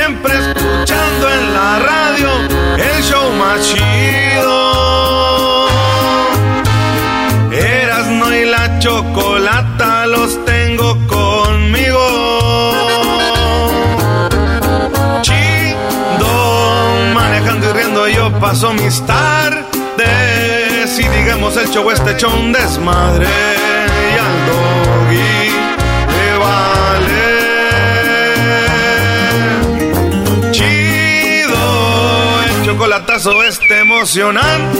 [0.00, 2.30] Siempre escuchando en la radio
[2.78, 4.56] el show más chido.
[7.52, 12.00] Erasno y la chocolata los tengo conmigo.
[15.20, 16.32] Chido,
[17.12, 19.68] manejando y riendo yo paso mis tardes.
[20.98, 23.26] Y digamos el show este hecho un desmadre.
[23.26, 25.69] Y al doggy
[33.20, 34.78] chocolatazo este emocionante.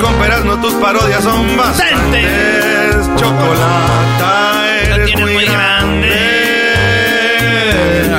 [0.00, 3.08] Con no tus parodias son bastantes.
[3.16, 6.10] Chocolata, eres muy, muy grande.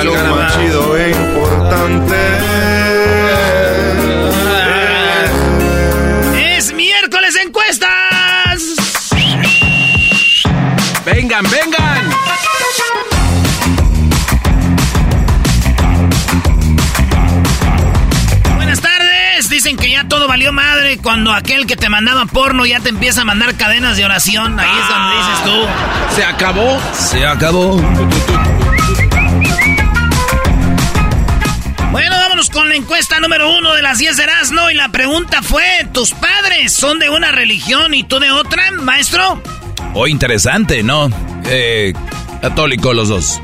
[0.02, 2.53] Lo más chido e importante.
[20.34, 24.04] Valió madre cuando aquel que te mandaba porno ya te empieza a mandar cadenas de
[24.04, 24.58] oración.
[24.58, 26.16] Ahí es donde dices tú.
[26.16, 26.80] Se acabó.
[26.92, 27.76] Se acabó.
[31.92, 34.70] Bueno, vámonos con la encuesta número uno de las 10 de Erasmo.
[34.70, 35.62] Y la pregunta fue:
[35.92, 39.40] ¿tus padres son de una religión y tú de otra, maestro?
[39.92, 41.10] Oh, interesante, ¿no?
[41.46, 41.92] Eh,
[42.42, 43.40] católico los dos.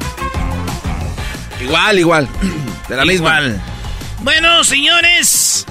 [1.61, 2.28] Igual, igual.
[2.89, 3.39] De la misma.
[3.39, 3.62] Igual.
[4.22, 5.67] Bueno, señores.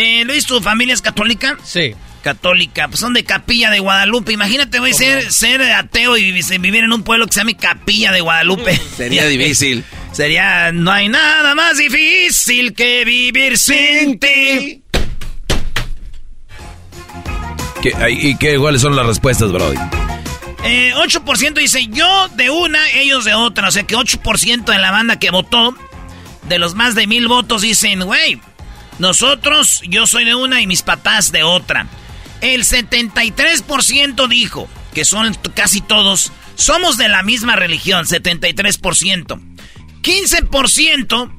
[0.00, 1.58] Eh, Luis, ¿tu familia es católica?
[1.64, 1.94] Sí.
[2.22, 4.32] Católica, pues son de Capilla de Guadalupe.
[4.32, 8.12] Imagínate, güey, ser, ser ateo y vi- vivir en un pueblo que se llame Capilla
[8.12, 8.76] de Guadalupe.
[8.96, 9.84] Sería difícil.
[10.12, 14.82] Sería, no hay nada más difícil que vivir sin ti.
[17.82, 19.78] ¿Qué- ¿Y qué, cuáles son las respuestas, Brody?
[20.64, 23.68] Eh, 8% dice yo de una, ellos de otra.
[23.68, 25.74] O sea que 8% de la banda que votó,
[26.48, 28.40] de los más de mil votos, dicen, güey,
[28.98, 31.86] nosotros, yo soy de una y mis papás de otra.
[32.40, 39.40] El 73% dijo, que son casi todos, somos de la misma religión, 73%.
[40.02, 41.32] 15%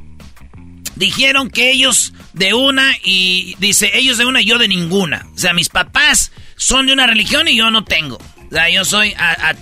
[0.95, 5.25] dijeron que ellos de una y dice ellos de una y yo de ninguna.
[5.33, 8.17] O sea, mis papás son de una religión y yo no tengo.
[8.17, 9.55] O sea, yo soy a- a-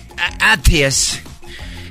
[0.46, 1.20] a- atheist.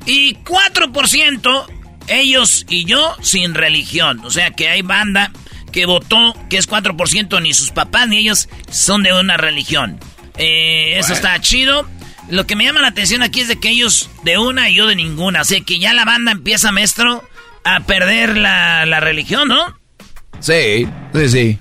[0.05, 1.67] Y 4%
[2.07, 4.21] ellos y yo sin religión.
[4.23, 5.31] O sea, que hay banda
[5.71, 9.99] que votó que es 4% ni sus papás ni ellos son de una religión.
[10.37, 11.87] Eh, eso está chido.
[12.29, 14.87] Lo que me llama la atención aquí es de que ellos de una y yo
[14.87, 15.41] de ninguna.
[15.41, 17.23] O sea, que ya la banda empieza, maestro,
[17.63, 19.77] a perder la, la religión, ¿no?
[20.39, 21.59] Sí, sí, sí.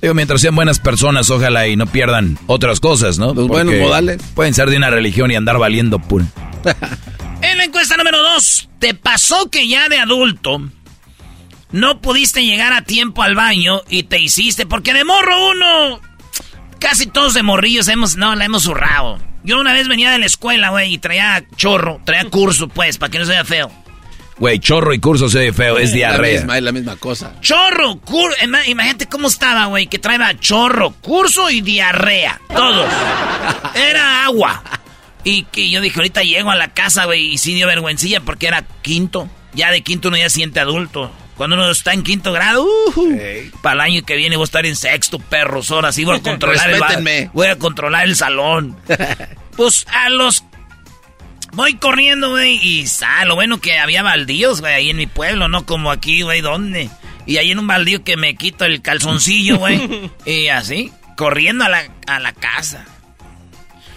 [0.00, 3.34] Digo, mientras sean buenas personas, ojalá y no pierdan otras cosas, ¿no?
[3.34, 4.22] Los buenos modales.
[4.34, 6.26] Pueden ser de una religión y andar valiendo pura.
[7.42, 10.60] En la encuesta número 2, ¿te pasó que ya de adulto
[11.72, 14.66] no pudiste llegar a tiempo al baño y te hiciste?
[14.66, 16.00] Porque de morro uno,
[16.78, 19.18] casi todos de morrillos hemos, no, la hemos zurrado.
[19.42, 23.10] Yo una vez venía de la escuela, güey, y traía chorro, traía curso, pues, para
[23.10, 23.70] que no se vea feo.
[24.38, 26.32] Güey, chorro y curso se ve feo, es La diarrea.
[26.40, 27.38] misma, es la misma cosa.
[27.40, 28.36] Chorro, curso,
[28.66, 32.90] imagínate cómo estaba, güey, que traía chorro, curso y diarrea, todos.
[33.74, 34.62] Era agua.
[35.24, 38.46] Y que yo dije, ahorita llego a la casa, güey, y sí dio vergüencilla porque
[38.46, 39.28] era quinto.
[39.52, 41.10] Ya de quinto uno ya siente adulto.
[41.40, 42.68] Cuando uno está en quinto grado,
[43.62, 46.22] para el año que viene voy a estar en sexto, perros, ahora sí voy a
[46.22, 47.30] controlar el.
[47.32, 48.76] Voy a controlar el salón.
[49.56, 50.44] pues a los
[51.54, 55.48] Voy corriendo, güey, y sa, lo bueno que había baldíos, güey, ahí en mi pueblo,
[55.48, 56.90] no como aquí, güey, ¿dónde?
[57.24, 61.70] Y ahí en un baldío que me quito el calzoncillo, güey, y así, corriendo a
[61.70, 62.84] la, a la casa.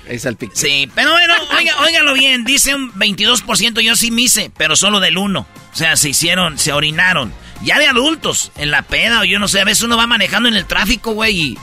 [0.09, 0.53] Ahí está el pique.
[0.55, 5.00] Sí, pero bueno, oiga, óigalo bien, dice un 22% yo sí me hice, pero solo
[5.00, 5.39] del 1.
[5.39, 7.33] O sea, se hicieron, se orinaron.
[7.63, 10.50] Ya de adultos, en la peda o yo no sé, a veces uno va manejando
[10.50, 11.57] en el tráfico, güey, y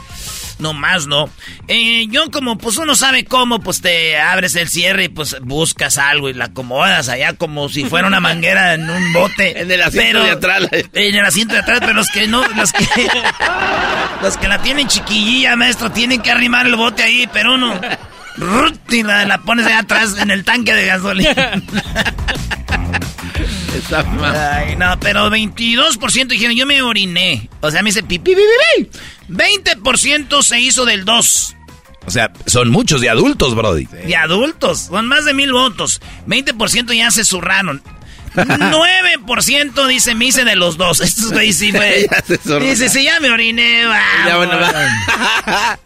[0.59, 1.29] no más, no.
[1.69, 5.99] Eh, yo como pues uno sabe cómo, pues te abres el cierre y pues buscas
[5.99, 9.59] algo y la acomodas allá como si fuera una manguera en un bote.
[9.61, 10.69] En el asiento Pero- de atrás.
[10.73, 12.85] En el asiento de atrás, pero los que no, los que,
[14.23, 17.79] los que la tienen chiquillilla, maestro, tienen que arrimar el bote ahí, pero uno...
[18.91, 21.31] Y la, la pones allá atrás en el tanque de gasolina.
[23.75, 24.37] Está mal.
[24.37, 27.49] Ay, no, pero 22% dijeron, yo me oriné.
[27.61, 28.43] O sea, me hice pipí, pipí,
[28.77, 28.91] pipí.
[29.29, 31.57] 20% se hizo del 2.
[32.07, 33.85] O sea, son muchos de adultos, Brody.
[33.87, 36.01] De adultos, son más de mil votos.
[36.27, 37.83] 20% ya se zurraron.
[38.35, 41.01] 9% dice, me hice de los dos.
[41.03, 42.07] Estos güeyes sí, güey.
[42.61, 43.85] Dice, sí, ya me oriné,
[44.27, 45.79] Ya, bueno, va.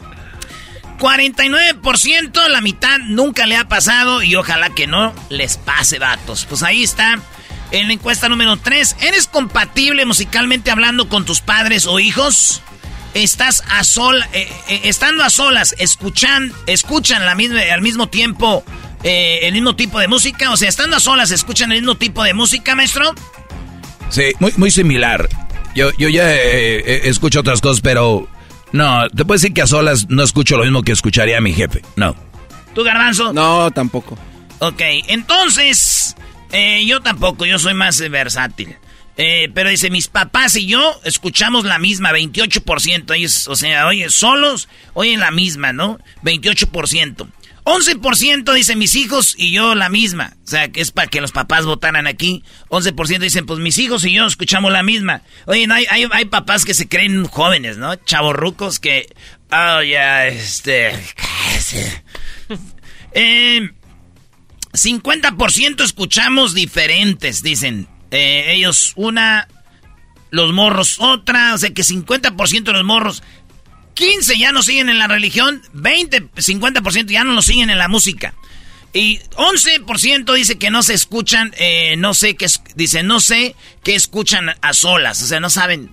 [0.97, 6.45] 49%, la mitad nunca le ha pasado y ojalá que no les pase, vatos.
[6.45, 7.19] Pues ahí está.
[7.71, 12.61] En la encuesta número 3, ¿eres compatible musicalmente hablando con tus padres o hijos?
[13.13, 18.63] Estás a sol, eh, eh, estando a solas, escuchan, escuchan la misma, al mismo tiempo
[19.03, 22.23] eh, el mismo tipo de música, o sea, estando a solas, escuchan el mismo tipo
[22.23, 23.13] de música, maestro.
[24.09, 25.27] Sí, muy, muy similar.
[25.75, 28.29] Yo, yo ya escucho otras cosas, pero
[28.75, 31.53] no, te puedo decir que a solas no escucho lo mismo que escucharía a mi
[31.53, 31.81] jefe.
[31.95, 32.15] No.
[32.73, 33.31] ¿Tú, Garbanzo?
[33.31, 34.17] No, tampoco.
[34.59, 36.15] Ok, entonces,
[36.51, 38.75] eh, yo tampoco, yo soy más eh, versátil.
[39.17, 43.15] Eh, pero dice, mis papás y yo escuchamos la misma, 28%.
[43.15, 45.99] Ellos, o sea, oye, solos, oyen la misma, ¿no?
[46.23, 47.27] 28%.
[47.65, 50.37] 11% dice mis hijos y yo la misma.
[50.45, 52.43] O sea, que es para que los papás votaran aquí.
[52.69, 55.23] 11% dicen, pues mis hijos y yo escuchamos la misma.
[55.47, 57.95] Oye, no, hay, hay, papás que se creen jóvenes, ¿no?
[57.95, 59.07] Chavorrucos que...
[59.51, 60.91] Oh, ya, este...
[63.17, 63.69] Eh,
[64.73, 67.87] 50% escuchamos diferentes, dicen.
[68.11, 69.47] Eh, ellos una,
[70.31, 73.23] los morros otra, o sea que 50% de los morros,
[73.95, 77.87] 15 ya no siguen en la religión, 20, 50% ya no lo siguen en la
[77.87, 78.33] música.
[78.93, 83.95] Y 11% dice que no se escuchan, eh, no sé qué, dice, no sé qué
[83.95, 85.89] escuchan a solas, o sea, no saben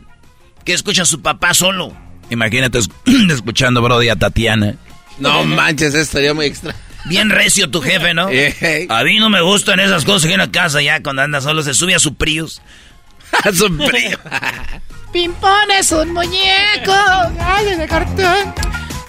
[0.65, 1.97] qué escucha su papá solo.
[2.31, 2.89] Imagínate es-
[3.31, 4.77] escuchando, Brody, a Tatiana.
[5.19, 6.75] No manches, estaría muy extra.
[7.07, 8.29] Bien recio tu jefe, ¿no?
[8.89, 11.75] A mí no me gustan esas cosas en la casa ya cuando anda solo, se
[11.75, 12.63] sube a su Prius.
[13.89, 14.19] Primo.
[15.13, 16.95] Pimpón es un muñeco.
[17.41, 18.55] Ay, de cartón.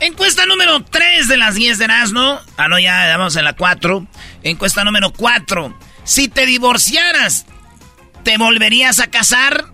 [0.02, 2.40] Encuesta número 3 de las 10 de Erasmo.
[2.58, 4.06] Ah, no, ya vamos en la 4.
[4.44, 5.78] Encuesta número 4.
[6.04, 7.46] Si te divorciaras,
[8.24, 9.68] ¿te volverías a casar?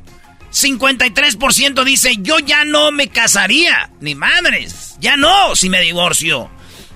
[0.51, 3.89] 53% dice, yo ya no me casaría.
[4.01, 4.97] Ni madres.
[4.99, 6.51] Ya no, si me divorcio.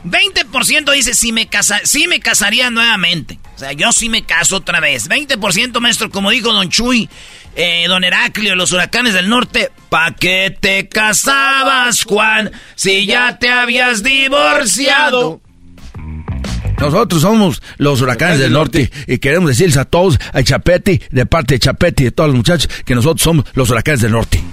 [0.06, 3.40] 20% dice, si me, casa sí me casaría nuevamente.
[3.56, 5.10] O sea, yo sí me caso otra vez.
[5.10, 7.10] 20% maestro, como dijo Don Chuy,
[7.56, 9.72] eh, Don Heraclio, los huracanes del norte.
[9.90, 15.42] ¿Pa qué te casabas, Juan, si ya te habías divorciado?
[16.80, 21.54] Nosotros somos los huracanes del norte y queremos decirles a todos, a Chapeti, de parte
[21.54, 24.44] de Chapeti y de todos los muchachos, que nosotros somos los huracanes del norte.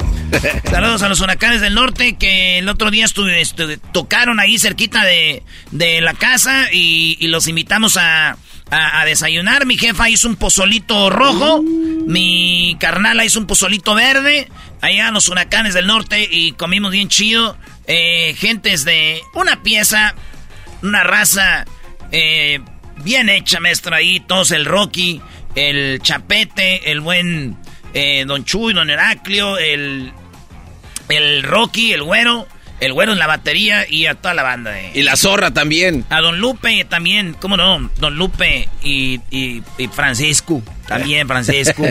[0.70, 5.04] Saludos a los huracanes del norte que el otro día estuve, estu- tocaron ahí cerquita
[5.04, 8.36] de, de la casa y, los invitamos a,
[8.70, 9.66] a- a desayunar.
[9.66, 14.48] Mi jefa hizo un pozolito rojo, mi carnala hizo un pozolito verde.
[14.80, 17.56] Allá los huracanes del norte y comimos bien chido.
[17.86, 20.14] Eh, gentes de una pieza,
[20.82, 21.64] una raza
[22.12, 22.60] eh,
[23.04, 24.20] bien hecha, maestro, ahí.
[24.20, 25.20] Todos el Rocky,
[25.54, 27.56] el Chapete, el buen
[27.92, 30.12] eh, Don Chuy, Don Heraclio, el,
[31.12, 32.46] el Rocky, el güero,
[32.80, 34.70] el güero en la batería y a toda la banda.
[34.70, 36.04] De, Y la zorra también.
[36.10, 37.90] a Don Lupe también, ¿cómo no?
[37.98, 41.82] Don Lupe y, y, y Francisco, también Francisco.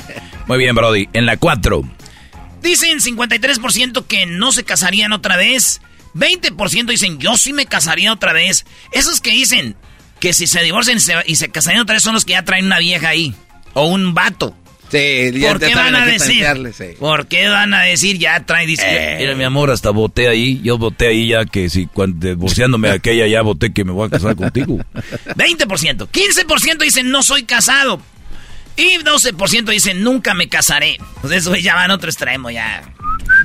[0.46, 1.08] Muy bien, Brody.
[1.12, 1.82] En la 4.
[2.62, 5.80] Dicen 53% que no se casarían otra vez.
[6.14, 8.64] 20% dicen yo sí me casaría otra vez.
[8.92, 9.76] Esos que dicen
[10.20, 12.44] que si se divorcian y se, y se casarían otra vez son los que ya
[12.44, 13.34] traen una vieja ahí.
[13.74, 14.56] O un vato.
[14.90, 16.46] Sí, ya ¿Por qué van a decir?
[16.72, 16.84] sí.
[16.98, 18.66] ¿Por qué van a decir ya traen?
[18.68, 19.16] Dice, Eh.
[19.18, 20.60] Mira, mi amor, hasta voté ahí.
[20.62, 24.06] Yo voté ahí ya que si cuando divorciándome de aquella ya voté que me voy
[24.06, 24.78] a casar contigo.
[25.36, 26.08] 20%.
[26.08, 28.00] 15% dicen no soy casado.
[28.78, 30.98] Y 12% dicen, nunca me casaré.
[31.22, 32.82] Pues eso ya va en otro extremo, ya.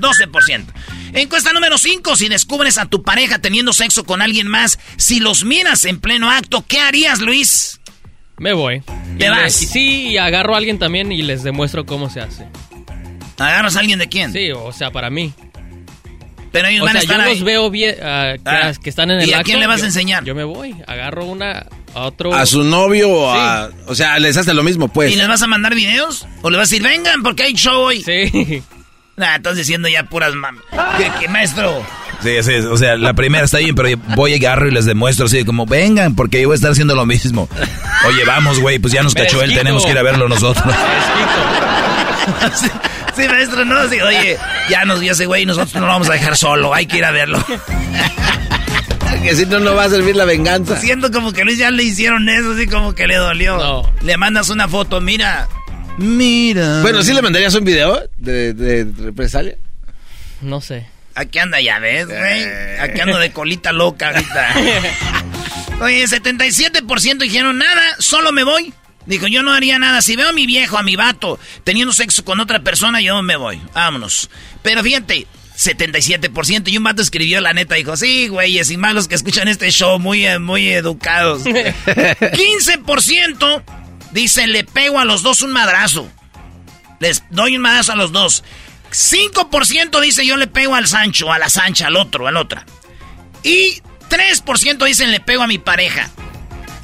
[0.01, 0.65] 12%.
[1.13, 2.15] Encuesta número 5.
[2.17, 6.29] Si descubres a tu pareja teniendo sexo con alguien más, si los miras en pleno
[6.29, 7.79] acto, ¿qué harías, Luis?
[8.41, 8.81] Me voy.
[9.19, 9.61] ¿Te vas?
[9.61, 12.47] y sí, y agarro a alguien también y les demuestro cómo se hace.
[13.37, 14.33] ¿Agarras a alguien de quién?
[14.33, 15.31] Sí, o sea, para mí.
[16.51, 17.35] Pero ellos O van sea, a estar yo ahí.
[17.35, 18.71] los veo bien, ah, que, Ah.
[18.83, 20.23] que están en el ¿Y a acto, quién le vas a enseñar?
[20.25, 22.33] Yo me voy, agarro una a otro.
[22.33, 23.69] A su novio o a...
[23.87, 25.11] O sea, les hace lo mismo, pues.
[25.11, 26.27] ¿Y les vas a mandar videos?
[26.41, 28.01] ¿O les vas a decir, vengan, porque hay show hoy?
[28.03, 28.63] Sí.
[29.17, 30.57] Nah, estás diciendo ya puras mam...
[30.97, 31.85] ¿Qué, qué, maestro?
[32.23, 35.25] Sí, sí, o sea, la primera está bien, pero voy a agarro y les demuestro
[35.25, 37.49] así como, vengan, porque yo voy a estar haciendo lo mismo.
[38.05, 40.63] Oye, vamos, güey, pues ya nos cachó él, tenemos que ir a verlo nosotros.
[42.55, 42.67] sí,
[43.15, 44.37] sí, maestro, no, sí, oye,
[44.69, 46.97] ya nos vio ese güey y nosotros no lo vamos a dejar solo, hay que
[46.97, 47.43] ir a verlo.
[49.23, 50.77] Que si no, no va a servir la venganza.
[50.77, 53.55] Siento como que Luis ya le hicieron eso, así como que le dolió.
[53.55, 53.93] No.
[54.01, 55.47] Le mandas una foto, mira.
[55.97, 56.81] Mira.
[56.81, 59.57] Bueno, ¿sí le mandarías un video de, de represalia?
[60.41, 60.87] No sé.
[61.15, 62.43] Aquí anda, ya ves, güey.
[62.43, 62.77] Eh.
[62.81, 64.53] Aquí ando de colita loca ahorita.
[65.81, 68.73] Oye, 77% dijeron nada, solo me voy.
[69.05, 70.01] Dijo, yo no haría nada.
[70.01, 73.35] Si veo a mi viejo, a mi vato, teniendo sexo con otra persona, yo me
[73.35, 73.59] voy.
[73.73, 74.29] Vámonos.
[74.61, 75.25] Pero fíjate,
[75.57, 76.69] 77%.
[76.69, 79.97] Y un vato escribió, la neta, dijo, sí, güeyes, y malos que escuchan este show,
[79.99, 81.43] muy, eh, muy educados.
[81.45, 83.63] 15%
[84.11, 86.09] dice, le pego a los dos un madrazo.
[86.99, 88.43] Les doy un madrazo a los dos.
[88.91, 92.65] 5% dice, yo le pego al Sancho, a la Sancha, al otro, al otra.
[93.43, 96.09] Y 3% dicen, le pego a mi pareja.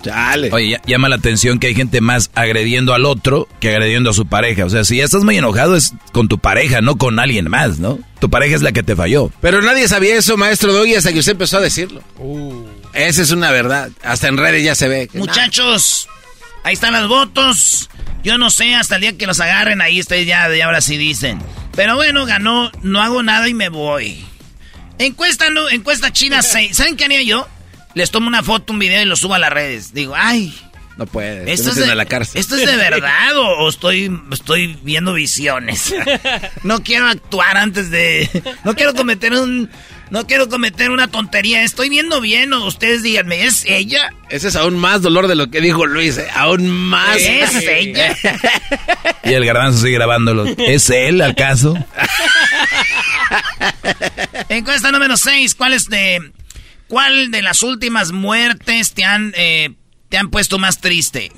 [0.04, 0.50] Chale.
[0.54, 4.14] Oye, ya- llama la atención que hay gente más agrediendo al otro que agrediendo a
[4.14, 4.66] su pareja.
[4.66, 7.80] O sea, si ya estás muy enojado es con tu pareja, no con alguien más,
[7.80, 8.00] ¿no?
[8.20, 9.32] Tu pareja es la que te falló.
[9.42, 12.02] Pero nadie sabía eso, maestro Doggy, hasta que usted empezó a decirlo.
[12.94, 13.90] Esa es una verdad.
[14.04, 15.10] Hasta en redes ya se ve.
[15.14, 16.08] Muchachos,
[16.64, 17.90] ahí están los votos.
[18.24, 20.98] Yo no sé, hasta el día que los agarren, ahí ustedes ya, ya ahora sí
[20.98, 21.40] dicen.
[21.76, 24.26] Pero bueno, ganó, no hago nada y me voy.
[25.00, 26.76] Encuesta, no, encuesta china 6.
[26.76, 27.48] ¿Saben qué haría yo?
[27.94, 29.94] Les tomo una foto, un video y lo subo a las redes.
[29.94, 30.56] Digo, ay,
[30.98, 31.52] No puede.
[31.52, 32.40] ¿Esto es, de, la cárcel.
[32.40, 35.94] ¿Esto es de verdad o, o estoy, estoy viendo visiones?
[36.64, 38.30] No quiero actuar antes de...
[38.64, 39.70] No quiero cometer un...
[40.10, 41.64] No quiero cometer una tontería.
[41.64, 44.10] ¿Estoy viendo bien o ustedes díganme, ¿es ella?
[44.30, 46.18] Ese es aún más dolor de lo que dijo Luis.
[46.18, 47.18] eh, Aún más.
[47.18, 48.16] ¿Es ella?
[49.24, 50.46] Y el garbanzo sigue grabándolo.
[50.58, 51.76] ¿Es él, acaso?
[54.50, 55.56] Encuesta número 6.
[55.56, 56.32] ¿Cuál es de...
[56.88, 59.72] ¿Cuál de las últimas muertes te han, eh,
[60.08, 61.34] te han puesto más triste?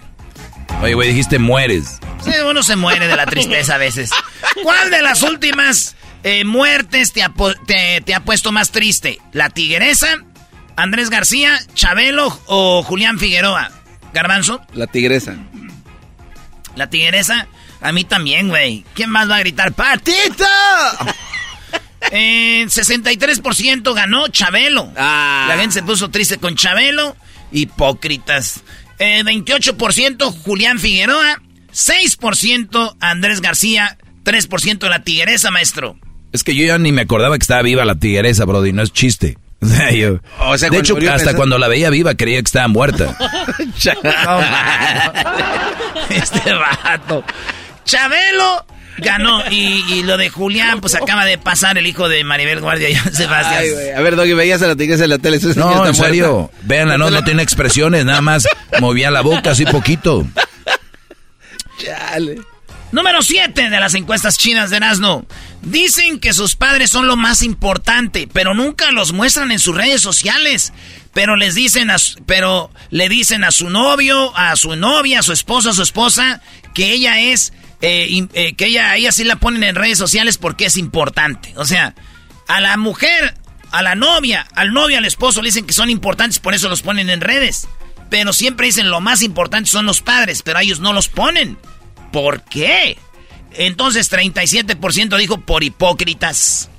[0.83, 1.97] Oye, güey, dijiste mueres.
[2.23, 4.11] Sí, uno se muere de la tristeza a veces.
[4.61, 7.31] ¿Cuál de las últimas eh, muertes te ha,
[7.65, 9.19] te- te ha puesto más triste?
[9.31, 10.23] ¿La tigresa,
[10.75, 13.71] Andrés García, Chabelo o Julián Figueroa?
[14.13, 14.61] ¿Garbanzo?
[14.73, 15.35] La tigresa.
[16.75, 17.47] ¿La tigresa?
[17.81, 18.85] A mí también, güey.
[18.93, 19.73] ¿Quién más va a gritar?
[19.73, 20.45] ¡Patito!
[22.11, 24.91] Eh, 63% ganó Chabelo.
[24.97, 25.45] Ah.
[25.49, 27.15] La gente se puso triste con Chabelo.
[27.51, 28.63] Hipócritas.
[28.99, 31.41] Eh, 28% Julián Figueroa.
[31.71, 33.97] 6% Andrés García.
[34.23, 35.97] 3% la tigresa, maestro.
[36.31, 38.93] Es que yo ya ni me acordaba que estaba viva la tigresa, Brody, no es
[38.93, 39.37] chiste.
[39.61, 42.69] O sea, yo- O sea, de hecho, hasta cuando la veía viva creía que estaba
[42.69, 43.17] muerta.
[46.09, 47.23] Este vato.
[47.85, 48.65] Chabelo
[48.99, 49.43] ganó.
[49.51, 52.95] Y, y lo de Julián, pues acaba de pasar el hijo de Maribel Guardia y
[52.95, 53.59] Sebastián.
[53.59, 53.89] Ay.
[53.95, 55.39] A ver, Doggy, veías a la tigresa en la tele.
[55.55, 56.51] No, en serio.
[56.63, 58.47] Véanla, no, no tiene expresiones, nada más
[58.79, 60.25] movía la boca así poquito.
[61.77, 62.39] Chale.
[62.91, 65.25] Número 7 de las encuestas chinas de Erasmo.
[65.61, 70.01] Dicen que sus padres son lo más importante, pero nunca los muestran en sus redes
[70.01, 70.73] sociales.
[71.13, 75.33] Pero les dicen a pero le dicen a su novio, a su novia, a su
[75.33, 76.41] esposo, a su esposa,
[76.73, 80.65] que ella es, eh, eh, que ella, ella sí la ponen en redes sociales porque
[80.65, 81.53] es importante.
[81.57, 81.93] O sea,
[82.47, 83.35] a la mujer,
[83.71, 86.81] a la novia, al novio, al esposo le dicen que son importantes, por eso los
[86.81, 87.67] ponen en redes.
[88.09, 91.59] Pero siempre dicen lo más importante son los padres, pero ellos no los ponen.
[92.11, 92.97] ¿Por qué?
[93.53, 96.69] Entonces 37% dijo por hipócritas.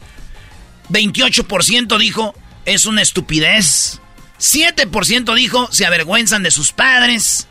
[0.90, 2.34] 28% dijo
[2.64, 4.00] es una estupidez.
[4.40, 7.46] 7% dijo se avergüenzan de sus padres.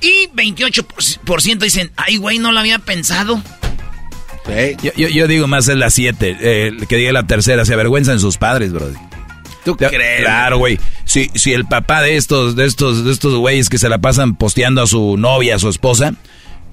[0.00, 3.42] Y 28% dicen, ay güey, no lo había pensado.
[4.82, 8.20] Yo, yo- yo digo más es la siete, eh, que diga la tercera, se avergüenzan
[8.20, 8.96] sus padres, Brody.
[9.64, 10.20] ¿Tú Ya- crees?
[10.20, 10.78] Claro, güey.
[11.06, 14.34] Si, si el papá de estos, de estos, de estos güeyes que se la pasan
[14.36, 16.12] posteando a su novia, a su esposa,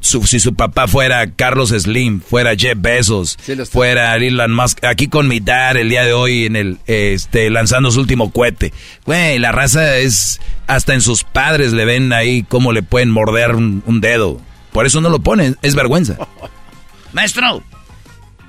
[0.01, 5.08] su- si su papá fuera Carlos Slim, fuera Jeff Bezos, Sí fuera Elon Musk, aquí
[5.08, 8.74] con mi dad el día de hoy en el, este, lanzando su último cohete.
[9.05, 13.55] Güey, la raza es, hasta en sus padres le ven ahí cómo le pueden morder
[13.55, 14.41] un, un dedo.
[14.74, 16.17] Por eso no lo ponen, es vergüenza.
[17.13, 17.63] Maestro,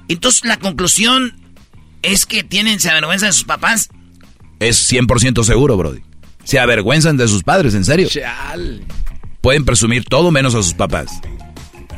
[0.09, 1.35] entonces la conclusión
[2.03, 3.89] es que tienen, se avergüenzan de sus papás.
[4.61, 6.01] Es 100% seguro, Brody.
[6.45, 8.09] Se avergüenzan de sus padres, en serio.
[9.41, 11.11] Pueden presumir todo menos a sus papás.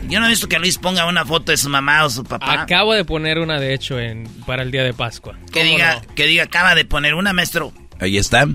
[0.09, 2.63] Yo no he visto que Luis ponga una foto de su mamá o su papá.
[2.63, 5.37] Acabo de poner una, de hecho, en, para el día de Pascua.
[5.53, 7.73] Que diga, que diga, acaba de poner una, maestro.
[8.01, 8.47] Ahí está.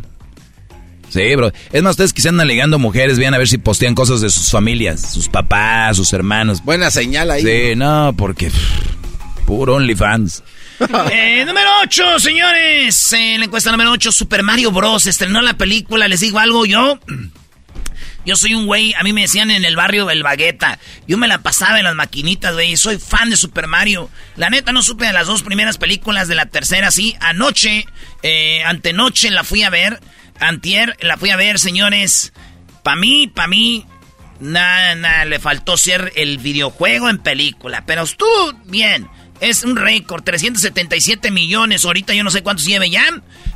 [1.09, 1.51] Sí, bro.
[1.71, 4.29] Es más, ustedes que se andan ligando mujeres, vean a ver si postean cosas de
[4.29, 6.63] sus familias, sus papás, sus hermanos.
[6.63, 7.41] Buena señal ahí.
[7.41, 10.43] Sí, no, porque pff, puro OnlyFans.
[11.11, 13.11] Eh, número 8, señores.
[13.11, 15.07] En la encuesta número 8, Super Mario Bros.
[15.07, 16.07] Estrenó la película.
[16.07, 16.97] Les digo algo, yo.
[18.29, 20.77] Yo soy un güey, a mí me decían en el barrio el bagueta.
[21.07, 22.77] Yo me la pasaba en las maquinitas, güey.
[22.77, 24.07] Soy fan de Super Mario.
[24.35, 27.15] La neta no supe de las dos primeras películas, de la tercera sí.
[27.21, 27.87] Anoche,
[28.21, 29.99] eh, antenoche la fui a ver.
[30.39, 32.31] Antier la fui a ver, señores.
[32.83, 33.87] Pa' mí, pa' mí,
[34.39, 37.83] nada, nada, le faltó ser el videojuego en película.
[37.87, 39.09] Pero estuvo bien.
[39.39, 41.83] Es un récord, 377 millones.
[41.83, 43.05] Ahorita yo no sé cuántos lleve ya.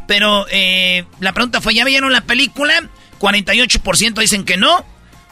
[0.08, 2.90] Pero eh, la pregunta fue, ¿ya vieron la película?
[3.24, 4.86] 48% dicen que no.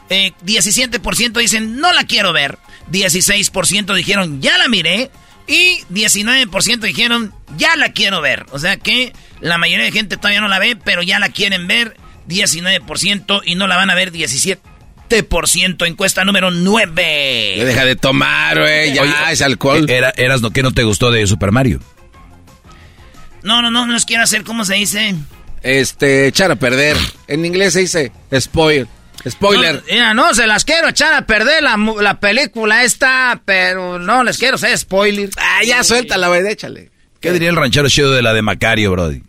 [0.09, 2.57] Eh, 17% dicen no la quiero ver.
[2.89, 5.11] 16% dijeron ya la miré.
[5.47, 8.45] Y 19% dijeron ya la quiero ver.
[8.51, 11.67] O sea que la mayoría de gente todavía no la ve, pero ya la quieren
[11.67, 11.97] ver.
[12.29, 15.85] 19% y no la van a ver 17%.
[15.85, 17.55] Encuesta número 9.
[17.57, 18.93] Ya deja de tomar, güey.
[18.93, 19.89] Ya Oye, es alcohol.
[19.89, 21.81] Era, eras lo que no te gustó de Super Mario.
[23.43, 25.15] No, no, no, no les quiero hacer, ¿cómo se dice?
[25.63, 26.97] Este, echar a perder.
[27.27, 28.87] En inglés se dice spoil.
[29.29, 29.75] Spoiler.
[29.75, 34.23] No, mira, no, se las quiero echar a perder la, la película esta, pero no
[34.23, 35.29] les quiero hacer spoiler.
[35.37, 36.89] ah, ya suéltala, güey, échale.
[37.19, 39.21] ¿Qué diría el ranchero chido de la de Macario, Brody?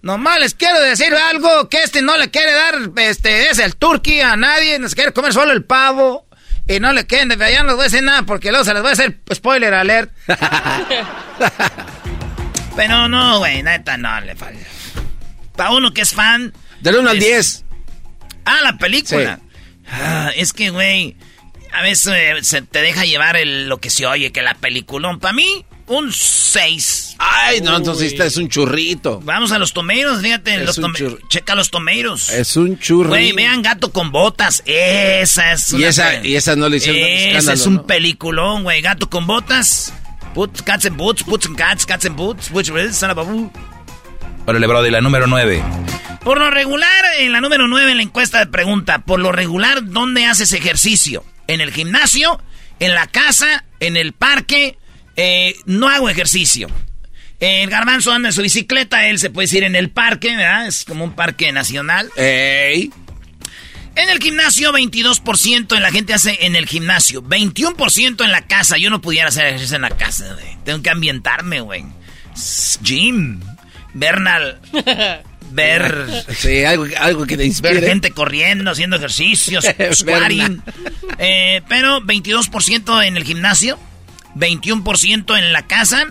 [0.00, 4.20] Nomás les quiero decir algo que este no le quiere dar, este, es el turkey
[4.20, 6.26] a nadie, nos quiere comer solo el pavo.
[6.66, 8.82] Y no le quieren, ya no les voy a decir nada porque luego se les
[8.82, 10.10] voy a hacer spoiler alert.
[12.76, 14.66] Pero no, güey, neta, no le falla.
[15.58, 16.54] Para uno que es fan.
[16.80, 17.64] Del 1 al es- 10.
[18.44, 19.40] Ah, la película.
[19.90, 21.16] Ah, es que, güey,
[21.72, 25.18] a veces eh, se te deja llevar el- lo que se oye, que la peliculón.
[25.18, 27.16] Para mí, un 6.
[27.18, 29.20] Ay, no, entonces esta es un churrito.
[29.24, 30.54] Vamos a los tomeros, fíjate.
[30.54, 31.18] Es Los un tome- churro.
[31.28, 32.28] Checa los tomeros.
[32.30, 33.08] Es un churrito.
[33.10, 34.62] Güey, vean Gato con Botas.
[34.64, 37.86] Esa es Y una esa- pe- y esa no le hicieron escándalo, es un ¿no?
[37.86, 38.80] peliculón, güey.
[38.80, 39.92] Gato con Botas.
[40.34, 42.50] Put, cats and boots, puts and cats, cats and boots.
[42.52, 43.50] Which is son of a boo.
[44.48, 45.62] Órale, Brody, la número 9.
[46.24, 49.84] Por lo regular, en la número 9 en la encuesta de pregunta, por lo regular,
[49.84, 51.22] ¿dónde haces ejercicio?
[51.48, 52.40] ¿En el gimnasio?
[52.80, 53.66] ¿En la casa?
[53.78, 54.78] ¿En el parque?
[55.16, 56.68] Eh, no hago ejercicio.
[57.40, 60.66] El garbanzo anda en su bicicleta, él se puede decir en el parque, ¿verdad?
[60.66, 62.10] Es como un parque nacional.
[62.16, 62.90] Ey.
[63.96, 67.22] En el gimnasio, 22% en la gente hace en el gimnasio.
[67.22, 68.78] 21% en la casa.
[68.78, 70.56] Yo no pudiera hacer ejercicio en la casa, güey.
[70.64, 71.84] Tengo que ambientarme, güey.
[72.80, 73.42] Gym.
[73.94, 74.60] Bernal.
[75.50, 76.24] Ver...
[76.36, 77.80] Sí, algo, algo que te Ver inspire.
[77.80, 80.62] gente corriendo, haciendo ejercicios, squatting.
[81.18, 83.78] Eh, pero 22% en el gimnasio,
[84.36, 86.06] 21% en la casa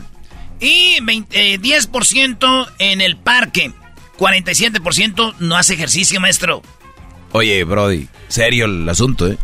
[0.60, 3.72] y 20 eh, 10% en el parque.
[4.18, 6.64] 47% no hace ejercicio, maestro.
[7.32, 9.38] Oye, Brody, serio el asunto, ¿eh?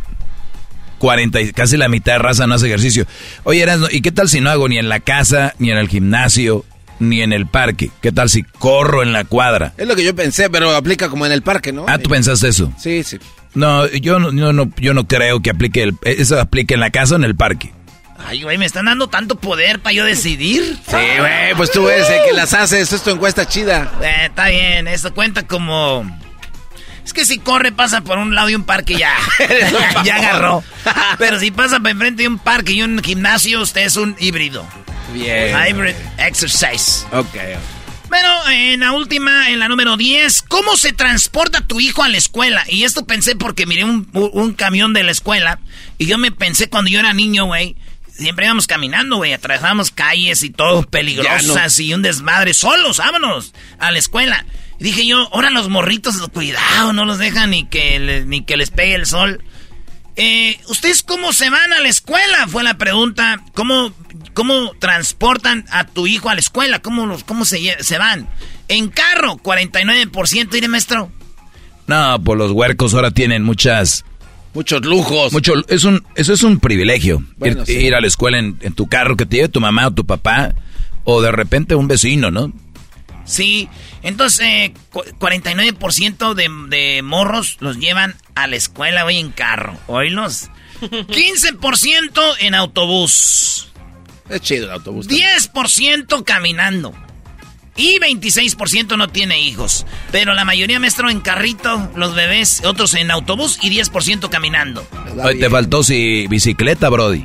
[0.98, 3.06] 40, y casi la mitad de raza no hace ejercicio.
[3.44, 5.88] Oye, Erasmo, ¿y qué tal si no hago ni en la casa, ni en el
[5.88, 6.64] gimnasio,
[6.98, 7.90] ni en el parque?
[8.00, 9.72] ¿Qué tal si corro en la cuadra?
[9.76, 11.86] Es lo que yo pensé, pero aplica como en el parque, ¿no?
[11.88, 12.72] Ah, ¿tú pensaste eso?
[12.78, 13.18] Sí, sí.
[13.54, 16.90] No, yo no, yo no, yo no creo que aplique el, eso aplique en la
[16.90, 17.72] casa o en el parque.
[18.26, 20.78] Ay, güey, me están dando tanto poder para yo decidir.
[20.86, 22.80] Sí, güey, pues tú eres el que las haces.
[22.82, 23.92] Esto es tu encuesta chida.
[24.02, 26.04] Eh, está bien, esto cuenta como...
[27.04, 29.14] Es que si corre, pasa por un lado de un parque, ya.
[30.04, 30.64] ya agarró.
[31.18, 34.66] Pero si pasa por enfrente de un parque y un gimnasio, usted es un híbrido.
[35.12, 35.56] Bien.
[35.56, 37.06] Hybrid exercise.
[37.12, 37.36] Ok.
[38.08, 42.16] Bueno, en la última, en la número 10, ¿cómo se transporta tu hijo a la
[42.16, 42.64] escuela?
[42.68, 45.58] Y esto pensé porque miré un, un camión de la escuela
[45.98, 47.76] y yo me pensé cuando yo era niño, güey,
[48.16, 53.90] siempre íbamos caminando, güey, atravesábamos calles y todo peligrosas y un desmadre, solos, vámonos, a
[53.90, 54.44] la escuela.
[54.84, 58.70] Dije yo, ahora los morritos, cuidado, no los dejan ni que, le- ni que les
[58.70, 59.42] pegue el sol.
[60.16, 62.46] Eh, ¿Ustedes cómo se van a la escuela?
[62.48, 63.40] Fue la pregunta.
[63.54, 63.94] ¿Cómo,
[64.34, 66.80] cómo transportan a tu hijo a la escuela?
[66.80, 68.28] ¿Cómo, los, cómo se, se van?
[68.68, 70.48] En carro, 49%.
[70.52, 71.10] Mire, maestro.
[71.86, 74.04] No, pues los huercos ahora tienen muchas...
[74.52, 75.32] Muchos lujos.
[75.32, 77.24] Mucho, es un, eso es un privilegio.
[77.38, 77.72] Bueno, ir, sí.
[77.72, 80.04] ir a la escuela en, en tu carro que te lleve tu mamá o tu
[80.04, 80.54] papá.
[81.04, 82.52] O de repente un vecino, ¿no?
[83.24, 83.68] Sí,
[84.02, 89.76] entonces eh, cu- 49% de, de morros los llevan a la escuela hoy en carro.
[89.86, 90.50] Oílos.
[90.80, 93.68] 15% en autobús.
[94.28, 95.08] Es chido el autobús.
[95.08, 96.94] 10% caminando.
[97.76, 99.84] Y 26% no tiene hijos.
[100.12, 104.86] Pero la mayoría, maestro, en carrito, los bebés, otros en autobús y 10% caminando.
[105.22, 107.24] Oye, te faltó si bicicleta, Brody.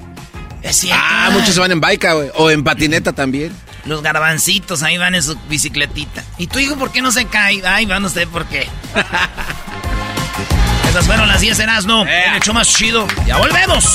[0.64, 1.02] Es cierto.
[1.06, 2.30] Ah, muchos se van en bike, güey.
[2.36, 3.54] O en patineta también.
[3.86, 6.24] Los garbancitos ahí van en su bicicletita.
[6.38, 7.66] ¿Y tu hijo por qué no se cae?
[7.66, 8.68] Ay, van usted por qué.
[10.90, 12.06] Esas fueron las 10 en Asno.
[12.06, 12.26] Eh.
[12.30, 13.08] El hecho más chido.
[13.26, 13.86] Ya volvemos.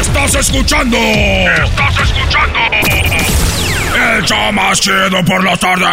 [0.00, 0.98] Estás escuchando.
[0.98, 2.58] Estás escuchando.
[3.94, 5.84] El show más chido por la tarde.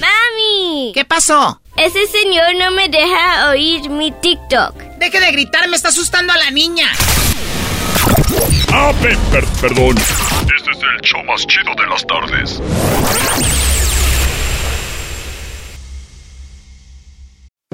[0.00, 0.92] ¡Mami!
[0.92, 1.60] ¿Qué pasó?
[1.76, 4.74] Ese señor no me deja oír mi TikTok.
[4.98, 6.86] Deje de gritar, me está asustando a la niña.
[8.72, 9.96] Ah, pe- per- perdón.
[10.56, 12.60] Este es el show más chido de las tardes.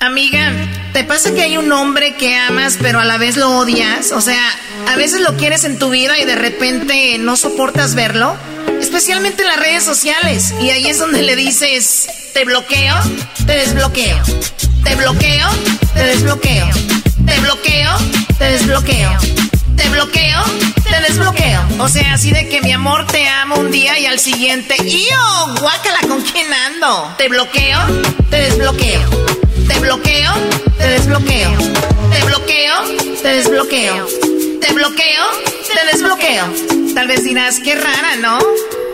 [0.00, 0.52] Amiga,
[0.92, 4.12] ¿te pasa que hay un hombre que amas pero a la vez lo odias?
[4.12, 4.42] O sea,
[4.88, 8.36] a veces lo quieres en tu vida y de repente no soportas verlo.
[8.80, 10.52] Especialmente en las redes sociales.
[10.60, 12.96] Y ahí es donde le dices, te bloqueo,
[13.46, 14.20] te desbloqueo.
[14.84, 15.48] Te bloqueo,
[15.94, 16.68] te desbloqueo.
[17.24, 17.90] Te bloqueo,
[18.38, 19.10] te desbloqueo.
[19.76, 20.44] Te bloqueo,
[20.84, 21.62] te desbloqueo.
[21.78, 25.18] O sea, así de que mi amor te amo un día y al siguiente, ¡iyo!
[25.60, 27.14] Guácala, ¿con quién ando?
[27.16, 27.78] Te bloqueo,
[28.28, 29.43] te desbloqueo.
[29.84, 30.32] Te bloqueo,
[30.78, 31.50] te desbloqueo.
[32.10, 32.74] Te bloqueo,
[33.20, 34.06] te desbloqueo.
[34.58, 35.24] Te bloqueo,
[35.74, 36.94] te desbloqueo.
[36.94, 38.38] Tal vez dirás, qué rara, ¿no?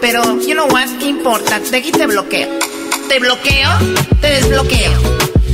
[0.01, 1.61] Pero, you know what, ¿qué importa?
[1.61, 2.49] De aquí te bloqueo.
[3.09, 3.71] Te bloqueo,
[4.21, 4.93] te desbloqueo.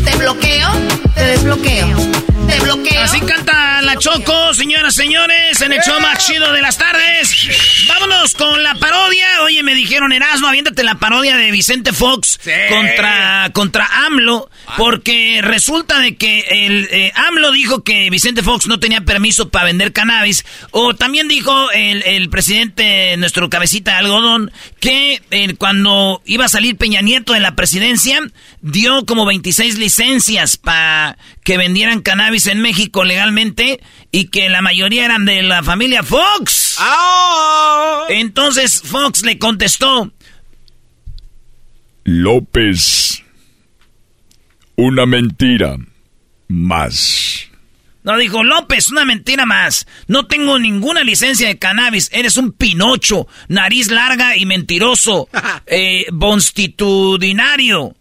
[0.06, 0.68] Te bloqueo,
[1.14, 2.25] te desbloqueo.
[2.48, 3.02] Te bloqueo.
[3.02, 7.86] Así canta la Choco, señoras, señores, en el show más chido de las tardes.
[7.88, 9.42] Vámonos con la parodia.
[9.42, 15.98] Oye, me dijeron, Erasmo, aviéntate la parodia de Vicente Fox contra, contra AMLO, porque resulta
[16.00, 20.44] de que el eh, AMLO dijo que Vicente Fox no tenía permiso para vender cannabis,
[20.70, 26.48] o también dijo el, el presidente, nuestro cabecita de algodón, que eh, cuando iba a
[26.48, 28.20] salir Peña Nieto de la presidencia,
[28.66, 35.04] dio como 26 licencias para que vendieran cannabis en México legalmente y que la mayoría
[35.04, 36.78] eran de la familia Fox.
[38.08, 40.10] Entonces Fox le contestó,
[42.04, 43.22] López.
[44.76, 45.76] Una mentira.
[46.48, 47.48] Más.
[48.04, 49.88] no dijo López, una mentira más.
[50.06, 52.08] No tengo ninguna licencia de cannabis.
[52.12, 55.28] Eres un pinocho, nariz larga y mentiroso,
[55.66, 57.96] eh, bonstitudinario.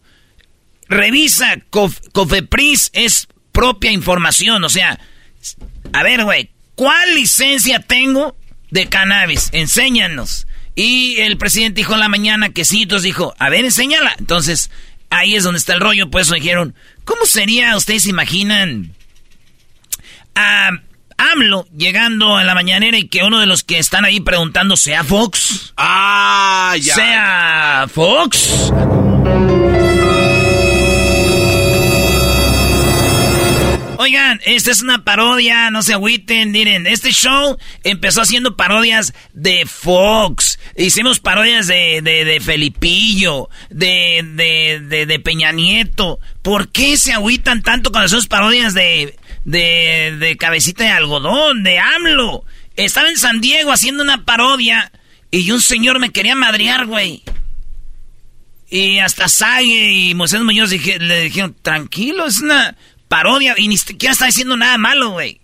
[0.88, 4.64] Revisa, Cof- Cofepris es propia información.
[4.64, 5.00] O sea,
[5.94, 8.36] a ver, güey, ¿cuál licencia tengo
[8.72, 9.50] de cannabis?
[9.52, 10.48] Enséñanos.
[10.76, 14.16] Y el presidente dijo en la mañana que sí, entonces dijo, a ver, enséñala.
[14.20, 14.70] Entonces,
[15.10, 18.94] ahí es donde está el rollo, pues dijeron, ¿cómo sería, ustedes se imaginan,
[20.36, 20.70] a,
[21.18, 25.06] AMLO llegando a la mañanera y que uno de los que están ahí preguntando sea
[25.06, 25.74] Fox.
[25.78, 26.94] Ah, ya.
[26.94, 28.50] Sea Fox.
[33.98, 39.66] Oigan, esta es una parodia, no se agüiten, miren, este show empezó haciendo parodias de
[39.66, 46.20] Fox, hicimos parodias de, de, de Felipillo, de, de, de, Peña Nieto.
[46.42, 51.80] ¿Por qué se agüitan tanto con esas parodias de, de, de Cabecita de Algodón, de
[51.80, 52.44] AMLO?
[52.76, 54.92] Estaba en San Diego haciendo una parodia
[55.32, 57.24] y un señor me quería madrear, güey.
[58.70, 62.76] Y hasta Sague y Moisés Muñoz le dijeron, tranquilo, es una
[63.16, 65.40] parodia y ni siquiera está diciendo nada malo, güey.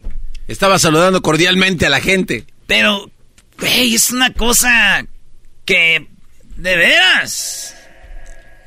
[0.50, 2.46] Estaba saludando cordialmente a la gente.
[2.68, 3.10] Pero,
[3.58, 5.06] güey, es una cosa
[5.64, 6.06] que...
[6.58, 7.74] De veras.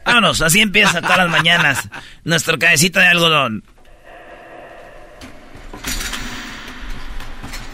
[0.06, 1.86] Vámonos, así empieza todas las mañanas
[2.24, 3.62] nuestro cabecito de algodón.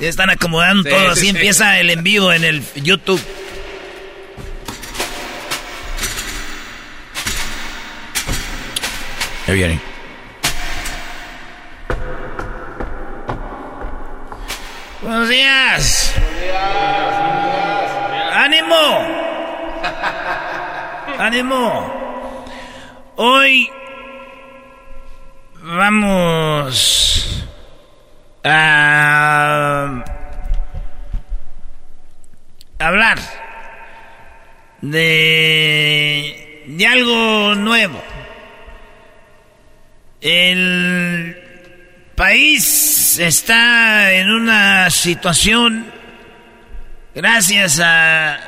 [0.00, 3.22] Ya están acomodando todo, así empieza el en vivo en el YouTube.
[9.46, 9.89] Ya viene.
[15.02, 16.14] Buenos días.
[18.34, 19.06] ¡Ánimo!
[21.18, 22.34] ¡Ánimo!
[23.16, 23.70] Hoy
[25.62, 27.46] vamos
[28.44, 30.04] a
[32.78, 33.18] hablar
[34.82, 38.02] de, de algo nuevo.
[40.20, 41.49] El
[42.20, 45.90] país está en una situación,
[47.14, 48.38] gracias a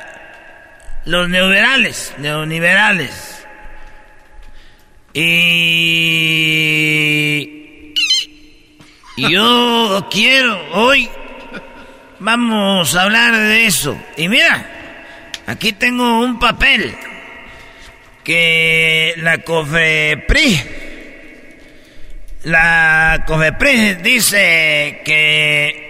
[1.05, 3.43] los neoliberales, neoliberales.
[5.15, 5.55] Y
[9.17, 11.09] yo quiero, hoy
[12.19, 13.99] vamos a hablar de eso.
[14.17, 14.69] Y mira,
[15.47, 16.95] aquí tengo un papel
[18.23, 20.83] que la COFEPRI
[22.43, 25.83] la COFEPRIS dice que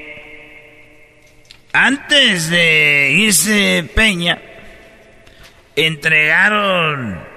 [1.73, 4.39] antes de irse Peña,
[5.75, 7.33] entregaron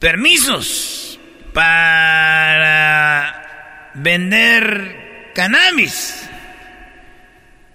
[0.00, 1.20] permisos
[1.52, 2.10] para
[3.94, 6.28] vender cannabis.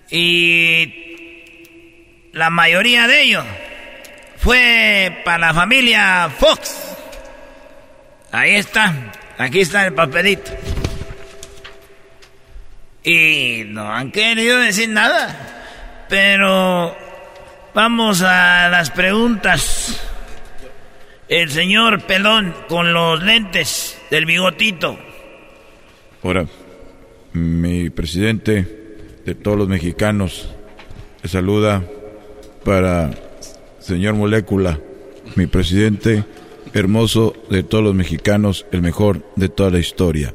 [0.10, 1.05] Y
[2.36, 3.46] la mayoría de ellos
[4.38, 6.76] fue para la familia Fox.
[8.30, 8.94] Ahí está,
[9.38, 10.52] aquí está el papelito.
[13.04, 16.06] Y no han querido decir nada.
[16.10, 16.94] Pero
[17.74, 20.06] vamos a las preguntas.
[21.30, 25.00] El señor Pelón con los lentes del bigotito.
[26.22, 26.46] Ahora,
[27.32, 28.68] mi presidente
[29.26, 30.54] de todos los mexicanos,
[31.24, 31.82] le saluda
[32.66, 33.12] para
[33.80, 34.80] señor Molécula,
[35.36, 36.26] mi presidente
[36.74, 40.34] hermoso de todos los mexicanos, el mejor de toda la historia.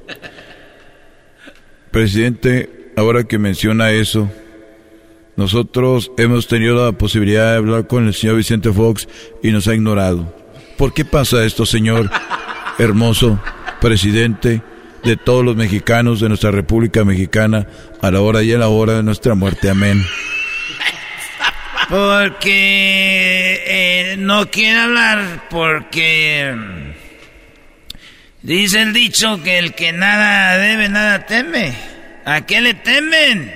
[1.91, 4.31] Presidente, ahora que menciona eso,
[5.37, 9.09] nosotros hemos tenido la posibilidad de hablar con el señor Vicente Fox
[9.43, 10.33] y nos ha ignorado.
[10.79, 12.09] ¿Por qué pasa esto, señor
[12.79, 13.39] hermoso
[13.81, 14.63] presidente
[15.05, 17.67] de todos los mexicanos de nuestra República Mexicana
[18.01, 19.69] a la hora y a la hora de nuestra muerte?
[19.69, 20.01] Amén.
[21.91, 26.93] Porque eh, no quiere hablar porque mm,
[28.43, 31.75] dice el dicho que el que nada debe, nada teme.
[32.25, 33.53] ¿A qué le temen?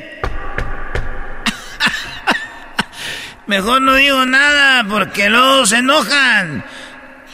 [3.47, 6.64] Mejor no digo nada porque luego se enojan.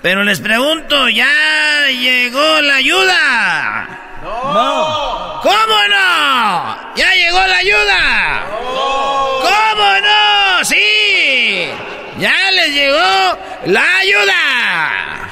[0.02, 3.88] Pero les pregunto, ¿ya llegó la ayuda?
[4.22, 5.40] No.
[5.42, 6.94] ¿Cómo no?
[6.94, 8.44] ¿Ya llegó la ayuda?
[8.50, 9.40] No.
[9.40, 10.19] ¿Cómo no?
[10.64, 11.66] Sí.
[12.18, 15.30] Ya les llegó la ayuda.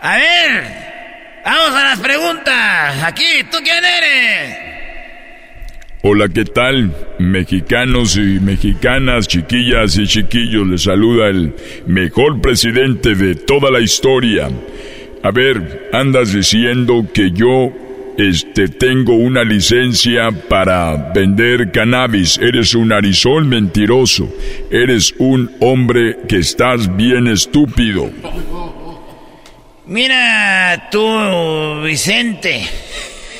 [0.00, 0.64] A ver,
[1.44, 3.02] vamos a las preguntas.
[3.04, 4.58] Aquí, ¿tú quién eres?
[6.02, 6.94] Hola, ¿qué tal?
[7.18, 11.54] Mexicanos y mexicanas, chiquillas y chiquillos, les saluda el
[11.86, 14.48] mejor presidente de toda la historia.
[15.22, 17.72] A ver, andas diciendo que yo
[18.18, 22.38] este tengo una licencia para vender cannabis.
[22.38, 24.32] Eres un arizón mentiroso.
[24.70, 28.10] Eres un hombre que estás bien estúpido.
[29.84, 32.66] Mira tú, Vicente.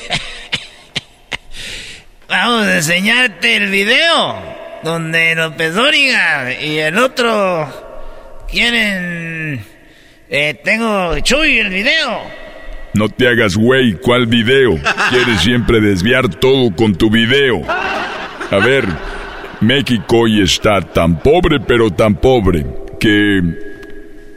[2.29, 9.65] Vamos a enseñarte el video donde López Dóriga y el otro quieren...
[10.29, 11.17] Eh, tengo...
[11.19, 12.46] Chuy, el video.
[12.93, 14.79] No te hagas güey, ¿cuál video?
[15.09, 17.61] Quieres siempre desviar todo con tu video.
[18.49, 18.85] A ver,
[19.61, 22.65] México hoy está tan pobre, pero tan pobre,
[22.99, 23.41] que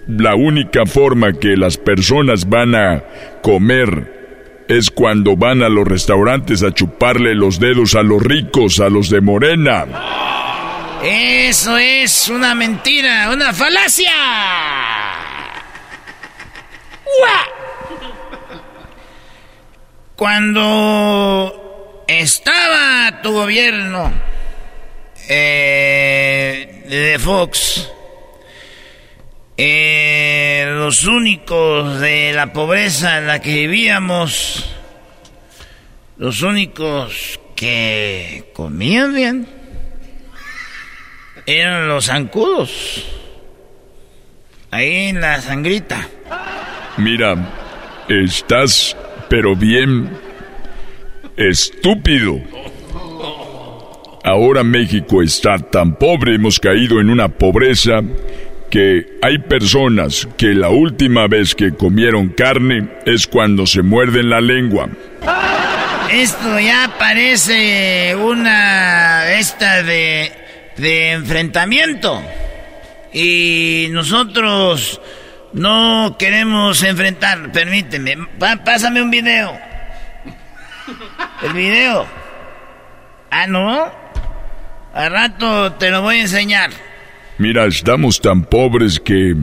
[0.06, 3.02] la única forma que las personas van a
[3.42, 8.88] comer es cuando van a los restaurantes a chuparle los dedos a los ricos, a
[8.88, 9.86] los de Morena.
[11.02, 14.12] Eso es una mentira, una falacia.
[20.20, 24.12] Cuando estaba tu gobierno
[25.30, 27.90] eh, de Fox,
[29.56, 34.76] eh, los únicos de la pobreza en la que vivíamos,
[36.18, 39.48] los únicos que comían bien,
[41.46, 43.06] eran los zancudos.
[44.70, 46.06] Ahí en la sangrita.
[46.98, 47.36] Mira,
[48.06, 48.94] estás
[49.30, 50.10] pero bien
[51.38, 52.38] estúpido.
[54.22, 58.02] Ahora México está tan pobre, hemos caído en una pobreza
[58.70, 64.42] que hay personas que la última vez que comieron carne es cuando se muerden la
[64.42, 64.90] lengua.
[66.12, 70.32] Esto ya parece una esta de
[70.80, 72.22] de enfrentamiento.
[73.12, 75.00] Y nosotros
[75.52, 77.52] no queremos enfrentar.
[77.52, 78.16] Permíteme,
[78.64, 79.52] pásame un video.
[81.42, 82.06] El video.
[83.30, 83.90] Ah, no.
[84.92, 86.70] Al rato te lo voy a enseñar.
[87.38, 89.34] Mira, estamos tan pobres que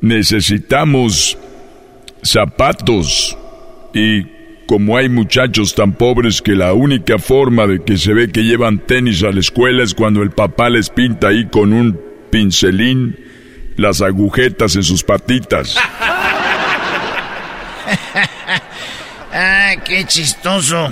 [0.00, 1.38] necesitamos
[2.22, 3.36] zapatos
[3.94, 4.24] y
[4.66, 8.78] como hay muchachos tan pobres que la única forma de que se ve que llevan
[8.78, 13.16] tenis a la escuela es cuando el papá les pinta ahí con un pincelín
[13.76, 15.76] las agujetas en sus patitas.
[19.32, 20.90] ah, qué chistoso.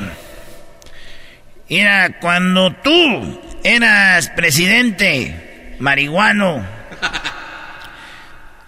[1.68, 6.64] Mira, cuando tú eras presidente marihuano,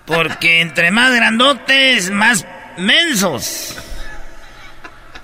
[0.07, 2.47] porque entre más grandotes, más
[2.77, 3.77] mensos.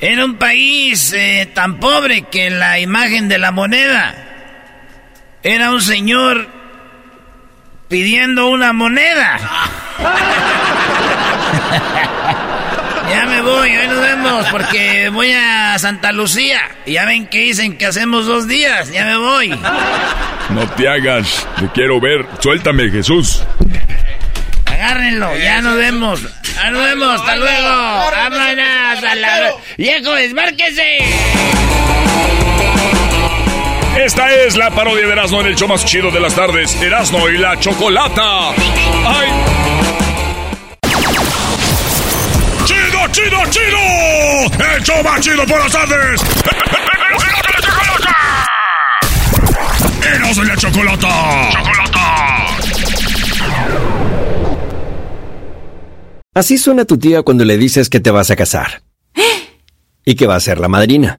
[0.01, 4.15] Era un país eh, tan pobre que la imagen de la moneda
[5.43, 6.58] era un señor
[7.89, 9.39] pidiendo una moneda.
[13.11, 16.61] ya me voy, hoy nos vemos porque voy a Santa Lucía.
[16.87, 19.59] Y ya ven que dicen que hacemos dos días, ya me voy.
[20.51, 22.25] No te hagas, te quiero ver.
[22.41, 23.43] Suéltame, Jesús.
[24.67, 26.21] Agárrenlo, ya nos vemos.
[26.55, 27.69] Ya nos vemos, hasta luego.
[28.11, 29.51] Vámonos a la...
[29.77, 30.99] ¡Viejo, desmárquese!
[33.97, 36.81] Esta es la parodia de Erasmo en el show más chido de las tardes.
[36.81, 38.51] Erasmo y la Chocolata.
[38.51, 39.29] ¡Ay!
[42.65, 44.75] ¡Chido, chido, chido!
[44.77, 46.21] ¡El show más chido por las tardes!
[50.15, 51.51] ¡Erasmo y la Chocolata!
[51.53, 52.47] ¡Chocolata!
[56.35, 58.83] Así suena tu tía cuando le dices que te vas a casar.
[60.05, 61.19] Y que va a ser la madrina.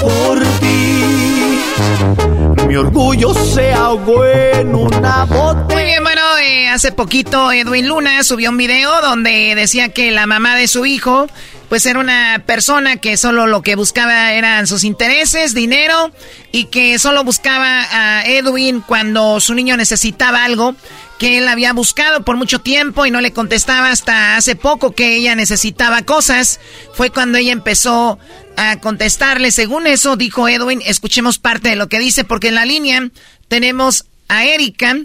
[0.00, 1.04] Por ti.
[2.66, 5.74] mi orgullo se ahogó en una botella.
[5.74, 10.26] Muy bien, bueno, eh, hace poquito Edwin Luna subió un video donde decía que la
[10.26, 11.28] mamá de su hijo
[11.72, 16.12] pues era una persona que solo lo que buscaba eran sus intereses, dinero,
[16.50, 20.74] y que solo buscaba a Edwin cuando su niño necesitaba algo
[21.22, 25.14] que él había buscado por mucho tiempo y no le contestaba hasta hace poco que
[25.14, 26.58] ella necesitaba cosas.
[26.94, 28.18] Fue cuando ella empezó
[28.56, 29.52] a contestarle.
[29.52, 33.08] Según eso, dijo Edwin, escuchemos parte de lo que dice, porque en la línea
[33.46, 34.98] tenemos a Erika.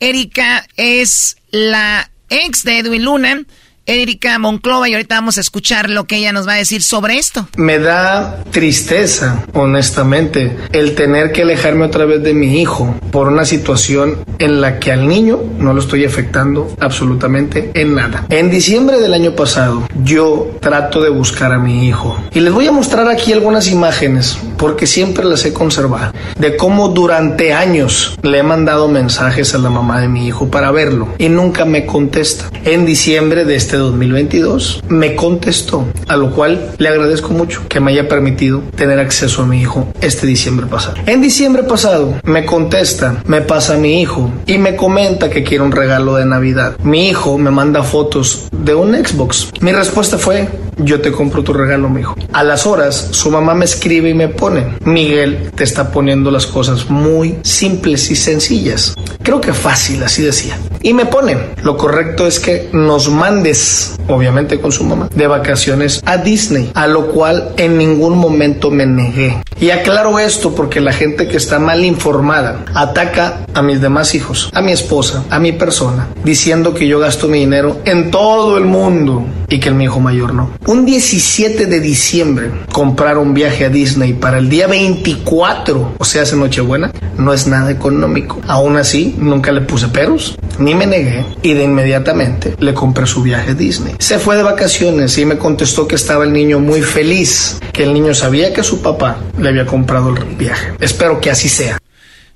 [0.00, 3.42] Erika es la ex de Edwin Luna.
[3.88, 7.16] Erika Monclova y ahorita vamos a escuchar lo que ella nos va a decir sobre
[7.16, 7.48] esto.
[7.56, 13.46] Me da tristeza, honestamente, el tener que alejarme otra vez de mi hijo por una
[13.46, 18.26] situación en la que al niño no lo estoy afectando absolutamente en nada.
[18.28, 22.66] En diciembre del año pasado yo trato de buscar a mi hijo y les voy
[22.66, 28.38] a mostrar aquí algunas imágenes porque siempre las he conservado de cómo durante años le
[28.38, 32.50] he mandado mensajes a la mamá de mi hijo para verlo y nunca me contesta.
[32.64, 37.92] En diciembre de este 2022 me contestó, a lo cual le agradezco mucho que me
[37.92, 40.96] haya permitido tener acceso a mi hijo este diciembre pasado.
[41.06, 45.64] En diciembre pasado me contesta, me pasa a mi hijo y me comenta que quiere
[45.64, 46.76] un regalo de Navidad.
[46.82, 49.50] Mi hijo me manda fotos de un Xbox.
[49.60, 50.48] Mi respuesta fue,
[50.78, 52.16] yo te compro tu regalo, mi hijo.
[52.32, 56.46] A las horas, su mamá me escribe y me pone, Miguel te está poniendo las
[56.46, 58.94] cosas muy simples y sencillas.
[59.22, 60.58] Creo que fácil, así decía.
[60.80, 66.00] Y me pone, lo correcto es que nos mandes, obviamente con su mamá, de vacaciones
[66.06, 69.42] a Disney, a lo cual en ningún momento me negué.
[69.60, 74.50] Y aclaro esto porque la gente que está mal informada ataca a mis demás hijos,
[74.54, 78.64] a mi esposa, a mi persona, diciendo que yo gasto mi dinero en todo el
[78.64, 80.50] mundo y que el mi hijo mayor no.
[80.68, 86.20] Un 17 de diciembre comprar un viaje a Disney para el día 24, o sea,
[86.24, 88.38] hace Nochebuena, no es nada económico.
[88.46, 93.22] Aún así, nunca le puse peros, ni me negué y de inmediatamente le compré su
[93.22, 93.94] viaje a Disney.
[93.98, 97.94] Se fue de vacaciones y me contestó que estaba el niño muy feliz, que el
[97.94, 100.74] niño sabía que su papá le había comprado el viaje.
[100.80, 101.77] Espero que así sea.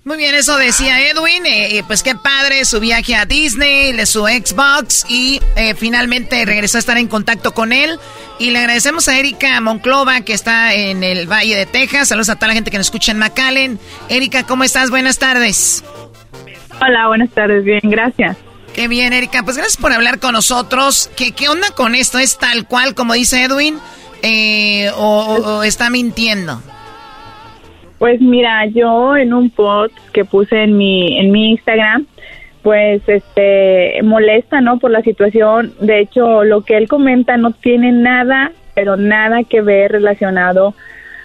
[0.04, 1.46] Muy bien, eso decía Edwin.
[1.46, 6.78] Eh, pues qué padre su viaje a Disney, de su Xbox y eh, finalmente regresó
[6.78, 8.00] a estar en contacto con él.
[8.40, 12.08] Y le agradecemos a Erika Monclova que está en el Valle de Texas.
[12.08, 13.78] Saludos a toda la gente que nos escucha en McAllen.
[14.08, 14.90] Erika, ¿cómo estás?
[14.90, 15.84] Buenas tardes.
[16.80, 17.64] Hola, buenas tardes.
[17.64, 18.36] Bien, gracias.
[18.74, 19.44] Qué bien, Erika.
[19.44, 21.10] Pues gracias por hablar con nosotros.
[21.14, 22.18] ¿Qué, qué onda con esto?
[22.18, 23.78] ¿Es tal cual como dice Edwin?
[24.22, 26.60] Eh, o está mintiendo?
[28.02, 32.04] Pues mira, yo en un post que puse en mi en mi Instagram,
[32.60, 34.80] pues este molesta, ¿no?
[34.80, 35.72] Por la situación.
[35.80, 40.74] De hecho, lo que él comenta no tiene nada, pero nada que ver relacionado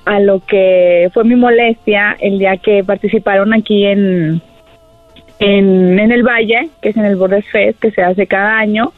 [0.05, 4.39] a lo que fue mi molestia el día que participaron aquí en
[5.39, 8.93] en, en el Valle, que es en el Bordes Fest, que se hace cada año.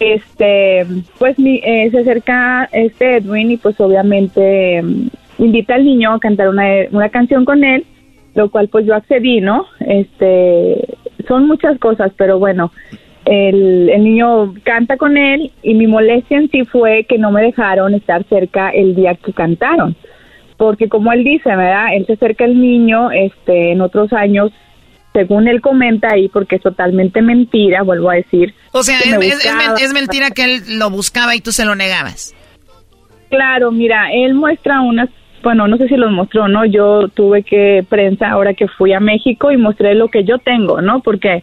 [0.00, 0.86] Este,
[1.18, 4.82] pues mi, eh, se acerca este Edwin y pues obviamente
[5.44, 7.84] invita al niño a cantar una, una canción con él,
[8.34, 9.66] lo cual pues yo accedí, ¿no?
[9.80, 12.72] Este, son muchas cosas, pero bueno,
[13.24, 17.42] el, el niño canta con él y mi molestia en sí fue que no me
[17.42, 19.96] dejaron estar cerca el día que cantaron.
[20.56, 21.94] Porque como él dice, ¿verdad?
[21.94, 24.52] Él se acerca al niño, este, en otros años
[25.12, 28.54] según él comenta ahí, porque es totalmente mentira, vuelvo a decir.
[28.72, 29.44] O sea, es,
[29.80, 32.34] es, mentira que él lo buscaba y tú se lo negabas.
[33.28, 35.08] Claro, mira, él muestra unas
[35.42, 36.64] bueno, no sé si los mostró, ¿no?
[36.64, 40.80] Yo tuve que prensa ahora que fui a México y mostré lo que yo tengo,
[40.80, 41.00] ¿no?
[41.00, 41.42] Porque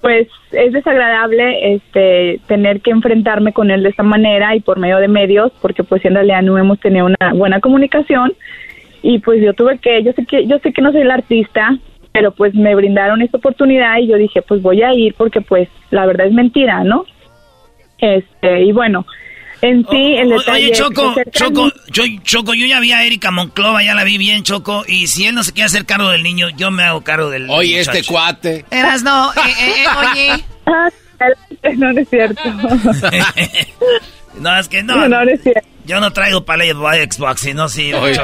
[0.00, 4.98] pues es desagradable este tener que enfrentarme con él de esta manera y por medio
[4.98, 8.34] de medios, porque pues en realidad no hemos tenido una buena comunicación
[9.02, 11.78] y pues yo tuve que yo sé que yo sé que no soy el artista,
[12.12, 15.68] pero pues me brindaron esta oportunidad y yo dije, pues voy a ir porque pues
[15.90, 17.06] la verdad es mentira, ¿no?
[17.98, 19.06] Este, y bueno,
[19.64, 20.66] en sí, el detalle...
[20.66, 24.42] Oye, Choco, Choco, yo, Choco, yo ya vi a Erika Monclova, ya la vi bien,
[24.42, 27.30] Choco, y si él no se quiere hacer cargo del niño, yo me hago cargo
[27.30, 28.66] del Oye, este cuate.
[28.70, 29.84] Eras no, eh, eh,
[30.16, 30.44] eh
[31.70, 31.76] oye...
[31.76, 32.42] no, no es cierto.
[34.38, 35.08] no, es que no.
[35.08, 35.73] No, no es cierto.
[35.84, 37.92] Yo no traigo para Xbox, y no sí.
[37.92, 38.18] Oye,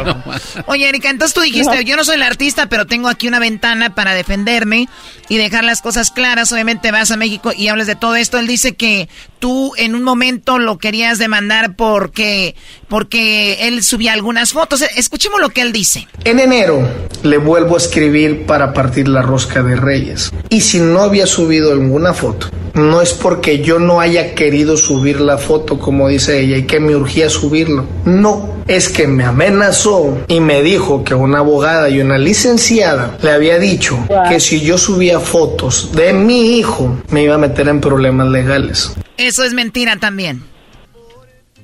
[0.67, 3.95] Oye, Erika, entonces tú dijiste, yo no soy el artista, pero tengo aquí una ventana
[3.95, 4.89] para defenderme
[5.29, 6.53] y dejar las cosas claras.
[6.53, 8.39] Obviamente vas a México y hablas de todo esto.
[8.39, 9.09] Él dice que
[9.39, 12.55] tú en un momento lo querías demandar porque,
[12.89, 14.83] porque él subía algunas fotos.
[14.97, 16.09] Escuchemos lo que él dice.
[16.25, 16.89] En enero
[17.23, 20.31] le vuelvo a escribir para partir la rosca de Reyes.
[20.49, 25.21] Y si no había subido alguna foto, no es porque yo no haya querido subir
[25.21, 27.85] la foto, como dice ella, y que me urgía subir subirlo.
[28.05, 33.31] No, es que me amenazó y me dijo que una abogada y una licenciada le
[33.31, 33.97] había dicho
[34.29, 38.97] que si yo subía fotos de mi hijo me iba a meter en problemas legales.
[39.17, 40.43] Eso es mentira también.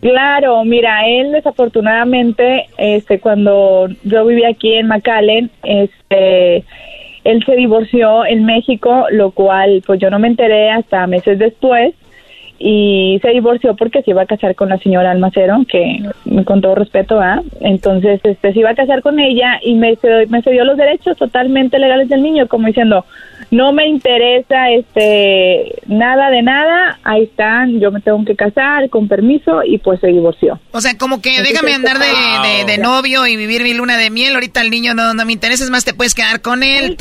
[0.01, 6.64] Claro, mira, él desafortunadamente, este, cuando yo vivía aquí en McAllen, este,
[7.24, 11.95] él se divorció en México, lo cual, pues yo no me enteré hasta meses después
[12.59, 16.01] y se divorció porque se iba a casar con la señora Almacero, que
[16.45, 17.43] con todo respeto, ¿ah?
[17.61, 19.99] Entonces, este, se iba a casar con ella y me,
[20.29, 23.05] me cedió los derechos totalmente legales del niño, como diciendo,
[23.51, 29.09] no me interesa este nada de nada, ahí están, yo me tengo que casar con
[29.09, 30.59] permiso y pues se divorció.
[30.73, 34.61] O sea, como que déjame andar de, novio y vivir mi luna de miel, ahorita
[34.61, 36.97] el niño no, no me interesa, es más, te puedes quedar con él.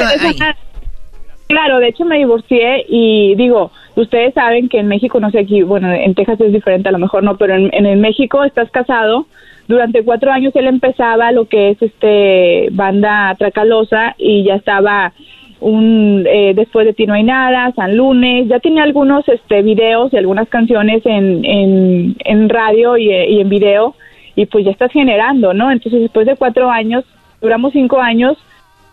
[1.47, 5.63] Claro, de hecho me divorcié y digo, ustedes saben que en México, no sé aquí,
[5.63, 8.69] bueno, en Texas es diferente, a lo mejor no, pero en, en el México estás
[8.71, 9.27] casado,
[9.67, 15.13] durante cuatro años él empezaba lo que es este banda tracalosa y ya estaba
[15.59, 20.13] un eh, después de ti no hay nada, San Lunes, ya tenía algunos este videos
[20.13, 23.95] y algunas canciones en, en, en radio y, y en video.
[24.37, 25.71] Y pues ya estás generando, ¿no?
[25.71, 27.05] Entonces después de cuatro años,
[27.41, 28.37] duramos cinco años,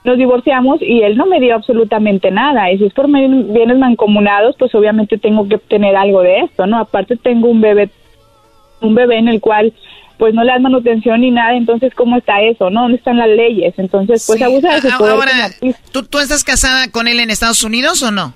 [0.05, 2.71] nos divorciamos y él no me dio absolutamente nada.
[2.73, 6.79] Y si es por bienes mancomunados, pues obviamente tengo que obtener algo de esto, ¿no?
[6.79, 7.91] Aparte tengo un bebé,
[8.81, 9.73] un bebé en el cual
[10.19, 12.83] pues no le das manutención ni nada, entonces ¿cómo está eso, no?
[12.83, 13.75] ¿Dónde están las leyes?
[13.77, 15.15] Entonces, pues abusa de su poder.
[15.15, 15.33] Ahora,
[15.91, 18.35] ¿tú, ¿tú estás casada con él en Estados Unidos o no?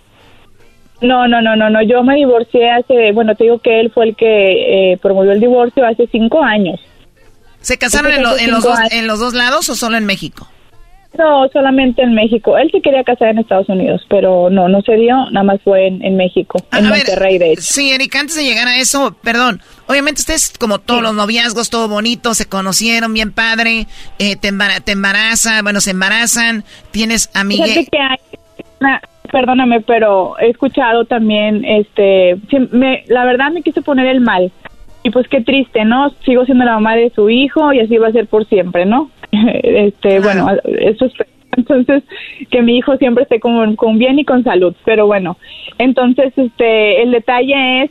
[1.00, 1.82] No, no, no, no, no.
[1.82, 5.40] Yo me divorcié hace, bueno, te digo que él fue el que eh, promovió el
[5.40, 6.80] divorcio hace cinco años.
[7.60, 10.48] ¿Se casaron en, en, los dos, en los dos lados o solo en México?
[11.16, 12.58] No, solamente en México.
[12.58, 15.86] Él se quería casar en Estados Unidos, pero no, no se dio, nada más fue
[15.86, 17.62] en, México, en Monterrey, de hecho.
[17.62, 21.88] Sí, Erika, antes de llegar a eso, perdón, obviamente ustedes, como todos los noviazgos, todo
[21.88, 23.86] bonito, se conocieron bien padre,
[24.18, 27.88] eh, te, embaraza, bueno, se embarazan, tienes a Miguel.
[29.32, 32.36] perdóname, pero he escuchado también, este,
[32.72, 34.52] me, la verdad me quise poner el mal.
[35.06, 36.10] Y pues qué triste, ¿no?
[36.24, 39.08] Sigo siendo la mamá de su hijo y así va a ser por siempre, ¿no?
[39.62, 40.48] este, bueno,
[40.80, 41.12] eso es
[41.56, 42.02] entonces
[42.50, 45.38] que mi hijo siempre esté con, con bien y con salud, pero bueno,
[45.78, 47.90] entonces este el detalle es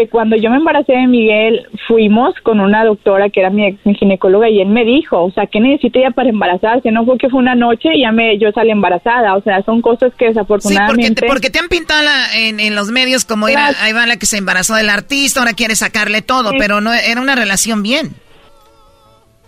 [0.00, 3.78] que cuando yo me embaracé de Miguel, fuimos con una doctora que era mi, ex,
[3.98, 6.90] ginecóloga y él me dijo, o sea, ¿qué necesita ella para embarazarse?
[6.90, 9.82] No fue que fue una noche y ya me, yo salí embarazada, o sea, son
[9.82, 11.04] cosas que desafortunadamente...
[11.04, 14.06] Sí, porque te, porque te han pintado en, en, los medios como era, ahí va
[14.06, 17.82] la que se embarazó del artista, ahora quiere sacarle todo, pero no era una relación
[17.82, 18.14] bien.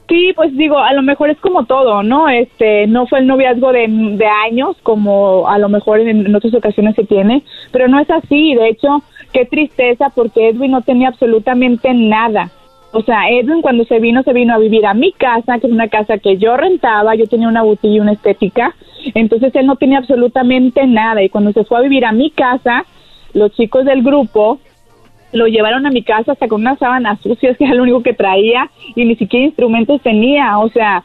[0.08, 2.28] Sí, pues digo, a lo mejor es como todo, ¿no?
[2.28, 3.86] Este, no fue el noviazgo de,
[4.46, 8.54] años como a lo mejor en, otras ocasiones se tiene, pero no es así.
[8.54, 12.50] De hecho, qué tristeza porque Edwin no tenía absolutamente nada.
[12.92, 15.72] O sea, Edwin cuando se vino, se vino a vivir a mi casa, que es
[15.72, 18.74] una casa que yo rentaba, yo tenía una botella y una estética,
[19.14, 21.22] entonces él no tenía absolutamente nada.
[21.22, 22.84] Y cuando se fue a vivir a mi casa,
[23.32, 24.58] los chicos del grupo
[25.32, 28.14] lo llevaron a mi casa hasta con unas sábanas sucias, que era lo único que
[28.14, 31.04] traía, y ni siquiera instrumentos tenía, o sea,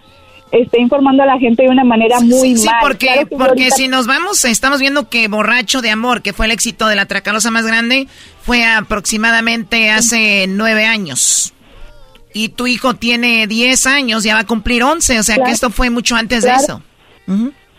[0.51, 4.45] está informando a la gente de una manera muy sí, porque, porque si nos vamos,
[4.45, 8.07] estamos viendo que Borracho de Amor, que fue el éxito de la Tracalosa más grande,
[8.41, 11.53] fue aproximadamente hace nueve años.
[12.33, 15.69] Y tu hijo tiene diez años, ya va a cumplir once, o sea que esto
[15.69, 16.81] fue mucho antes de eso.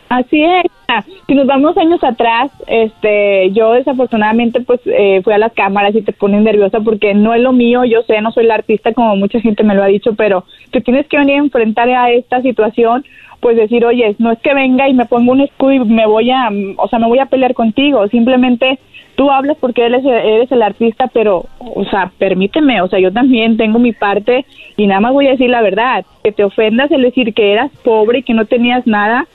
[0.08, 0.77] Así es.
[1.26, 6.00] Si nos vamos años atrás, este, yo desafortunadamente pues eh, fui a las cámaras y
[6.00, 9.14] te ponen nerviosa porque no es lo mío, yo sé, no soy la artista como
[9.14, 12.40] mucha gente me lo ha dicho, pero te tienes que venir a enfrentar a esta
[12.40, 13.04] situación,
[13.40, 16.30] pues decir, oye, no es que venga y me pongo un escudo y me voy
[16.30, 18.78] a, o sea, me voy a pelear contigo, simplemente
[19.14, 23.58] tú hablas porque eres, eres el artista, pero, o sea, permíteme, o sea, yo también
[23.58, 24.46] tengo mi parte
[24.78, 27.70] y nada más voy a decir la verdad, que te ofendas el decir que eras
[27.84, 29.26] pobre y que no tenías nada,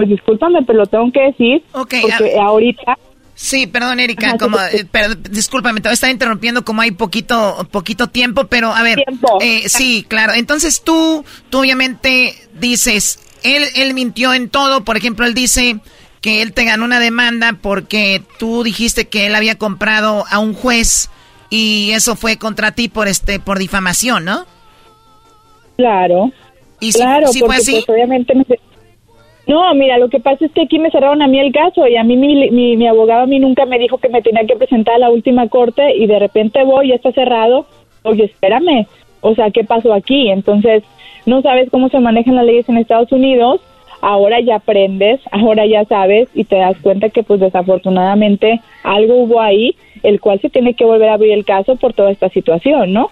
[0.00, 1.62] pues discúlpame, pero lo tengo que decir.
[1.72, 2.96] porque ahorita...
[3.34, 4.86] Sí, perdón, Erika, como, eh,
[5.30, 9.02] discúlpame, te estar interrumpiendo como hay poquito, poquito tiempo, pero a ver,
[9.40, 10.34] eh, sí, claro.
[10.34, 15.80] Entonces tú, tú obviamente dices, él, él mintió en todo, por ejemplo, él dice
[16.20, 20.52] que él te ganó una demanda porque tú dijiste que él había comprado a un
[20.52, 21.10] juez
[21.48, 24.44] y eso fue contra ti por este, por difamación, ¿no?
[25.76, 26.30] Claro.
[26.78, 27.72] ¿Y claro, fue así?
[27.72, 28.44] Pues, obviamente me,
[29.46, 31.96] no, mira, lo que pasa es que aquí me cerraron a mí el caso y
[31.96, 34.96] a mí mi, mi, abogado a mí nunca me dijo que me tenía que presentar
[34.96, 37.66] a la última corte y de repente voy y está cerrado.
[38.02, 38.86] Oye, espérame,
[39.20, 40.30] o sea, ¿qué pasó aquí?
[40.30, 40.82] Entonces,
[41.26, 43.60] no sabes cómo se manejan las leyes en Estados Unidos,
[44.00, 49.40] ahora ya aprendes, ahora ya sabes y te das cuenta que pues desafortunadamente algo hubo
[49.40, 52.92] ahí, el cual se tiene que volver a abrir el caso por toda esta situación,
[52.92, 53.10] ¿no?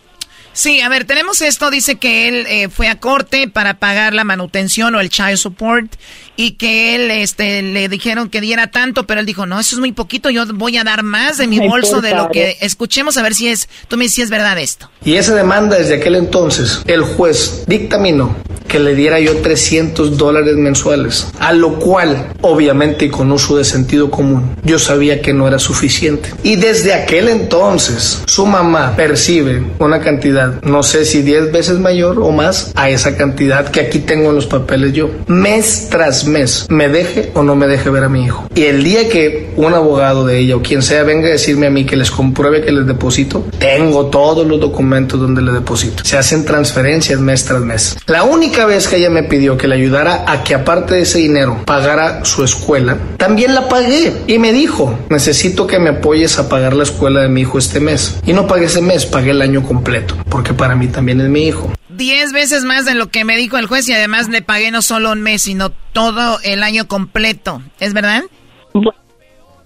[0.58, 4.24] Sí, a ver, tenemos esto, dice que él eh, fue a corte para pagar la
[4.24, 5.94] manutención o el child support
[6.34, 9.78] y que él este le dijeron que diera tanto, pero él dijo, "No, eso es
[9.78, 13.22] muy poquito, yo voy a dar más de mi bolso de lo que escuchemos a
[13.22, 16.82] ver si es tú me si es verdad esto." Y esa demanda desde aquel entonces
[16.88, 18.34] el juez dictaminó
[18.68, 23.64] que le diera yo 300 dólares mensuales, a lo cual, obviamente y con uso de
[23.64, 26.30] sentido común, yo sabía que no era suficiente.
[26.42, 32.18] Y desde aquel entonces, su mamá percibe una cantidad, no sé si 10 veces mayor
[32.20, 35.10] o más, a esa cantidad que aquí tengo en los papeles yo.
[35.26, 38.48] Mes tras mes, me deje o no me deje ver a mi hijo.
[38.54, 41.70] Y el día que un abogado de ella o quien sea venga a decirme a
[41.70, 46.04] mí que les compruebe que les deposito, tengo todos los documentos donde le deposito.
[46.04, 47.96] Se hacen transferencias mes tras mes.
[48.06, 51.18] La única vez que ella me pidió que le ayudara a que aparte de ese
[51.18, 56.48] dinero pagara su escuela, también la pagué y me dijo, necesito que me apoyes a
[56.48, 58.20] pagar la escuela de mi hijo este mes.
[58.26, 61.48] Y no pagué ese mes, pagué el año completo, porque para mí también es mi
[61.48, 61.72] hijo.
[61.88, 64.82] Diez veces más de lo que me dijo el juez y además le pagué no
[64.82, 67.60] solo un mes, sino todo el año completo.
[67.80, 68.22] ¿Es verdad?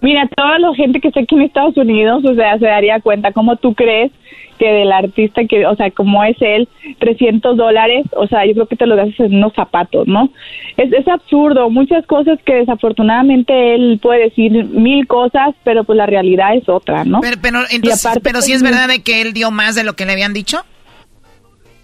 [0.03, 3.31] Mira, toda la gente que está aquí en Estados Unidos, o sea, se daría cuenta
[3.31, 4.11] cómo tú crees
[4.59, 6.67] que del artista que, o sea, como es él,
[6.99, 10.29] 300 dólares, o sea, yo creo que te lo das en unos zapatos, ¿no?
[10.75, 16.05] Es, es absurdo, muchas cosas que desafortunadamente él puede decir mil cosas, pero pues la
[16.05, 17.21] realidad es otra, ¿no?
[17.21, 19.93] Pero, pero, entonces, pero sí es pues, verdad de que él dio más de lo
[19.93, 20.57] que le habían dicho.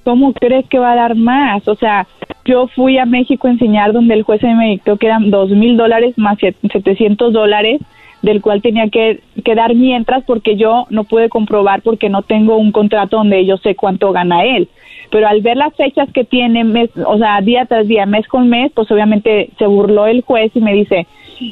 [0.03, 1.65] ¿Cómo crees que va a dar más?
[1.69, 2.05] O sea,
[2.43, 5.77] yo fui a México a enseñar donde el juez me dictó que eran dos mil
[5.77, 7.79] dólares más 700 dólares
[8.21, 9.21] del cual tenía que,
[9.55, 13.75] dar mientras porque yo no pude comprobar porque no tengo un contrato donde yo sé
[13.75, 14.69] cuánto gana él.
[15.09, 18.47] Pero al ver las fechas que tiene, mes, o sea, día tras día, mes con
[18.47, 21.07] mes, pues obviamente se burló el juez y me dice,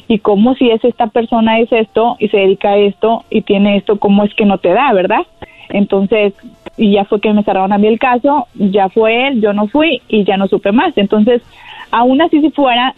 [0.07, 3.77] ¿y cómo si es esta persona es esto y se dedica a esto y tiene
[3.77, 5.25] esto, cómo es que no te da, verdad?
[5.69, 6.33] Entonces,
[6.77, 9.67] y ya fue que me cerraron a mí el caso, ya fue él, yo no
[9.67, 10.95] fui y ya no supe más.
[10.97, 11.41] Entonces,
[11.89, 12.93] aún así si fuera,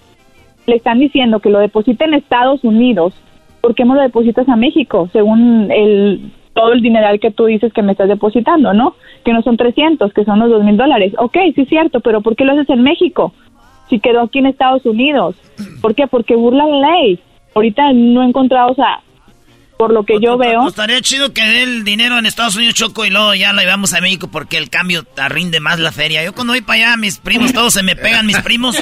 [0.68, 3.14] le están diciendo que lo deposite en Estados Unidos
[3.62, 5.10] ¿por qué me lo depositas a México?
[5.12, 8.96] Según el todo el dineral que tú dices que me estás depositando, ¿no?
[9.24, 11.14] Que no son 300, que son los dos mil dólares.
[11.18, 13.34] Ok, sí es cierto, pero ¿por qué lo haces en México?
[13.90, 15.36] Si quedó aquí en Estados Unidos.
[15.82, 16.08] ¿Por qué?
[16.08, 17.20] Porque burla la ley.
[17.56, 19.00] Ahorita no he encontrado, o sea,
[19.80, 20.68] por lo que yo veo.
[20.68, 23.94] Estaría chido que dé el dinero en Estados Unidos, Choco, y luego ya lo llevamos
[23.94, 26.22] a México porque el cambio rinde más la feria.
[26.22, 28.76] Yo cuando voy para allá, mis primos, todos se me pegan, mis primos,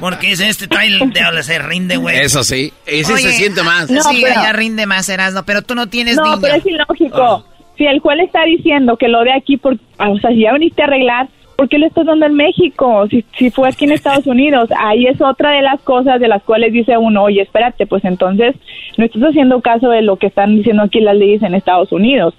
[0.00, 2.20] porque dicen, este trail de se rinde, güey.
[2.20, 3.90] Eso sí, ese se siente más.
[3.90, 7.20] No, sí, ya rinde más, Erasmo, pero tú no tienes No, pero es ilógico.
[7.20, 7.44] Oh.
[7.76, 10.82] Si el juez está diciendo que lo de aquí, por, o sea, si ya viniste
[10.82, 11.28] a arreglar,
[11.58, 13.08] ¿por qué le estás dando en México?
[13.10, 16.42] Si, si fue aquí en Estados Unidos, ahí es otra de las cosas de las
[16.44, 18.54] cuales dice uno, oye, espérate, pues entonces
[18.96, 22.34] no estás haciendo caso de lo que están diciendo aquí las leyes en Estados Unidos.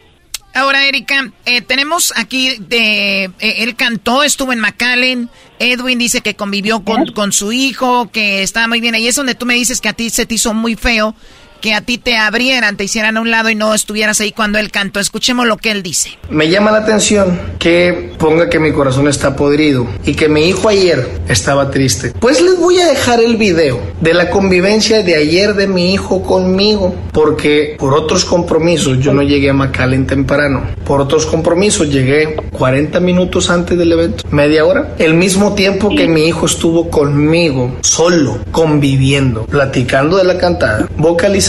[0.55, 3.25] Ahora, Erika, eh, tenemos aquí de.
[3.25, 5.29] Eh, él cantó, estuvo en McAllen.
[5.59, 8.95] Edwin dice que convivió con, con, su hijo, que estaba muy bien.
[8.95, 11.13] Ahí es donde tú me dices que a ti se te hizo muy feo
[11.59, 14.57] que a ti te abrieran, te hicieran a un lado y no estuvieras ahí cuando
[14.59, 14.99] él cantó.
[14.99, 16.17] Escuchemos lo que él dice.
[16.29, 20.69] Me llama la atención que ponga que mi corazón está podrido y que mi hijo
[20.69, 22.13] ayer estaba triste.
[22.19, 26.23] Pues les voy a dejar el video de la convivencia de ayer de mi hijo
[26.23, 30.63] conmigo, porque por otros compromisos yo no llegué a McAllen temprano.
[30.85, 36.07] Por otros compromisos llegué 40 minutos antes del evento, media hora, el mismo tiempo que
[36.07, 41.48] mi hijo estuvo conmigo, solo, conviviendo, platicando de la cantada, vocalizando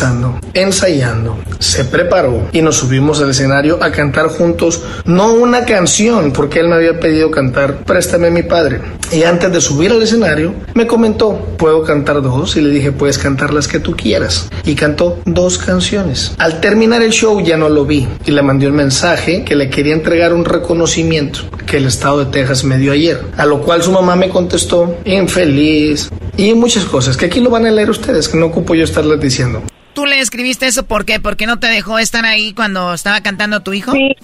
[0.54, 6.60] ensayando, se preparó y nos subimos al escenario a cantar juntos, no una canción, porque
[6.60, 8.80] él me había pedido cantar Préstame mi padre.
[9.12, 12.56] Y antes de subir al escenario, me comentó, ¿puedo cantar dos?
[12.56, 14.48] Y le dije, puedes cantar las que tú quieras.
[14.64, 16.34] Y cantó dos canciones.
[16.38, 19.68] Al terminar el show ya no lo vi y le mandé un mensaje que le
[19.68, 23.20] quería entregar un reconocimiento que el estado de Texas me dio ayer.
[23.36, 27.66] A lo cual su mamá me contestó, infeliz, y muchas cosas que aquí lo van
[27.66, 29.62] a leer ustedes, que no ocupo yo estarles diciendo.
[29.94, 31.20] ¿Tú le escribiste eso por qué?
[31.20, 33.92] ¿Porque no te dejó estar ahí cuando estaba cantando tu hijo?
[33.92, 34.16] Sí,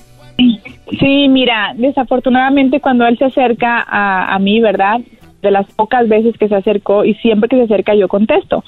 [1.00, 5.00] sí mira, desafortunadamente cuando él se acerca a, a mí, ¿verdad?
[5.42, 8.64] De las pocas veces que se acercó y siempre que se acerca yo contesto.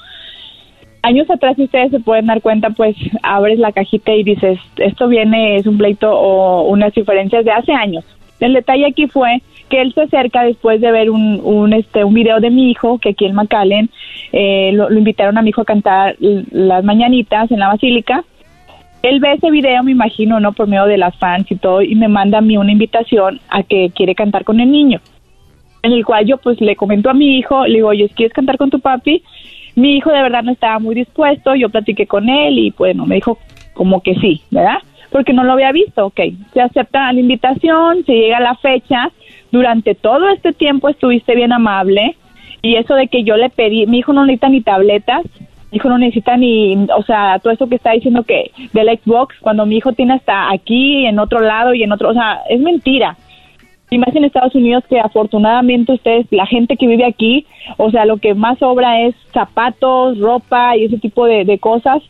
[1.01, 5.07] Años atrás, si ustedes se pueden dar cuenta, pues abres la cajita y dices, esto
[5.07, 8.03] viene, es un pleito o unas diferencias de hace años.
[8.41, 12.13] El detalle aquí fue que él se acerca después de ver un, un, este, un
[12.13, 13.89] video de mi hijo, que aquí en McAllen
[14.31, 18.23] eh, lo, invitaron a mi hijo a cantar las mañanitas en la basílica.
[19.01, 20.51] Él ve ese video, me imagino, ¿no?
[20.51, 23.63] Por medio de las fans y todo, y me manda a mí una invitación a
[23.63, 24.99] que quiere cantar con el niño.
[25.81, 28.57] En el cual yo pues le comento a mi hijo, le digo, oye, ¿quieres cantar
[28.57, 29.23] con tu papi?
[29.75, 33.15] Mi hijo de verdad no estaba muy dispuesto, yo platiqué con él y bueno, me
[33.15, 33.37] dijo
[33.73, 34.79] como que sí, ¿verdad?
[35.11, 36.07] porque no lo había visto.
[36.07, 36.19] Ok,
[36.53, 39.11] se acepta la invitación, se llega la fecha.
[39.51, 42.15] Durante todo este tiempo estuviste bien amable
[42.61, 45.23] y eso de que yo le pedí, mi hijo no necesita ni tabletas,
[45.71, 49.35] mi hijo no necesita ni, o sea, todo eso que está diciendo que del Xbox,
[49.39, 52.59] cuando mi hijo tiene hasta aquí, en otro lado y en otro, o sea, es
[52.59, 53.17] mentira.
[53.91, 57.47] Y más en Estados Unidos que afortunadamente ustedes, la gente que vive aquí,
[57.77, 62.03] o sea, lo que más sobra es zapatos, ropa y ese tipo de, de cosas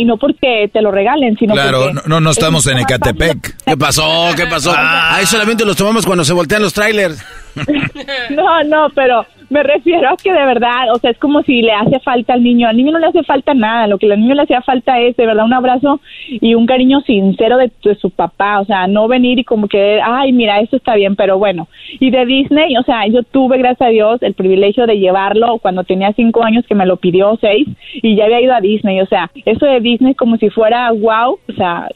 [0.00, 3.56] y no porque te lo regalen, sino claro, no, no estamos en Ecatepec.
[3.66, 4.30] ¿Qué pasó?
[4.34, 4.74] ¿Qué pasó?
[4.74, 7.22] Ahí solamente los tomamos cuando se voltean los trailers.
[8.30, 11.72] no, no, pero me refiero a que de verdad, o sea, es como si le
[11.72, 12.68] hace falta al niño.
[12.68, 13.88] Al niño no le hace falta nada.
[13.88, 17.00] Lo que al niño le hacía falta es de verdad un abrazo y un cariño
[17.00, 18.60] sincero de, su papá.
[18.60, 21.66] O sea, no venir y como que, ay, mira, esto está bien, pero bueno.
[21.98, 25.82] Y de Disney, o sea, yo tuve, gracias a Dios, el privilegio de llevarlo cuando
[25.82, 29.00] tenía cinco años, que me lo pidió seis, y ya había ido a Disney.
[29.00, 31.88] O sea, eso de Disney como si fuera wow, o sea,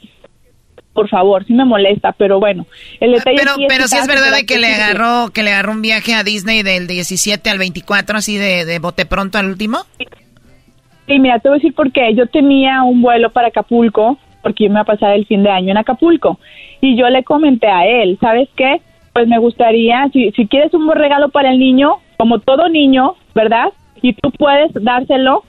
[0.95, 2.65] por favor, sí me molesta, pero bueno,
[3.01, 5.81] el detalle Pero, pero sí es verdad de que le agarró, que le agarró un
[5.81, 9.79] viaje a Disney del 17 al 24, así de, de bote pronto al último.
[11.05, 12.15] Sí, mira, te voy a decir por qué.
[12.15, 15.49] Yo tenía un vuelo para Acapulco, porque yo me iba a pasar el fin de
[15.49, 16.39] año en Acapulco,
[16.79, 18.81] y yo le comenté a él, ¿sabes qué?
[19.11, 23.15] Pues me gustaría, si, si quieres un buen regalo para el niño, como todo niño,
[23.33, 23.67] ¿verdad?
[24.01, 25.43] Y tú puedes dárselo,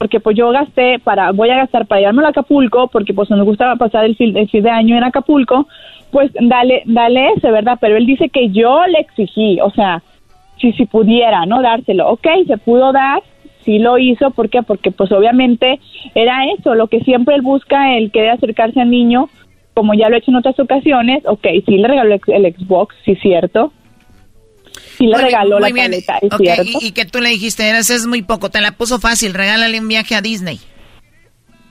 [0.00, 3.42] porque pues yo gasté para, voy a gastar para llevarme a Acapulco, porque pues me
[3.42, 5.68] gustaba pasar el fin, de año en Acapulco,
[6.10, 7.76] pues dale, dale ese, ¿verdad?
[7.78, 10.02] Pero él dice que yo le exigí, o sea,
[10.58, 11.60] si, si pudiera, ¿no?
[11.60, 12.08] Dárselo.
[12.08, 13.22] Ok, se pudo dar,
[13.62, 14.62] sí lo hizo, ¿por qué?
[14.62, 15.78] Porque pues obviamente
[16.14, 19.28] era eso, lo que siempre él busca, el querer acercarse al niño,
[19.74, 23.16] como ya lo he hecho en otras ocasiones, ok, sí le regaló el Xbox, sí
[23.16, 23.70] cierto,
[25.00, 26.78] sí le regaló la paleta, es cierto.
[26.80, 29.88] Y, que tú le dijiste, Eres, es muy poco, te la puso fácil, regálale un
[29.88, 30.60] viaje a Disney.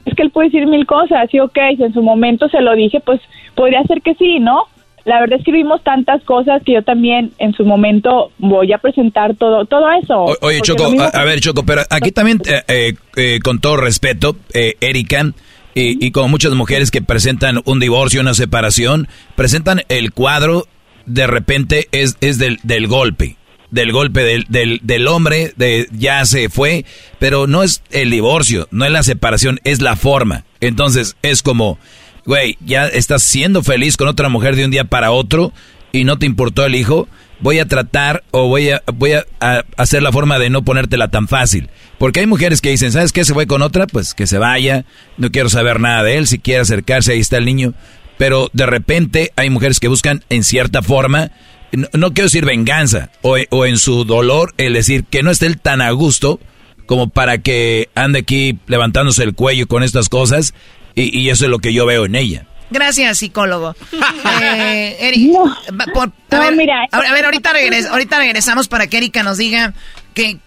[0.06, 2.76] Es que él puede decir mil cosas, sí, ok, si en su momento se lo
[2.76, 3.22] dije, pues
[3.56, 4.64] podría ser que sí, ¿no?
[5.06, 8.80] La verdad es que vimos tantas cosas que yo también en su momento voy a
[8.80, 10.36] presentar todo todo eso.
[10.42, 15.32] oye, Choco, a, ver, Choco, pero aquí también, eh, eh, eh, con todo respeto, Erika,
[15.76, 20.66] y, y como muchas mujeres que presentan un divorcio, una separación, presentan el cuadro
[21.10, 23.36] de repente es, es del, del golpe,
[23.72, 26.86] del golpe del, del, del, hombre, de ya se fue,
[27.18, 30.45] pero no es el divorcio, no es la separación, es la forma.
[30.62, 31.80] Entonces es como,
[32.26, 35.51] güey, ya estás siendo feliz con otra mujer de un día para otro
[35.91, 37.07] y no te importó el hijo,
[37.39, 41.07] voy a tratar o voy a, voy a, a, hacer la forma de no ponértela
[41.07, 41.70] tan fácil.
[41.97, 43.26] Porque hay mujeres que dicen, ¿sabes qué?
[43.26, 44.86] Se fue con otra, pues que se vaya,
[45.18, 47.74] no quiero saber nada de él, si quiere acercarse, ahí está el niño
[48.20, 51.32] pero de repente hay mujeres que buscan en cierta forma,
[51.72, 55.82] no, quiero decir venganza, o, en su dolor el decir que no esté él tan
[55.82, 56.38] a gusto
[56.86, 60.53] como para que ande aquí levantándose el cuello con estas cosas,
[60.95, 62.45] y, eso es lo que yo veo en ella.
[62.72, 63.74] Gracias, psicólogo.
[64.41, 65.32] eh, Eric,
[66.30, 67.53] a, ver, mira, a, ver, ahorita,
[67.89, 69.74] ahorita regresamos para que Erika nos diga
[70.14, 70.39] que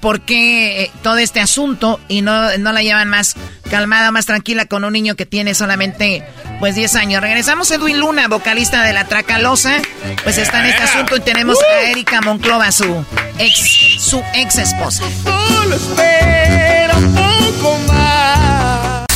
[0.00, 3.34] por qué eh, todo este asunto y no, no la llevan más
[3.70, 6.22] calmada, más tranquila con un niño que tiene solamente
[6.60, 7.22] pues 10 años.
[7.22, 9.80] Regresamos Edwin Luna, vocalista de La Tracalosa,
[10.24, 13.04] pues está en este asunto y tenemos a Erika Monclova, su
[13.38, 15.04] ex, su ex esposa.
[15.24, 19.06] Solo espera poco más.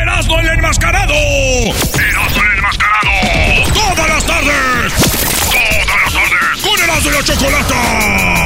[0.00, 1.14] Erasmo el enmascarado.
[1.14, 3.10] Erasmo el enmascarado.
[3.74, 4.92] Todas las tardes.
[5.50, 6.62] Todas las tardes.
[6.62, 8.45] Con Erasmo y la Chocolata.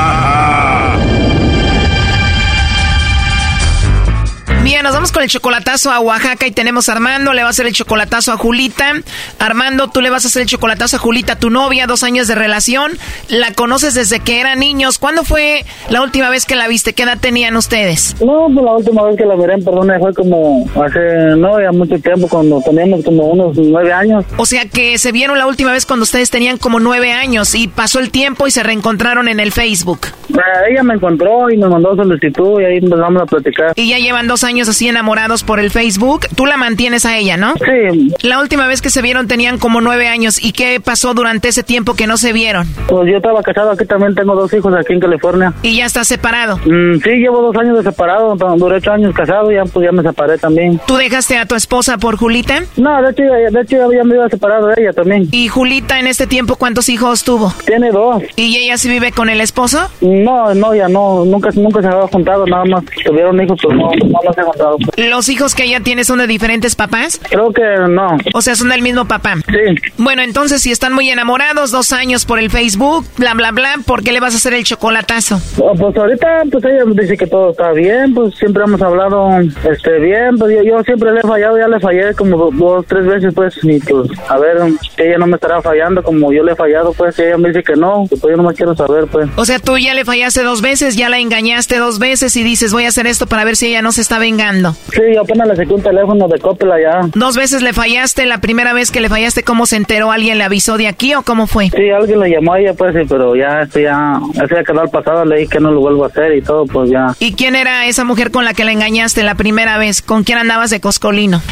[4.81, 7.51] Oiga, nos vamos con el chocolatazo a Oaxaca y tenemos a Armando, le va a
[7.51, 8.93] hacer el chocolatazo a Julita.
[9.37, 12.33] Armando, tú le vas a hacer el chocolatazo a Julita, tu novia, dos años de
[12.33, 12.93] relación.
[13.29, 14.97] La conoces desde que eran niños.
[14.97, 16.93] ¿Cuándo fue la última vez que la viste?
[16.93, 18.15] ¿Qué edad tenían ustedes?
[18.21, 21.71] No, pues la última vez que la miré en persona fue como hace, no, ya
[21.71, 24.25] mucho tiempo, cuando teníamos como unos nueve años.
[24.37, 27.67] O sea que se vieron la última vez cuando ustedes tenían como nueve años y
[27.67, 30.07] pasó el tiempo y se reencontraron en el Facebook.
[30.29, 33.73] Eh, ella me encontró y me mandó solicitud y ahí empezamos a platicar.
[33.75, 36.27] Y ya llevan dos años así enamorados por el Facebook.
[36.35, 37.53] Tú la mantienes a ella, ¿no?
[37.55, 38.13] Sí.
[38.21, 40.43] La última vez que se vieron tenían como nueve años.
[40.43, 42.67] ¿Y qué pasó durante ese tiempo que no se vieron?
[42.87, 45.53] Pues yo estaba casado aquí, también tengo dos hijos aquí en California.
[45.61, 46.57] ¿Y ya estás separado?
[46.65, 49.91] Mm, sí, llevo dos años de separado, duré ocho años casado y ya, pues ya
[49.91, 50.79] me separé también.
[50.87, 52.63] ¿Tú dejaste a tu esposa por Julita?
[52.77, 55.27] No, de hecho, de hecho ya me iba separado de ella también.
[55.31, 57.53] ¿Y Julita en este tiempo cuántos hijos tuvo?
[57.65, 58.23] Tiene dos.
[58.35, 59.89] ¿Y ella sí vive con el esposo?
[60.01, 63.91] No, no, ya no, nunca, nunca se había juntado, nada más tuvieron hijos, pero no,
[63.91, 64.60] no he juntado.
[64.97, 67.19] ¿Los hijos que ella tiene son de diferentes papás?
[67.29, 68.17] Creo que no.
[68.33, 69.35] O sea, son del mismo papá.
[69.47, 69.91] Sí.
[69.97, 74.03] Bueno, entonces si están muy enamorados, dos años por el Facebook, bla, bla, bla, ¿por
[74.03, 75.41] qué le vas a hacer el chocolatazo?
[75.57, 79.99] Oh, pues ahorita, pues ella dice que todo está bien, pues siempre hemos hablado este
[79.99, 83.33] bien, pues yo, yo siempre le he fallado, ya le fallé como dos, tres veces,
[83.33, 84.57] pues, y pues, a ver,
[84.97, 87.75] ella no me estará fallando como yo le he fallado, pues, ella me dice que
[87.75, 89.29] no, pues yo no me quiero saber, pues.
[89.35, 92.73] O sea, tú ya le fallaste dos veces, ya la engañaste dos veces y dices,
[92.73, 94.50] voy a hacer esto para ver si ella no se está vengando.
[94.51, 97.01] Sí, yo apenas le saqué un teléfono de Coppel allá.
[97.13, 100.11] Dos veces le fallaste, la primera vez que le fallaste, ¿cómo se enteró?
[100.11, 101.69] ¿Alguien le avisó de aquí o cómo fue?
[101.69, 104.81] Sí, alguien le llamó a ella, pues, sí, pero ya, este ya, ese ya quedó
[104.81, 107.13] al pasado, le dije que no lo vuelvo a hacer y todo, pues ya.
[107.19, 110.01] ¿Y quién era esa mujer con la que la engañaste la primera vez?
[110.01, 111.41] ¿Con quién andabas de coscolino?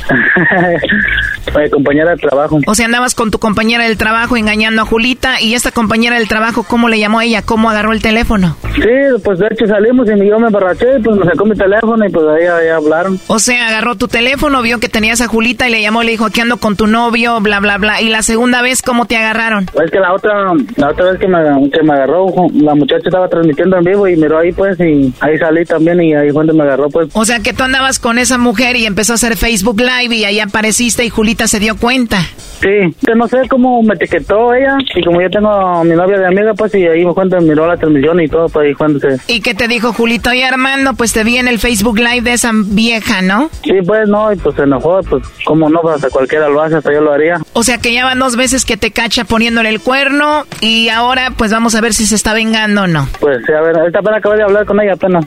[1.58, 2.60] Mi compañera de trabajo.
[2.68, 6.28] O sea, andabas con tu compañera del trabajo engañando a Julita y esta compañera del
[6.28, 7.42] trabajo, ¿cómo le llamó a ella?
[7.42, 8.56] ¿Cómo agarró el teléfono?
[8.76, 12.06] Sí, pues de hecho salimos y yo me emborraché y pues me sacó mi teléfono
[12.06, 13.20] y pues ahí, ahí hablaron.
[13.28, 16.26] O sea, agarró tu teléfono, vio que tenías a Julita y le llamó le dijo,
[16.26, 18.02] aquí ando con tu novio, bla, bla, bla.
[18.02, 19.66] ¿Y la segunda vez cómo te agarraron?
[19.74, 23.28] Pues que la otra, la otra vez que me, que me agarró, la muchacha estaba
[23.28, 26.54] transmitiendo en vivo y miró ahí pues y ahí salí también y ahí fue donde
[26.54, 27.10] me agarró pues.
[27.14, 30.26] O sea que tú andabas con esa mujer y empezó a hacer Facebook Live y
[30.26, 32.20] ahí apareciste y Julita se dio cuenta.
[32.62, 36.20] Sí, que no sé cómo me etiquetó ella y como yo tengo a mi novia
[36.20, 39.00] de amiga pues y ahí fue cuando miró la transmisión y todo pues ahí cuando
[39.00, 39.18] se...
[39.28, 40.34] ¿Y qué te dijo Julito?
[40.34, 43.50] Y Armando, pues te vi en el Facebook Live de esa vieja, ¿no?
[43.62, 46.78] Sí, pues no, y pues se enojó, pues cómo no, pues hasta cualquiera lo hace,
[46.78, 47.36] hasta yo lo haría.
[47.52, 51.32] O sea que ya van dos veces que te cacha poniéndole el cuerno y ahora
[51.38, 53.06] pues vamos a ver si se está vengando o no.
[53.20, 55.26] Pues sí, a ver, ahorita apenas acabo de hablar con ella apenas.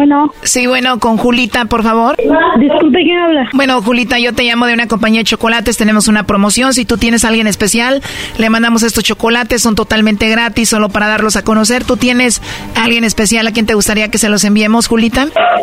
[0.00, 0.32] Bueno.
[0.44, 2.16] Sí, bueno, con Julita, por favor.
[2.58, 3.50] Disculpe, ¿quién habla?
[3.52, 5.76] Bueno, Julita, yo te llamo de una compañía de chocolates.
[5.76, 6.72] Tenemos una promoción.
[6.72, 8.00] Si tú tienes a alguien especial,
[8.38, 9.60] le mandamos estos chocolates.
[9.60, 11.84] Son totalmente gratis, solo para darlos a conocer.
[11.84, 12.40] ¿Tú tienes
[12.76, 15.26] a alguien especial a quien te gustaría que se los enviemos, Julita?
[15.26, 15.60] A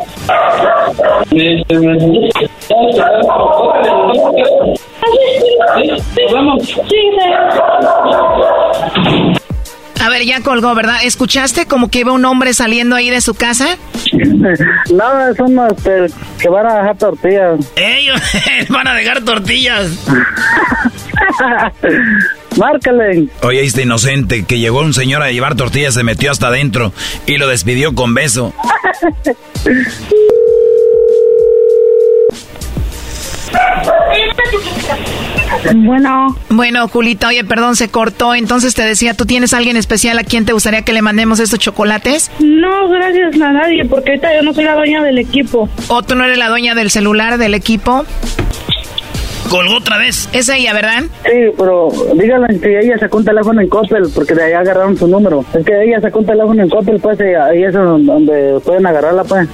[10.17, 10.97] ver, ya colgó, ¿verdad?
[11.03, 13.77] ¿Escuchaste como que iba un hombre saliendo ahí de su casa?
[14.93, 16.07] Nada, son los este,
[16.39, 17.59] que van a dejar tortillas.
[17.75, 18.19] Ellos
[18.69, 19.91] van a dejar tortillas.
[22.57, 23.27] Márcale.
[23.43, 26.91] Oye, este inocente que llegó un señor a llevar tortillas, se metió hasta adentro
[27.27, 28.53] y lo despidió con beso.
[35.75, 36.35] Bueno.
[36.49, 38.35] Bueno, Julita, oye, perdón, se cortó.
[38.35, 41.39] Entonces te decía, ¿tú tienes a alguien especial a quien te gustaría que le mandemos
[41.39, 42.31] estos chocolates?
[42.39, 45.69] No, gracias a nadie, porque ahorita yo no soy la dueña del equipo.
[45.87, 48.05] ¿O tú no eres la dueña del celular del equipo?
[49.49, 50.27] Colgó otra vez.
[50.33, 51.03] Es ella, ¿verdad?
[51.23, 55.07] Sí, pero díganle que ella sacó un teléfono en Coppel porque de ahí agarraron su
[55.07, 55.45] número.
[55.53, 59.23] Es que ella sacó un teléfono en Coppel, pues, y ahí es donde pueden agarrarla,
[59.23, 59.47] pues.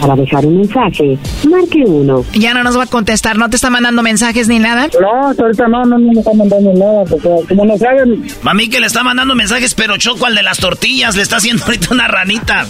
[0.00, 1.18] Para dejar un mensaje,
[1.48, 2.24] marque uno.
[2.32, 4.88] Ya no nos va a contestar, ¿no te está mandando mensajes ni nada?
[5.00, 8.24] No, ahorita no, no, no me está mandando nada, porque como no saben...
[8.42, 11.64] Mami que le está mandando mensajes, pero Choco al de las tortillas le está haciendo
[11.64, 12.66] ahorita una ranita.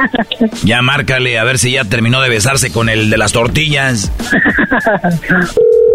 [0.64, 4.12] ya márcale a ver si ya terminó de besarse con el de las tortillas.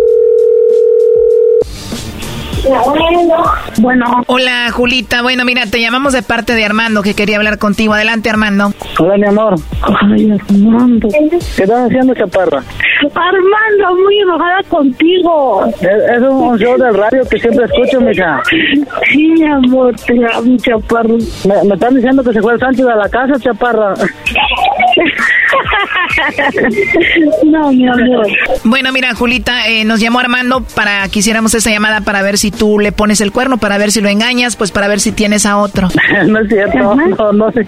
[3.80, 4.24] Bueno.
[4.28, 5.22] Hola, Julita.
[5.22, 7.94] Bueno, mira, te llamamos de parte de Armando, que quería hablar contigo.
[7.94, 8.74] Adelante, Armando.
[9.00, 9.56] Hola, mi amor.
[9.82, 11.08] Ay, Armando.
[11.10, 12.64] ¿Qué estás haciendo, chaparra?
[13.14, 15.66] Armando, muy enojada contigo.
[15.82, 18.42] Es, es un show del radio que siempre escucho, mija.
[19.12, 21.18] Sí, mi amor, te amo, chaparro.
[21.46, 23.94] Me, me están diciendo que se fue el Sánchez a la casa, chaparra.
[27.44, 28.28] no, mi amor.
[28.64, 32.45] Bueno, mira, Julita, eh, nos llamó Armando para que hiciéramos esa llamada para ver si
[32.52, 35.46] tú le pones el cuerno, para ver si lo engañas, pues para ver si tienes
[35.46, 35.90] a otro.
[36.28, 37.66] no es cierto, no, no sé.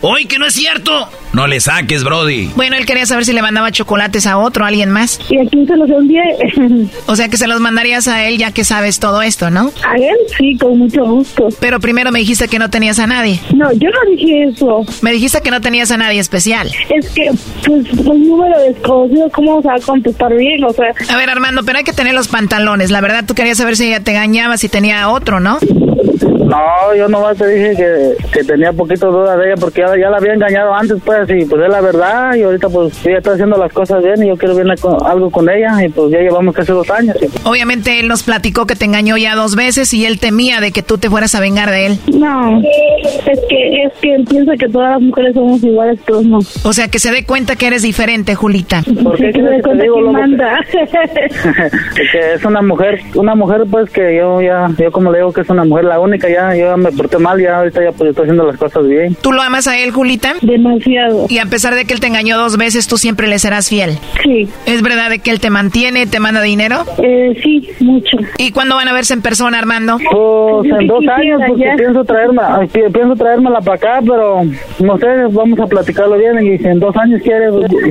[0.00, 1.08] ¡Hoy que no es cierto!
[1.32, 2.50] No le saques, Brody.
[2.56, 5.20] Bueno, él quería saber si le mandaba chocolates a otro, a alguien más.
[5.28, 6.22] ¿Y a quién se los envié?
[7.06, 9.70] o sea que se los mandarías a él ya que sabes todo esto, ¿no?
[9.86, 11.48] A él sí, con mucho gusto.
[11.60, 13.40] Pero primero me dijiste que no tenías a nadie.
[13.54, 14.84] No, yo no dije eso.
[15.02, 16.70] Me dijiste que no tenías a nadie especial.
[16.88, 17.30] Es que,
[17.66, 20.64] pues, un número desconocido, ¿cómo se va a contestar bien?
[20.64, 20.92] O sea...
[21.08, 22.90] A ver, Armando, pero hay que tener los pantalones.
[22.90, 25.58] La verdad, tú querías saber si ella te engañaba, si tenía otro, ¿no?
[26.48, 30.08] No, yo nomás te dije que, que tenía poquito duda de ella porque ya, ya,
[30.08, 33.32] la había engañado antes, pues, y pues es la verdad, y ahorita pues ella está
[33.32, 34.66] haciendo las cosas bien y yo quiero ver
[35.04, 37.16] algo con ella, y pues ya llevamos casi dos años.
[37.44, 40.82] Obviamente él nos platicó que te engañó ya dos veces y él temía de que
[40.82, 41.98] tú te fueras a vengar de él.
[42.14, 46.38] No, es que, es que él piensa que todas las mujeres somos iguales, pero no.
[46.38, 48.82] O sea, que se dé cuenta que eres diferente, Julita.
[49.02, 50.58] ¿Por qué se dé cuenta que manda?
[51.94, 55.42] que es una mujer, una mujer pues que yo ya, yo como le digo que
[55.42, 58.24] es una mujer la única, ya, yo me porté mal, ya ahorita ya pues estoy
[58.24, 59.16] haciendo las cosas bien.
[59.20, 60.34] ¿Tú lo amas a él, Julita?
[60.42, 61.26] Demasiado.
[61.28, 63.98] Y a pesar de que él te engañó dos veces, tú siempre le serás fiel.
[64.22, 64.48] Sí.
[64.66, 66.84] ¿Es verdad de que él te mantiene, te manda dinero?
[66.98, 68.18] Eh, sí, mucho.
[68.36, 69.98] ¿Y cuándo van a verse en persona, Armando?
[69.98, 74.42] Pues en dos años, porque pienso traerme, pienso traérmela para acá, pero
[74.78, 77.46] no sé, vamos a platicarlo bien y si en dos años quiere,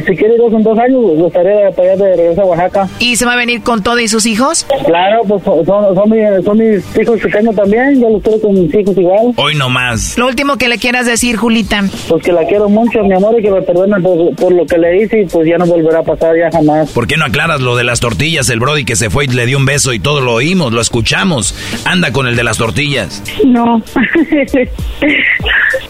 [0.06, 2.88] si quiere ir en dos años, pues estaré para allá de regreso a Oaxaca.
[3.00, 4.66] ¿Y se va a venir con todo y sus hijos?
[4.86, 8.74] Claro, pues son, son, mis, son mis hijos pequeños también, yo los quiero con mis
[8.74, 9.34] hijos igual.
[9.36, 10.18] Hoy no más.
[10.18, 11.84] Lo último que le quieras decir, Julita.
[12.08, 14.78] Pues que la quiero mucho, mi amor, y que me perdone por, por, lo que
[14.78, 16.92] le hice y pues ya no volverá a pasar ya jamás.
[16.92, 18.50] ¿Por qué no aclaras lo de las tortillas?
[18.50, 20.82] El Brody que se fue y le dio un beso y todo lo oímos, lo
[20.82, 21.56] escuchamos.
[21.86, 23.24] Anda con el de las tortillas.
[23.46, 23.82] No.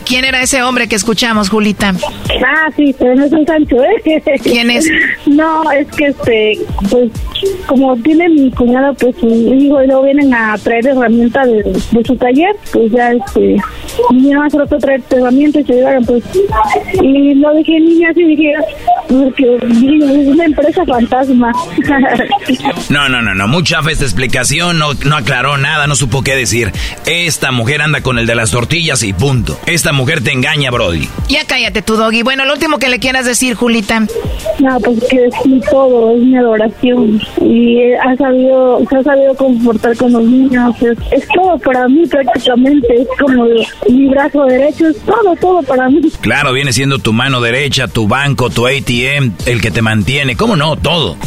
[0.08, 1.93] ¿Quién era ese hombre que escuchamos, Julita?
[2.45, 4.22] Ah, sí, pero no es un Sancho, ¿eh?
[4.43, 4.88] ¿Quién es?
[5.26, 7.12] No, es que este, pues,
[7.66, 12.05] como tiene mi cuñado, pues su hijo y luego vienen a traer herramientas de, de
[12.05, 13.58] su taller, pues ya este,
[14.12, 16.24] vinieron a hacer otro traer herramientas y se llevaron, pues,
[17.03, 18.53] y lo dejé niña así, dije,
[19.10, 21.51] porque es una empresa fantasma.
[22.89, 26.36] no, no, no, no, mucha fe esta explicación, no, no aclaró nada, no supo qué
[26.36, 26.72] decir.
[27.05, 29.60] Esta mujer anda con el de las tortillas y punto.
[29.66, 31.09] Esta mujer te engaña, Brody.
[31.27, 32.21] Ya cállate tu doggy.
[32.21, 34.05] Bueno, lo último que le quieras decir, Julita.
[34.59, 37.21] No, pues que es mi todo, es mi adoración.
[37.41, 40.75] Y ha sabido, se ha sabido comportar con los niños.
[40.81, 43.01] Es, es todo para mí prácticamente.
[43.01, 43.45] Es como
[43.89, 46.01] mi brazo derecho, es todo, todo para mí.
[46.21, 50.35] Claro, viene siendo tu mano derecha, tu banco, tu ATM, el que te mantiene.
[50.35, 50.75] ¿Cómo no?
[50.77, 51.17] Todo.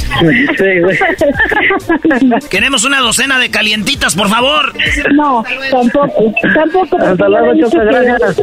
[2.51, 4.73] Queremos una docena de calientitas, por favor.
[5.15, 6.33] No, tampoco.
[6.55, 6.97] Tampoco.
[6.99, 8.43] Hasta luego, gracias.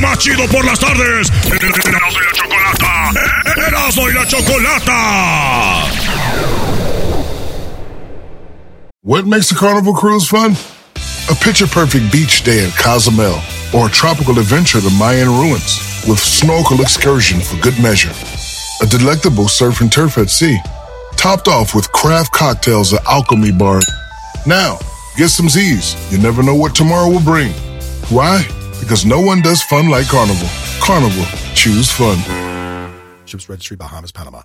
[0.00, 1.30] Más chido por las tardes.
[1.46, 3.10] Erasmo y la Chocolata.
[3.66, 5.86] Erasmo y la Chocolata.
[9.02, 10.54] What makes a carnival cruise fun?
[11.30, 13.40] A picture perfect beach day in Cozumel
[13.74, 18.12] or a tropical adventure to Mayan ruins with snorkel excursion for good measure.
[18.82, 20.58] A delectable surf and turf at sea,
[21.16, 23.80] topped off with craft cocktails at Alchemy Bar.
[24.46, 24.78] Now,
[25.16, 25.94] get some Z's.
[26.12, 27.52] You never know what tomorrow will bring.
[28.10, 28.46] Why?
[28.90, 30.48] Because no one does fun like Carnival.
[30.84, 31.24] Carnival,
[31.54, 32.18] choose fun.
[33.24, 34.42] Ships Registry, Bahamas, Panama.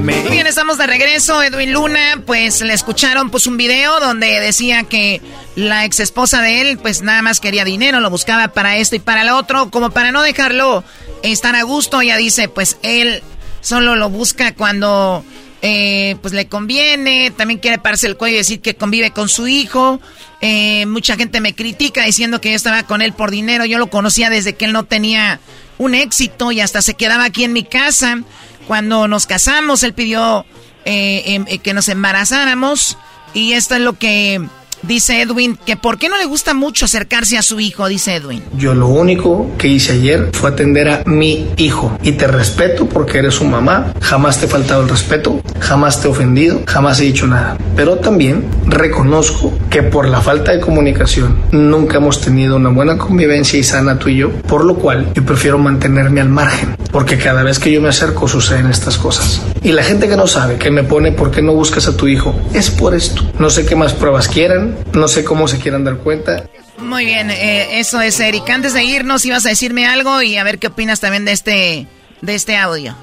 [0.00, 1.44] Muy bien, estamos de regreso.
[1.44, 5.22] Edwin Luna, pues le escucharon pues un video donde decía que
[5.54, 8.98] la ex esposa de él, pues nada más quería dinero, lo buscaba para esto y
[8.98, 10.82] para lo otro, como para no dejarlo
[11.22, 12.00] estar a gusto.
[12.00, 13.22] Ella dice, pues él
[13.60, 15.24] solo lo busca cuando
[15.60, 19.48] eh, pues le conviene, también quiere pararse el cuello y decir que convive con su
[19.48, 20.00] hijo.
[20.40, 23.64] Eh, mucha gente me critica diciendo que yo estaba con él por dinero.
[23.64, 25.40] Yo lo conocía desde que él no tenía
[25.78, 28.22] un éxito y hasta se quedaba aquí en mi casa.
[28.66, 30.44] Cuando nos casamos, él pidió
[30.84, 32.96] eh, em, que nos embarazáramos
[33.34, 34.40] y esto es lo que
[34.82, 38.42] Dice Edwin que por qué no le gusta mucho acercarse a su hijo, dice Edwin.
[38.56, 41.98] Yo lo único que hice ayer fue atender a mi hijo.
[42.02, 46.08] Y te respeto porque eres su mamá, jamás te he faltado el respeto, jamás te
[46.08, 47.58] he ofendido, jamás he dicho nada.
[47.74, 53.58] Pero también reconozco que por la falta de comunicación nunca hemos tenido una buena convivencia
[53.58, 57.42] y sana tú y yo, por lo cual yo prefiero mantenerme al margen, porque cada
[57.42, 59.42] vez que yo me acerco suceden estas cosas.
[59.62, 62.06] Y la gente que no sabe, que me pone por qué no buscas a tu
[62.06, 63.22] hijo, es por esto.
[63.38, 66.44] No sé qué más pruebas quieran, no sé cómo se quieran dar cuenta.
[66.78, 68.48] Muy bien, eh, eso es Eric.
[68.50, 71.86] Antes de irnos ibas a decirme algo y a ver qué opinas también de este,
[72.22, 72.94] de este audio.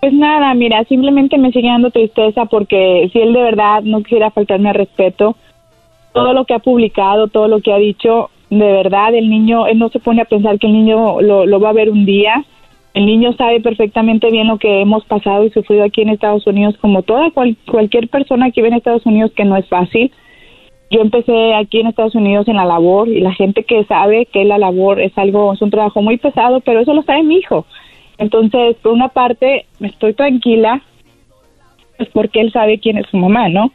[0.00, 4.30] Pues nada, mira, simplemente me sigue dando tristeza porque si él de verdad no quisiera
[4.30, 5.36] faltarme al respeto,
[6.12, 9.78] todo lo que ha publicado, todo lo que ha dicho, de verdad, el niño, él
[9.78, 12.44] no se pone a pensar que el niño lo, lo va a ver un día.
[12.94, 16.76] El niño sabe perfectamente bien lo que hemos pasado y sufrido aquí en Estados Unidos,
[16.80, 20.10] como toda cualquier persona que vive en Estados Unidos, que no es fácil.
[20.90, 24.44] Yo empecé aquí en Estados Unidos en la labor y la gente que sabe que
[24.44, 27.66] la labor es algo, es un trabajo muy pesado, pero eso lo sabe mi hijo.
[28.16, 30.82] Entonces, por una parte, estoy tranquila,
[31.98, 33.70] pues porque él sabe quién es su mamá, ¿no?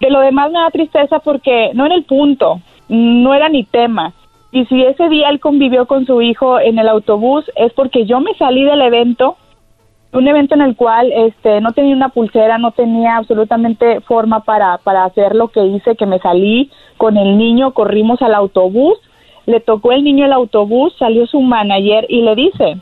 [0.00, 4.14] De lo demás me da tristeza porque no era el punto, no era ni tema.
[4.50, 8.20] Y si ese día él convivió con su hijo en el autobús es porque yo
[8.20, 9.36] me salí del evento,
[10.12, 14.78] un evento en el cual este no tenía una pulsera, no tenía absolutamente forma para
[14.78, 18.98] para hacer lo que hice, que me salí con el niño, corrimos al autobús,
[19.44, 22.78] le tocó el niño el autobús, salió su manager y le dice,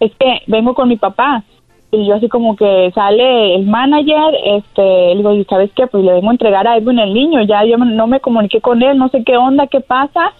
[0.00, 1.44] "Es que vengo con mi papá."
[1.92, 5.86] y yo así como que sale el manager, este, digo, ¿y sabes qué?
[5.88, 8.80] Pues le vengo a entregar a Edwin el niño, ya yo no me comuniqué con
[8.82, 10.32] él, no sé qué onda, qué pasa,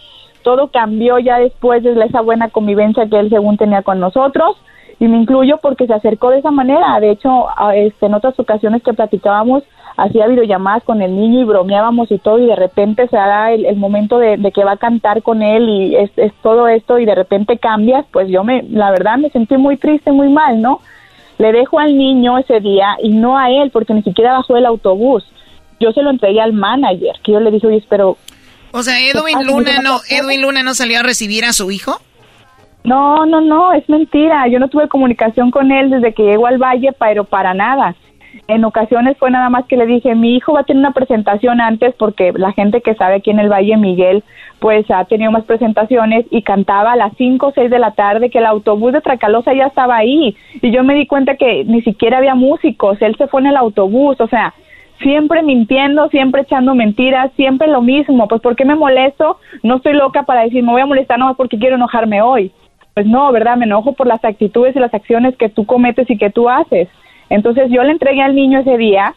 [0.42, 4.56] todo cambió ya después de esa buena convivencia que él según tenía con nosotros
[4.98, 7.00] y me incluyo porque se acercó de esa manera.
[7.00, 9.64] De hecho, este, en otras ocasiones que platicábamos,
[9.96, 13.76] hacía videollamadas con el niño y bromeábamos y todo y de repente se da el,
[13.76, 17.14] momento de, que va a cantar con él y es, es, todo esto y de
[17.14, 20.80] repente cambias, pues yo me, la verdad me sentí muy triste, muy mal, ¿no?
[21.38, 24.66] Le dejo al niño ese día y no a él porque ni siquiera bajó el
[24.66, 25.24] autobús.
[25.80, 28.18] Yo se lo entregué al manager, que yo le dije, oye, pero
[28.72, 32.00] o sea, Edwin Luna no, Edwin Luna no salió a recibir a su hijo.
[32.84, 34.46] No, no, no, es mentira.
[34.48, 37.94] Yo no tuve comunicación con él desde que llegó al valle, pero para nada.
[38.46, 41.60] En ocasiones fue nada más que le dije, mi hijo va a tener una presentación
[41.60, 44.24] antes porque la gente que sabe aquí en el Valle Miguel,
[44.60, 48.30] pues ha tenido más presentaciones y cantaba a las 5 o 6 de la tarde
[48.30, 50.36] que el autobús de Tracalosa ya estaba ahí.
[50.62, 53.56] Y yo me di cuenta que ni siquiera había músicos, él se fue en el
[53.56, 54.54] autobús, o sea,
[55.00, 58.28] siempre mintiendo, siempre echando mentiras, siempre lo mismo.
[58.28, 59.38] Pues ¿por qué me molesto?
[59.62, 62.52] No estoy loca para decir, me voy a molestar nomás porque quiero enojarme hoy.
[62.94, 63.56] Pues no, ¿verdad?
[63.56, 66.88] Me enojo por las actitudes y las acciones que tú cometes y que tú haces.
[67.28, 69.14] Entonces yo le entregué al niño ese día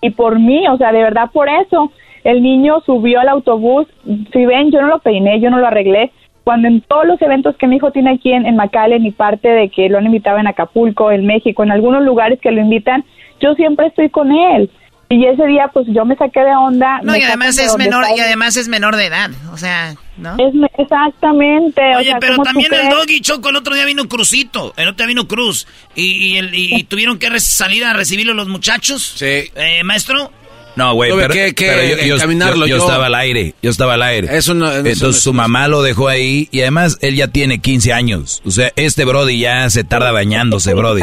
[0.00, 1.92] y por mí, o sea, de verdad por eso,
[2.24, 3.86] el niño subió al autobús.
[4.32, 6.10] Si ven, yo no lo peiné, yo no lo arreglé.
[6.42, 9.48] Cuando en todos los eventos que mi hijo tiene aquí en, en McAllen y parte
[9.48, 13.04] de que lo han invitado en Acapulco, en México, en algunos lugares que lo invitan,
[13.40, 14.70] yo siempre estoy con él.
[15.10, 17.00] Y ese día, pues yo me saqué de onda.
[17.02, 20.34] No, y además es menor, y además es menor de edad, o sea, ¿no?
[20.38, 21.82] Es, exactamente.
[21.96, 25.28] Oye, pero también el Doggy Choco el otro día vino Cruzito, el otro día vino
[25.28, 29.14] Cruz, y, y, tuvieron que salir a recibirlo los muchachos.
[29.16, 29.50] Sí.
[29.54, 30.32] Eh, maestro.
[30.76, 34.36] No, güey, pero, yo, yo, estaba al aire, yo estaba al aire.
[34.36, 38.42] Eso no, Entonces su mamá lo dejó ahí y además él ya tiene 15 años.
[38.44, 41.02] O sea, este Brody ya se tarda bañándose, Brody.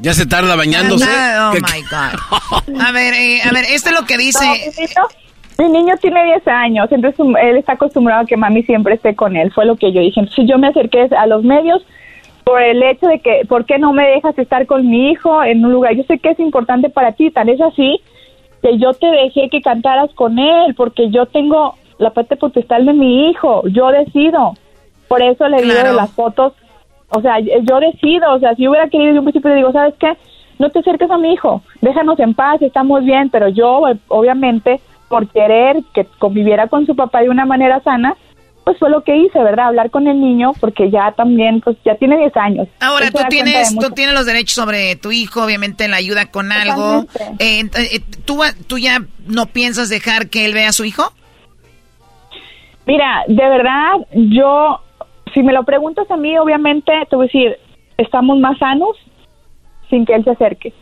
[0.00, 1.08] Ya se tarda bañándose.
[1.40, 2.80] oh my God.
[2.80, 4.44] A ver, eh, a ver, esto es lo que dice.
[5.58, 9.36] mi, niño, tiene 10 años, entonces él está acostumbrado a que mami siempre esté con
[9.36, 9.52] él.
[9.52, 10.20] Fue lo que yo dije.
[10.20, 11.84] Entonces yo me acerqué a los medios
[12.44, 15.64] por el hecho de que, ¿por qué no me dejas estar con mi hijo en
[15.64, 15.94] un lugar?
[15.94, 18.00] Yo sé que es importante para ti, tal es así
[18.64, 22.94] que yo te dejé que cantaras con él, porque yo tengo la parte potestad de
[22.94, 24.54] mi hijo, yo decido.
[25.06, 26.54] Por eso le digo de las fotos
[27.10, 29.94] o sea, yo decido, o sea, si hubiera querido de un principio le digo, ¿sabes
[29.98, 30.16] qué?
[30.58, 35.28] No te acerques a mi hijo, déjanos en paz, estamos bien, pero yo, obviamente, por
[35.28, 38.16] querer que conviviera con su papá de una manera sana,
[38.64, 39.66] pues fue lo que hice, ¿verdad?
[39.66, 42.68] Hablar con el niño porque ya también, pues ya tiene 10 años.
[42.80, 47.04] Ahora, tú tienes, tú tienes los derechos sobre tu hijo, obviamente la ayuda con algo.
[47.38, 51.12] Eh, eh, ¿tú, ¿Tú ya no piensas dejar que él vea a su hijo?
[52.86, 54.80] Mira, de verdad, yo
[55.34, 57.56] si me lo preguntas a mí, obviamente te voy a decir,
[57.98, 58.96] estamos más sanos
[59.90, 60.72] sin que él se acerque.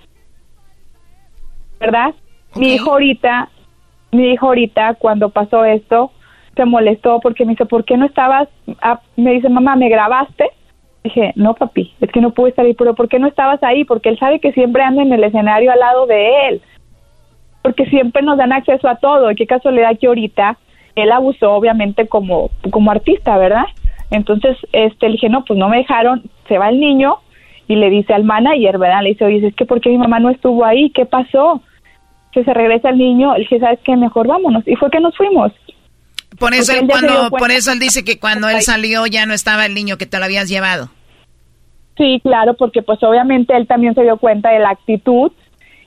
[1.81, 2.15] ¿Verdad?
[2.55, 3.49] Mi hijo ahorita,
[4.13, 6.13] mi hijo ahorita cuando pasó esto,
[6.55, 8.49] se molestó porque me dice, ¿por qué no estabas?
[8.83, 10.51] Ah, me dice, mamá, ¿me grabaste?
[11.03, 13.85] Dije, no, papi, es que no pude estar ahí, pero ¿por qué no estabas ahí?
[13.85, 16.63] Porque él sabe que siempre ando en el escenario al lado de él.
[17.63, 19.31] porque siempre nos dan acceso a todo.
[19.31, 20.59] Y qué casualidad que ahorita
[20.97, 23.65] él abusó, obviamente, como, como artista, ¿verdad?
[24.13, 27.17] Entonces, este, le dije, no, pues no me dejaron, se va el niño
[27.67, 29.03] y le dice al manager, ¿verdad?
[29.03, 30.91] Le dice, oye, es que ¿por qué mi mamá no estuvo ahí?
[30.91, 31.63] ¿Qué pasó?
[32.31, 33.97] Que se regresa el niño, le dije, ¿sabes qué?
[33.97, 34.69] Mejor vámonos.
[34.69, 35.51] Y fue que nos fuimos.
[36.39, 39.65] Por eso, él cuando, por eso él dice que cuando él salió ya no estaba
[39.65, 40.91] el niño que te lo habías llevado.
[41.97, 45.33] Sí, claro, porque pues obviamente él también se dio cuenta de la actitud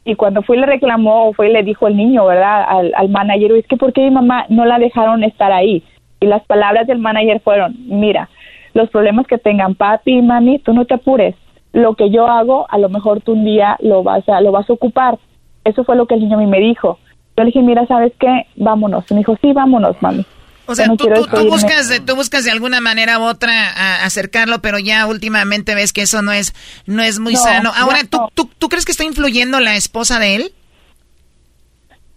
[0.03, 2.63] y cuando fue y le reclamó o fue y le dijo el niño, ¿verdad?
[2.67, 5.83] Al, al manager, es que ¿por qué mi mamá no la dejaron estar ahí?
[6.25, 8.29] Y las palabras del manager fueron, mira,
[8.73, 11.35] los problemas que tengan papi y mami, tú no te apures.
[11.71, 14.67] Lo que yo hago, a lo mejor tú un día lo vas a, lo vas
[14.67, 15.19] a ocupar.
[15.65, 16.97] Eso fue lo que el niño a mí me dijo.
[17.37, 18.47] Yo le dije, mira, ¿sabes qué?
[18.55, 19.05] Vámonos.
[19.11, 20.25] Y me dijo, sí, vámonos, mami.
[20.65, 21.07] O sea, tú,
[21.47, 26.01] buscas de, tú buscas de alguna manera u otra acercarlo, pero ya últimamente ves que
[26.01, 26.55] eso no es,
[26.87, 27.71] no es muy sano.
[27.75, 30.53] Ahora, ¿tú, ¿tú, tú crees que está influyendo la esposa de él?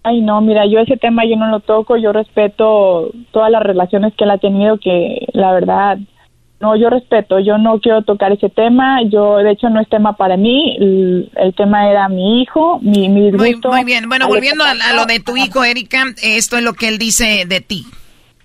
[0.02, 4.14] Ay, no, mira, yo ese tema yo no lo toco, yo respeto todas las relaciones
[4.14, 5.98] que él ha tenido, que la verdad,
[6.60, 10.16] no, yo respeto, yo no quiero tocar ese tema, yo de hecho no es tema
[10.16, 13.70] para mí, el, tema era mi hijo, mi, mi disgusto.
[13.70, 16.98] Muy, bien, bueno, volviendo a, lo de tu hijo, Erika, esto es lo que él
[16.98, 17.84] dice de ti.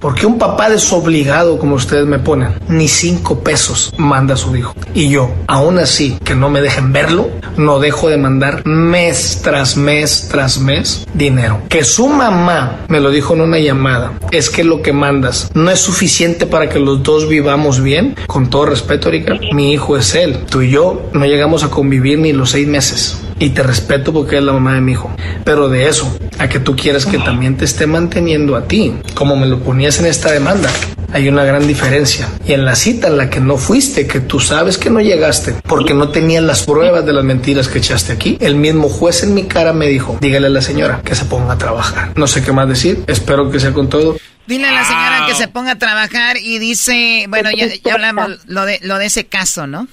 [0.04, 4.76] Porque un papá desobligado, como ustedes me ponen, ni cinco pesos manda a su hijo.
[4.94, 9.78] Y yo, aún así, que no me dejen verlo, no dejo de mandar mes tras
[9.78, 11.62] mes tras mes dinero.
[11.70, 15.72] Que su mamá me lo dijo en una llamada, es que lo que mandas no
[15.72, 18.18] es suficiente para que los dos vivamos bien.
[18.28, 20.40] Con todo respeto, Erika, mi hijo es él.
[20.50, 24.38] Tú y yo no llegamos a convivir ni los seis meses y te respeto porque
[24.38, 25.12] es la mamá de mi hijo.
[25.44, 29.36] Pero de eso, a que tú quieres que también te esté manteniendo a ti, como
[29.36, 30.70] me lo ponías en esta demanda,
[31.14, 32.28] hay una gran diferencia.
[32.46, 35.54] Y en la cita en la que no fuiste, que tú sabes que no llegaste,
[35.68, 39.34] porque no tenías las pruebas de las mentiras que echaste aquí, el mismo juez en
[39.34, 42.12] mi cara me dijo, dígale a la señora que se ponga a trabajar.
[42.18, 44.18] No sé qué más decir, espero que sea con todo.
[44.48, 48.46] Dile a la señora que se ponga a trabajar y dice, bueno, ya, ya hablamos
[48.48, 49.88] lo de, lo de ese caso, ¿no?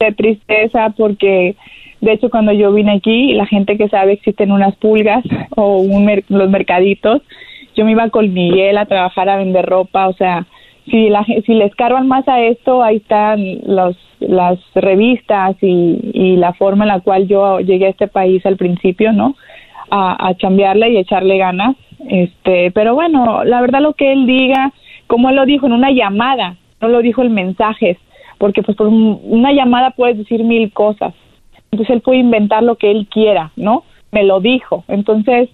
[0.00, 1.56] De tristeza porque
[2.00, 5.24] de hecho, cuando yo vine aquí, la gente que sabe existen unas pulgas
[5.56, 5.84] o
[6.28, 7.22] los mercaditos,
[7.74, 10.46] yo me iba con Miguel a trabajar a vender ropa, o sea,
[10.86, 16.36] si la, si le escarban más a esto, ahí están los, las revistas y, y
[16.36, 19.34] la forma en la cual yo llegué a este país al principio, ¿no?
[19.90, 21.76] A, a chambearle y echarle ganas.
[22.08, 24.72] Este, pero bueno, la verdad lo que él diga,
[25.06, 27.98] como él lo dijo en una llamada, no lo dijo en mensajes,
[28.38, 31.12] porque pues por una llamada puedes decir mil cosas
[31.70, 33.84] entonces él puede inventar lo que él quiera, ¿no?
[34.10, 34.84] Me lo dijo.
[34.88, 35.48] Entonces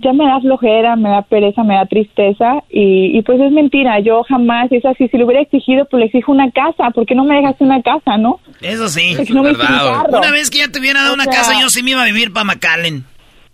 [0.00, 3.98] ya me da flojera, me da pereza, me da tristeza y, pues es mentira.
[4.00, 6.90] Yo jamás, es así, si le hubiera exigido, pues le exijo una casa.
[6.90, 8.40] ¿Por qué no me dejaste una casa, no?
[8.60, 9.16] Eso sí.
[9.30, 12.32] una vez que ya te hubiera dado una casa, yo sí me iba a vivir
[12.32, 13.04] para McAllen.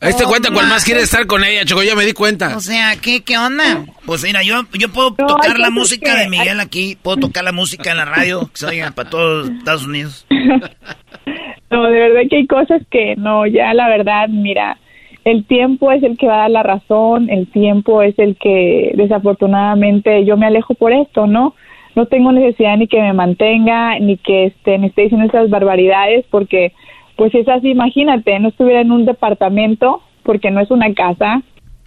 [0.00, 2.58] Este cuenta cuál más quiere estar con ella, Choco, ya me di cuenta.
[2.58, 3.86] O sea, ¿qué, qué onda?
[4.04, 7.92] Pues mira, yo, yo puedo tocar la música de Miguel aquí, puedo tocar la música
[7.92, 10.26] en la radio, que se oiga para todos Estados Unidos.
[11.70, 14.78] No, de verdad que hay cosas que no, ya la verdad, mira,
[15.24, 18.92] el tiempo es el que va a dar la razón, el tiempo es el que
[18.94, 21.54] desafortunadamente yo me alejo por esto, ¿no?
[21.96, 26.72] No tengo necesidad ni que me mantenga, ni que este, esté diciendo esas barbaridades, porque
[27.16, 31.42] pues es así, imagínate, no estuviera en un departamento, porque no es una casa,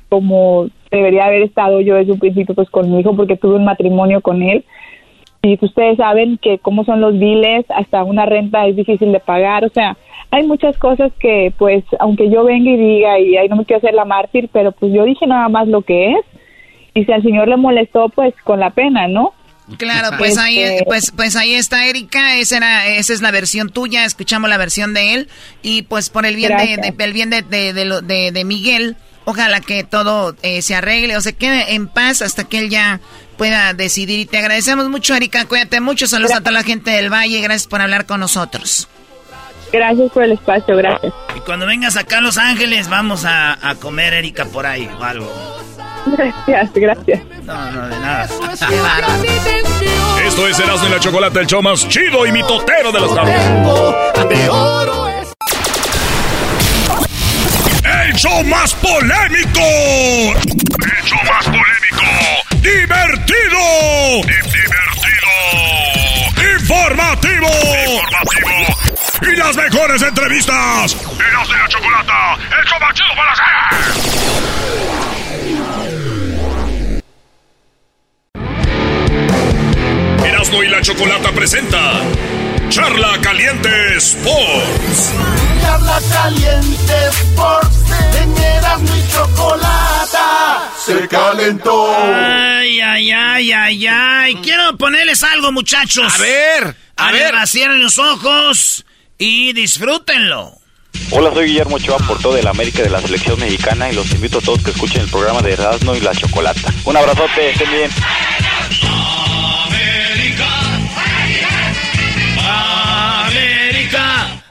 [0.09, 3.65] como debería haber estado yo desde un principio pues con mi hijo, porque tuve un
[3.65, 4.63] matrimonio con él,
[5.47, 9.65] y ustedes saben que cómo son los biles, hasta una renta es difícil de pagar,
[9.65, 9.97] o sea,
[10.31, 13.79] hay muchas cosas que pues aunque yo venga y diga y ahí no me quiero
[13.79, 16.25] hacer la mártir, pero pues yo dije nada más lo que es
[16.93, 19.33] y si al señor le molestó pues con la pena, ¿no?
[19.77, 23.69] Claro, pues ahí, este, pues, pues ahí está Erika, esa era, esa es la versión
[23.69, 25.29] tuya, escuchamos la versión de él
[25.61, 28.95] y pues por el bien de, el bien de, de, de, Miguel,
[29.25, 33.01] ojalá que todo eh, se arregle o se quede en paz hasta que él ya
[33.37, 34.19] pueda decidir.
[34.19, 35.45] Y te agradecemos mucho, Erika.
[35.45, 36.07] Cuídate mucho.
[36.07, 37.39] Saludos a toda la gente del Valle.
[37.41, 38.87] Gracias por hablar con nosotros.
[39.71, 41.13] Gracias por el espacio, gracias.
[41.35, 45.29] Y cuando vengas acá a Los Ángeles, vamos a, comer, Erika, por ahí o algo.
[46.05, 47.21] Gracias, gracias.
[47.43, 48.23] No, no, de nada.
[50.25, 53.41] Esto es Erasmo y la Chocolate, el show más chido y mitotero de las tardes.
[57.83, 59.59] El show más polémico.
[59.59, 63.63] El show más polémico divertido,
[64.23, 65.31] divertido,
[66.59, 67.47] informativo,
[67.87, 68.57] informativo.
[69.21, 70.95] Y las mejores entrevistas.
[70.95, 73.45] Eras de la chocolata, el show chido para hacer.
[80.25, 82.01] Erasmo y la chocolata presenta
[82.69, 85.13] Charla Caliente Sports.
[85.61, 87.77] Charla Caliente Sports.
[88.21, 90.71] En Erasmo y Chocolata.
[90.85, 91.95] Se calentó.
[92.13, 94.35] Ay, ay, ay, ay, ay.
[94.43, 96.13] Quiero ponerles algo, muchachos.
[96.13, 97.35] A ver, a, ver.
[97.47, 98.85] Cierren los ojos
[99.17, 100.53] y disfrútenlo.
[101.11, 104.39] Hola, soy Guillermo Ochoa, por de la América de la Selección Mexicana y los invito
[104.39, 106.73] a todos que escuchen el programa de Erasmo y la Chocolata.
[106.83, 107.89] Un abrazote, estén bien.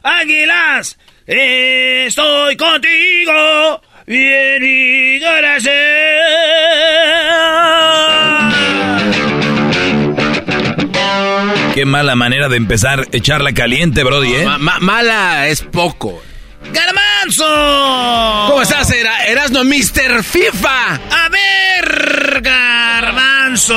[0.08, 0.96] Águilas,
[1.26, 5.74] estoy contigo, bien y gracias.
[11.74, 14.46] Qué mala manera de empezar echarla caliente, Brody, ¿eh?
[14.80, 16.22] mala es poco.
[16.72, 17.44] ¡Garbanzo!
[18.48, 20.22] ¿Cómo estás, Era Erasno Mr.
[20.24, 20.94] FIFA?
[20.94, 23.74] A ver, Garbanzo.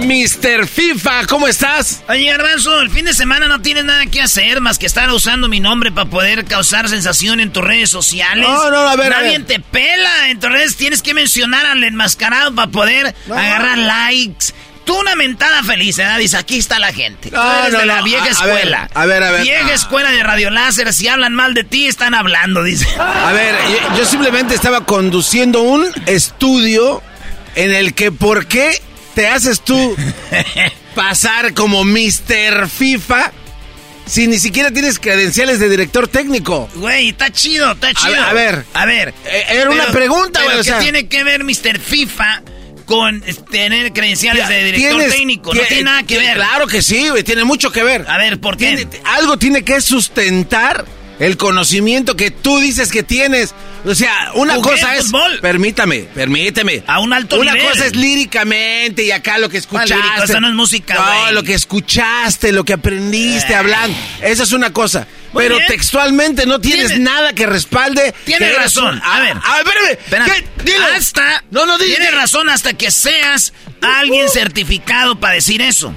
[0.00, 0.66] Mr.
[0.66, 2.02] FIFA, ¿cómo estás?
[2.08, 5.48] Oye, Garbanzo, el fin de semana no tienes nada que hacer más que estar usando
[5.48, 8.48] mi nombre para poder causar sensación en tus redes sociales.
[8.48, 9.10] No, no, a ver.
[9.10, 10.28] Nadie te pela.
[10.28, 14.54] En tus redes tienes que mencionar al enmascarado para poder agarrar likes
[14.88, 16.06] Tú una mentada feliz, ¿eh?
[16.18, 17.30] Dice, aquí está la gente.
[17.30, 18.88] No, no, de la vieja escuela.
[18.94, 19.42] A ver, a ver.
[19.42, 20.94] Vieja escuela de radio láser.
[20.94, 22.88] Si hablan mal de ti, están hablando, dice.
[22.98, 23.54] A ver,
[23.98, 27.02] yo, simplemente estaba conduciendo un estudio
[27.54, 28.80] en el que por qué
[29.14, 29.94] te haces tú
[30.94, 32.66] pasar como Mr.
[32.70, 33.30] FIFA
[34.06, 36.66] si ni siquiera tienes credenciales de director técnico.
[36.76, 38.24] Güey, está chido, está chido.
[38.24, 39.12] A ver, a ver.
[39.26, 40.62] Eh, era una pregunta, güey.
[40.62, 41.78] ¿Qué tiene que ver Mr.
[41.78, 42.42] FIFA
[42.88, 45.54] con tener credenciales de director técnico.
[45.54, 46.34] No tiene nada que ver.
[46.36, 48.06] Claro que sí, güey, tiene mucho que ver.
[48.08, 48.88] A ver, ¿por qué?
[49.04, 50.86] algo tiene que sustentar
[51.18, 53.54] el conocimiento que tú dices que tienes.
[53.84, 55.12] O sea, una cosa es.
[55.42, 56.82] Permítame, permíteme.
[56.86, 57.66] A un alto una nivel.
[57.66, 60.24] Una cosa es líricamente y acá lo que escuchaste.
[60.24, 63.56] Eso no es música, No, lo que escuchaste, lo que aprendiste eh.
[63.56, 63.96] hablando.
[64.22, 65.06] Esa es una cosa.
[65.38, 68.14] Pero textualmente no tienes nada que respalde.
[68.24, 69.00] Tienes razón.
[69.04, 69.36] A ver.
[69.42, 70.30] A ver, espérame.
[70.94, 71.44] Hasta.
[71.50, 75.94] No, no, Tienes razón hasta que seas alguien certificado para decir eso.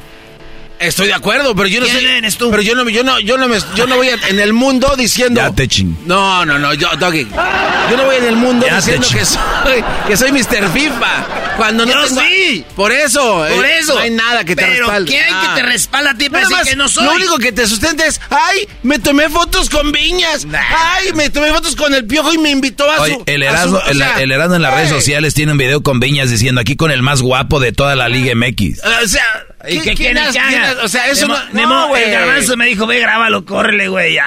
[0.81, 2.49] Estoy de acuerdo, pero yo no ¿Quién eres tú?
[2.49, 5.39] Pero yo no, yo no, yo no me, yo no voy en el mundo diciendo.
[5.39, 5.95] Ya te ching.
[6.05, 7.27] No, no, no, yo, Doggy.
[7.89, 10.71] Yo no voy en el mundo diciendo que soy, que soy Mr.
[10.73, 11.41] FIFA.
[11.57, 12.65] Cuando no yo tengo, sí.
[12.75, 13.45] Por eso.
[13.55, 13.93] Por eh, eso.
[13.93, 15.11] No hay nada que te pero respalde.
[15.11, 15.65] ¿Qué hay que te ah.
[15.65, 17.05] respalda a ti para decir que no soy?
[17.05, 20.47] Lo único que te sustenta es, ay, me tomé fotos con viñas.
[20.51, 23.23] Ay, me tomé fotos con el piojo y me invitó a su.
[23.25, 26.75] El Erasmo, el, Erasmo en las redes sociales tiene un video con viñas diciendo aquí
[26.75, 28.79] con el más guapo de toda la Liga MX.
[29.03, 29.23] O sea,
[29.67, 30.35] ¿Y qué, quieres
[30.83, 31.37] O sea, eso no.
[31.51, 31.95] no.
[31.95, 34.17] El garbanzo me dijo, ve, grábalo, córrele, güey.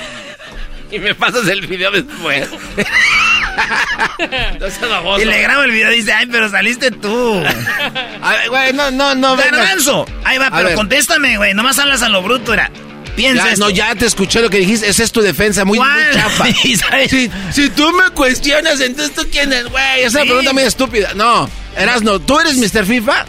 [0.90, 2.48] y me pasas el video después.
[4.60, 7.42] no y le grabo el video y dice, ay, pero saliste tú.
[8.22, 9.36] A ver, güey, no, no, no.
[9.36, 10.06] Garbanzo.
[10.24, 11.54] Ahí va, pero contéstame, güey.
[11.54, 12.70] Nomás hablas a lo bruto, era.
[13.16, 14.88] Piensa No, ya te escuché lo que dijiste.
[14.88, 16.46] Esa es tu defensa, muy, muy chafa.
[17.08, 20.00] si, si, tú me cuestionas, entonces tú quién es, güey.
[20.00, 21.12] Esa es una pregunta muy estúpida.
[21.14, 22.18] No, eras no.
[22.18, 22.84] ¿Tú eres Mr.
[22.84, 23.24] FIFA?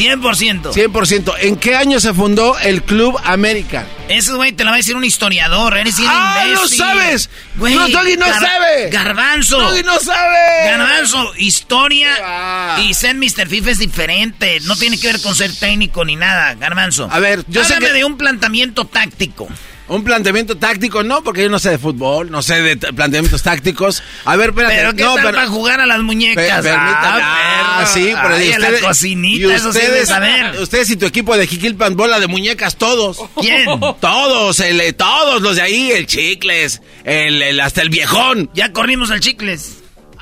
[0.00, 0.72] 100%.
[0.72, 1.34] 100%.
[1.40, 3.86] ¿En qué año se fundó el Club América?
[4.08, 5.76] Eso, güey, te lo va a decir un historiador.
[5.76, 7.28] Eres un ¡Ah, no sabes!
[7.56, 8.88] Güey, no, Doggy no sabe.
[8.90, 9.60] Garbanzo.
[9.60, 10.64] Doggy no sabe.
[10.64, 13.46] Garbanzo, historia y ser Mr.
[13.48, 14.58] FIFA es diferente.
[14.62, 17.08] No tiene que ver con ser técnico ni nada, Garbanzo.
[17.10, 17.98] A ver, yo Háblame sé que...
[17.98, 19.48] de un planteamiento táctico.
[19.90, 24.04] Un planteamiento táctico, no, porque yo no sé de fútbol, no sé de planteamientos tácticos.
[24.24, 24.76] A ver, espérate.
[24.76, 26.64] Pero ¿qué no, tal para jugar a las muñecas?
[26.64, 30.60] ah, sí, pero Ay, ustedes, la cocinita, eso ustedes, saber.
[30.60, 33.18] Ustedes y tu equipo de Jiquilpan, bola de muñecas, todos.
[33.40, 33.66] ¿Quién?
[34.00, 38.48] Todos, el, todos los de ahí, el Chicles, el, el, hasta el viejón.
[38.54, 39.78] Ya corrimos al Chicles.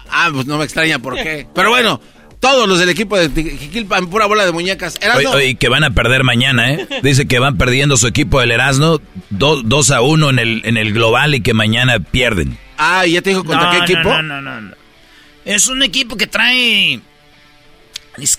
[0.09, 1.47] Ah, pues no me extraña por qué.
[1.55, 2.01] Pero bueno,
[2.41, 4.99] todos los del equipo de Jiquilpan, pura bola de muñecas.
[5.33, 6.87] Oye, que van a perder mañana, ¿eh?
[7.03, 9.01] Dice que van perdiendo su equipo del Erasmo
[9.31, 12.59] 2 a 1 en el, en el global y que mañana pierden.
[12.77, 14.09] Ah, ¿y ya te dijo contra qué equipo?
[14.09, 14.75] No, no, no, no.
[15.45, 17.01] Es un equipo que trae...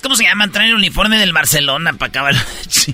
[0.01, 0.49] ¿Cómo se llama?
[0.49, 2.35] Trae el uniforme del Barcelona para acabar.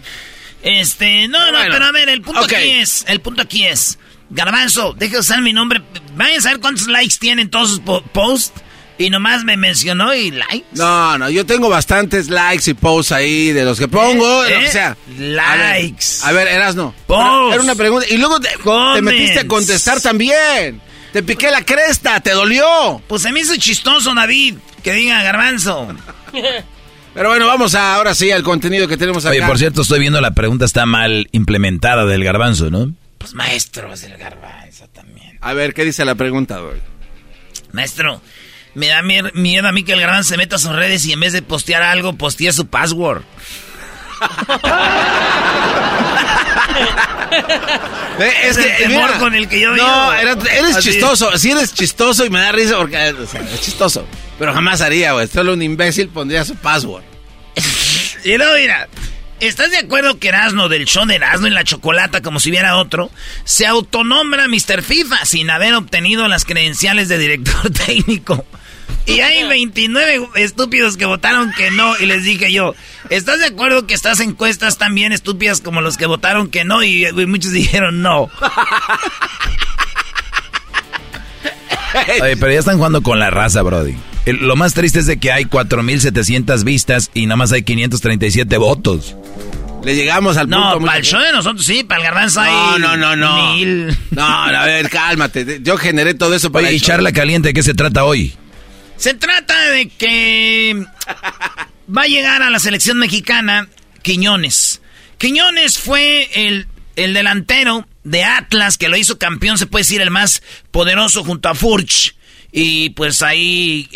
[0.63, 3.97] este, no, no, pero a ver, el punto aquí es, el punto aquí es,
[4.29, 5.81] Garbanzo, deje de usar mi nombre.
[6.15, 7.79] Vayan a saber cuántos likes tienen todos sus
[8.13, 8.61] posts.
[8.97, 10.65] Y nomás me mencionó y likes.
[10.71, 14.67] No, no, yo tengo bastantes likes y posts ahí de los que pongo, ¿Eh?
[14.67, 14.95] o sea.
[15.17, 16.05] Likes.
[16.23, 16.93] A ver, eras no.
[17.05, 17.53] Posts.
[17.53, 18.07] Era una pregunta.
[18.09, 20.81] Y luego te, metiste a contestar también.
[21.11, 23.01] Te piqué la cresta, te dolió.
[23.07, 25.87] Pues se me hizo chistoso, David, que diga garbanzo.
[27.13, 29.31] Pero bueno, vamos ahora sí al contenido que tenemos acá.
[29.31, 32.93] Oye, por cierto, estoy viendo la pregunta está mal implementada del garbanzo, ¿no?
[33.17, 35.37] Pues maestro es el garbanzo también.
[35.39, 36.81] A ver, ¿qué dice la pregunta, güey?
[37.71, 38.21] Maestro,
[38.75, 41.19] me da miedo a mí que el gran se meta a sus redes y en
[41.19, 43.23] vez de postear algo, postee su password.
[48.19, 50.91] Es, el temor con el que yo No, eres Así.
[50.91, 51.37] chistoso.
[51.37, 54.05] Sí eres chistoso y me da risa porque o sea, es chistoso.
[54.39, 55.27] Pero jamás haría, güey.
[55.27, 57.03] Solo un imbécil pondría su password.
[58.23, 58.87] Y luego, mira,
[59.39, 62.75] ¿estás de acuerdo que Erasmo del show de Erasmo y la Chocolata, como si hubiera
[62.77, 63.11] otro,
[63.43, 64.81] se autonombra Mr.
[64.81, 68.43] FIFA sin haber obtenido las credenciales de director técnico?
[69.07, 71.97] Y hay 29 estúpidos que votaron que no.
[71.99, 72.73] Y les dije yo,
[73.09, 76.81] ¿estás de acuerdo que estas encuestas también estúpidas como los que votaron que no?
[76.83, 78.29] Y, y muchos dijeron no.
[82.21, 83.95] Oye, pero ya están jugando con la raza, Brody.
[84.25, 88.57] El- lo más triste es de que hay 4.700 vistas y nada más hay 537
[88.57, 89.15] votos.
[89.83, 90.79] Le llegamos al No, punto.
[90.79, 93.53] muy- para el show de nosotros sí, para el garbanzo hay No, no, no, no.
[93.53, 93.95] mil.
[94.11, 95.59] No, a ver, cálmate.
[95.61, 96.87] Yo generé todo eso para Oye, y show.
[96.87, 98.33] charla caliente, ¿de qué se trata hoy?
[98.97, 100.85] Se trata de que
[101.95, 103.67] va a llegar a la selección mexicana
[104.01, 104.81] Quiñones.
[105.17, 110.11] Quiñones fue el, el delantero de Atlas que lo hizo campeón, se puede decir el
[110.11, 110.41] más
[110.71, 112.15] poderoso junto a Furch.
[112.51, 113.89] Y pues ahí,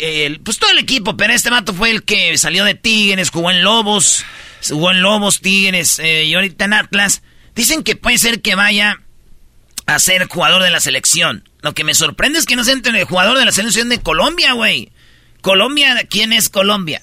[0.44, 3.62] pues todo el equipo, pero este vato fue el que salió de Tigres, jugó en
[3.62, 4.22] Lobos,
[4.68, 7.22] jugó en Lobos, Tigres eh, y ahorita en Atlas.
[7.54, 9.00] Dicen que puede ser que vaya
[9.86, 11.48] a ser jugador de la selección.
[11.62, 14.52] Lo que me sorprende es que no sea el jugador de la selección de Colombia,
[14.52, 14.90] güey.
[15.40, 17.02] Colombia, ¿quién es Colombia?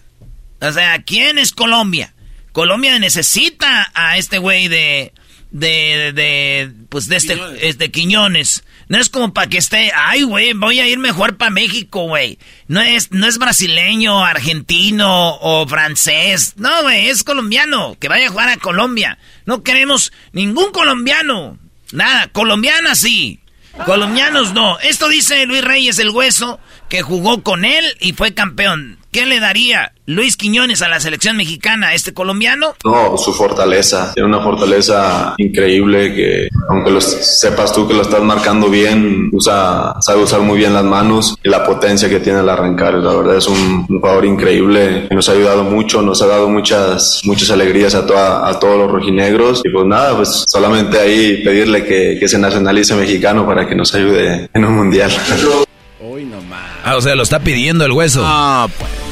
[0.61, 2.13] O sea, ¿quién es Colombia?
[2.51, 5.13] Colombia necesita a este güey de,
[5.51, 8.63] de, de, pues de este, es de Quiñones.
[8.89, 12.07] No es como para que esté, ay, güey, voy a irme a jugar para México,
[12.07, 12.39] güey.
[12.67, 16.53] No es, no es brasileño, argentino o francés.
[16.57, 17.97] No, güey, es colombiano.
[17.99, 19.17] Que vaya a jugar a Colombia.
[19.45, 21.59] No queremos ningún colombiano.
[21.91, 23.39] Nada, colombiana sí.
[23.85, 24.79] Colombianos no.
[24.79, 26.59] Esto dice Luis Reyes el Hueso,
[26.89, 28.97] que jugó con él y fue campeón.
[29.17, 32.75] ¿Qué le daría Luis Quiñones a la selección mexicana este colombiano?
[32.85, 34.11] No, su fortaleza.
[34.13, 39.95] Tiene una fortaleza increíble que, aunque lo sepas tú que lo estás marcando bien, usa,
[40.01, 42.93] sabe usar muy bien las manos y la potencia que tiene al arrancar.
[42.93, 46.47] La verdad es un, un jugador increíble que nos ha ayudado mucho, nos ha dado
[46.47, 49.63] muchas, muchas alegrías a, toda, a todos los rojinegros.
[49.65, 53.95] Y pues nada, pues solamente ahí pedirle que, que se nacionalice mexicano para que nos
[53.95, 55.09] ayude en un mundial.
[56.83, 58.21] Ah, o sea, lo está pidiendo el hueso.
[58.23, 59.06] Ah, pues.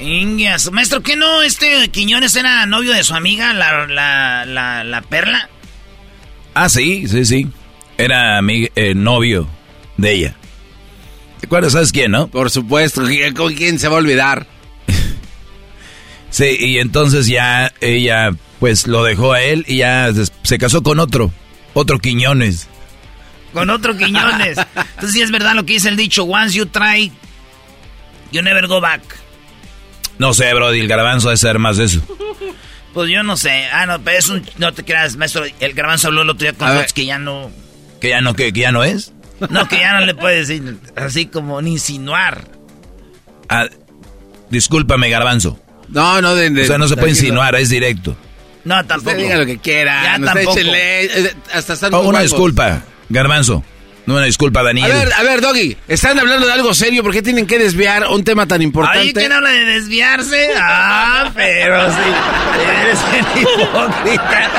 [0.00, 5.02] Ingias, maestro, ¿qué no este Quiñones era novio de su amiga, la, la, la, la
[5.02, 5.48] Perla?
[6.54, 7.48] Ah, sí, sí, sí.
[7.98, 9.46] Era mi eh, novio
[9.98, 10.36] de ella.
[11.40, 11.72] ¿Te acuerdas?
[11.72, 12.28] ¿Sabes quién, no?
[12.28, 13.02] Por supuesto,
[13.36, 14.46] ¿con quién se va a olvidar?
[16.32, 20.12] Sí, y entonces ya ella, pues lo dejó a él y ya
[20.44, 21.32] se casó con otro,
[21.74, 22.68] otro Quiñones.
[23.52, 24.56] Con otro Quiñones.
[24.76, 27.10] Entonces sí es verdad lo que dice el dicho, once you try,
[28.30, 29.02] you never go back.
[30.20, 32.00] No sé, Brody, el garbanzo debe ser más de eso.
[32.92, 33.64] Pues yo no sé.
[33.72, 34.46] Ah, no, pero es un...
[34.58, 35.44] No te creas, maestro.
[35.60, 37.50] El garbanzo habló el otro día con nosotros que ya no...
[38.00, 39.12] ¿Que ya no, que, que ya no es?
[39.48, 42.44] No, que ya no le puede decir así como ni insinuar.
[43.48, 43.66] Ah,
[44.50, 45.58] discúlpame, garbanzo.
[45.88, 48.14] No, no, de, de- o sea, no se puede insinuar, es directo.
[48.64, 49.12] No, tampoco.
[49.12, 50.02] Usted diga lo que quiera.
[50.02, 50.52] Ya no, tampoco.
[50.58, 52.22] échenle, eh, hasta Oh, una guapos.
[52.22, 53.64] disculpa, garbanzo.
[54.10, 54.90] No, una disculpa, A Daniel.
[54.92, 58.24] ver, a ver, Doggy, están hablando de algo serio, ¿por qué tienen que desviar un
[58.24, 58.98] tema tan importante?
[58.98, 60.50] Ay, ¿quién habla de desviarse?
[60.60, 61.96] Ah, pero sí.
[62.82, 64.50] Eres el hipócrita.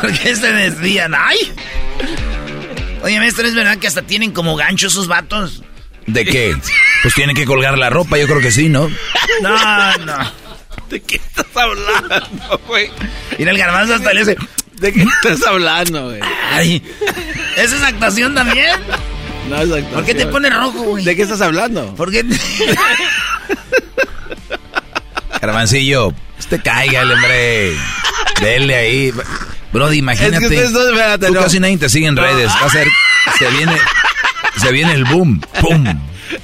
[0.00, 1.14] ¿Por qué se desvían?
[1.14, 1.36] ¡Ay!
[3.02, 5.62] Oye, maestro, ¿es verdad que hasta tienen como gancho esos vatos?
[6.06, 6.56] ¿De qué?
[7.02, 8.88] Pues tiene que colgar la ropa, yo creo que sí, ¿no?
[9.42, 10.32] No, no.
[10.90, 12.90] ¿De qué estás hablando, güey?
[13.38, 14.36] Mira, el garbanzo hasta le hace...
[14.74, 16.20] ¿De qué estás hablando, güey?
[16.52, 16.82] Ay,
[17.56, 18.80] ¿esa es actuación también?
[19.48, 19.90] No es actuación.
[19.92, 21.04] ¿Por qué te pones rojo, güey?
[21.04, 21.94] ¿De qué estás hablando?
[21.94, 22.24] ¿Por qué?
[25.40, 27.72] Garbancillo, usted cáigale, hombre.
[28.40, 29.12] Dele ahí.
[29.72, 30.36] Brody, imagínate.
[30.36, 31.40] Es que ustedes dos, espérate, tú no.
[31.42, 32.48] casi nadie te sigue en redes.
[32.62, 32.88] Va a ser.
[33.38, 33.72] Se viene.
[34.60, 35.40] Se viene el boom.
[35.60, 35.84] ¡Pum!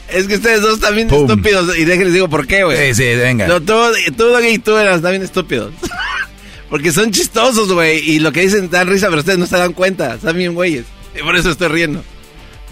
[0.08, 1.22] Es que ustedes dos también Pum.
[1.30, 1.76] estúpidos.
[1.78, 2.92] Y déjenles digo por qué, güey.
[2.92, 3.46] Sí, sí, venga.
[3.46, 3.72] No, tú,
[4.16, 5.72] tú, Doggy, y tú eras también estúpidos.
[6.68, 7.98] Porque son chistosos, güey.
[7.98, 10.14] Y lo que dicen dan risa, pero ustedes no se dan cuenta.
[10.14, 10.84] Están bien güeyes.
[11.18, 12.04] Y por eso estoy riendo.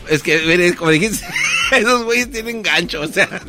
[0.09, 1.27] Es que, mire, como dijiste,
[1.73, 3.03] esos güeyes tienen gancho.
[3.03, 3.29] O sea,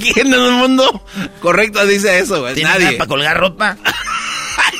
[0.00, 1.04] ¿quién en el mundo
[1.40, 2.54] correcto dice eso, güey?
[2.54, 2.92] ¿Tiene Nadie.
[2.92, 3.76] para colgar ropa?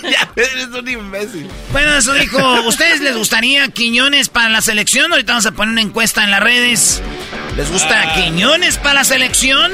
[0.09, 1.49] Ya, eres un imbécil.
[1.73, 5.11] Bueno, eso dijo, ¿ustedes les gustaría Quiñones para la selección?
[5.11, 7.03] Ahorita vamos a poner una encuesta en las redes.
[7.57, 9.73] ¿Les gusta Quiñones para la selección?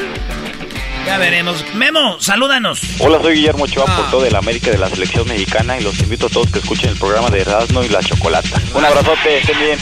[1.07, 1.65] Ya veremos.
[1.75, 2.81] Memo, salúdanos.
[3.01, 6.27] Hola, soy Guillermo Ochoa, portero de la América de la Selección Mexicana y los invito
[6.27, 8.61] a todos que escuchen el programa de Erasmo y la Chocolata.
[8.75, 9.79] Un abrazote, estén bien.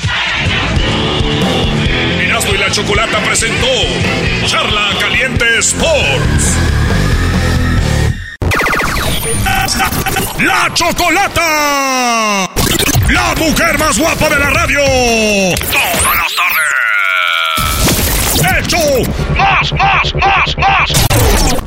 [2.20, 3.66] Erasmo y la Chocolata presentó
[4.46, 6.56] Charla Caliente Sports.
[10.38, 12.50] ¡La Chocolata!
[13.10, 14.80] ¡La mujer más guapa de la radio!
[15.70, 16.34] ¡Todas las
[18.40, 18.64] tardes!
[18.64, 18.78] ¡Hecho!
[19.40, 20.90] ¡Más, más, más, más!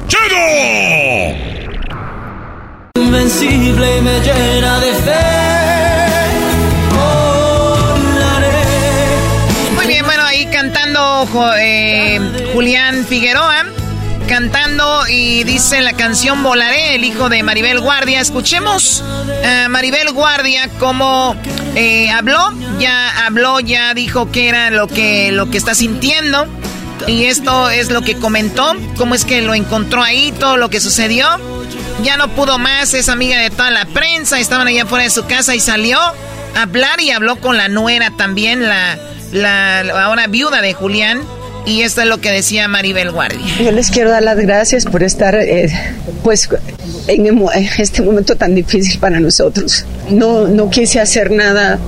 [0.08, 0.38] ¡Chido!
[3.00, 5.44] Invencible me llena de fe.
[9.76, 11.28] Muy bien, bueno, ahí cantando
[11.58, 12.20] eh,
[12.54, 13.66] Julián Figueroa
[14.28, 18.22] cantando y dice la canción Volaré, el hijo de Maribel Guardia.
[18.22, 19.04] Escuchemos
[19.44, 21.36] a Maribel Guardia como
[21.76, 26.48] eh, habló, ya habló, ya dijo que era lo que, lo que está sintiendo.
[27.08, 30.80] Y esto es lo que comentó, cómo es que lo encontró ahí, todo lo que
[30.80, 31.28] sucedió.
[32.04, 35.26] Ya no pudo más, es amiga de toda la prensa, estaban allá fuera de su
[35.26, 38.98] casa y salió a hablar y habló con la nuera también, la,
[39.32, 41.22] la ahora viuda de Julián
[41.66, 43.46] y esto es lo que decía Maribel Guardia.
[43.62, 45.72] Yo les quiero dar las gracias por estar, eh,
[46.24, 46.50] pues,
[47.08, 47.42] en
[47.78, 49.86] este momento tan difícil para nosotros.
[50.10, 51.80] No, no quise hacer nada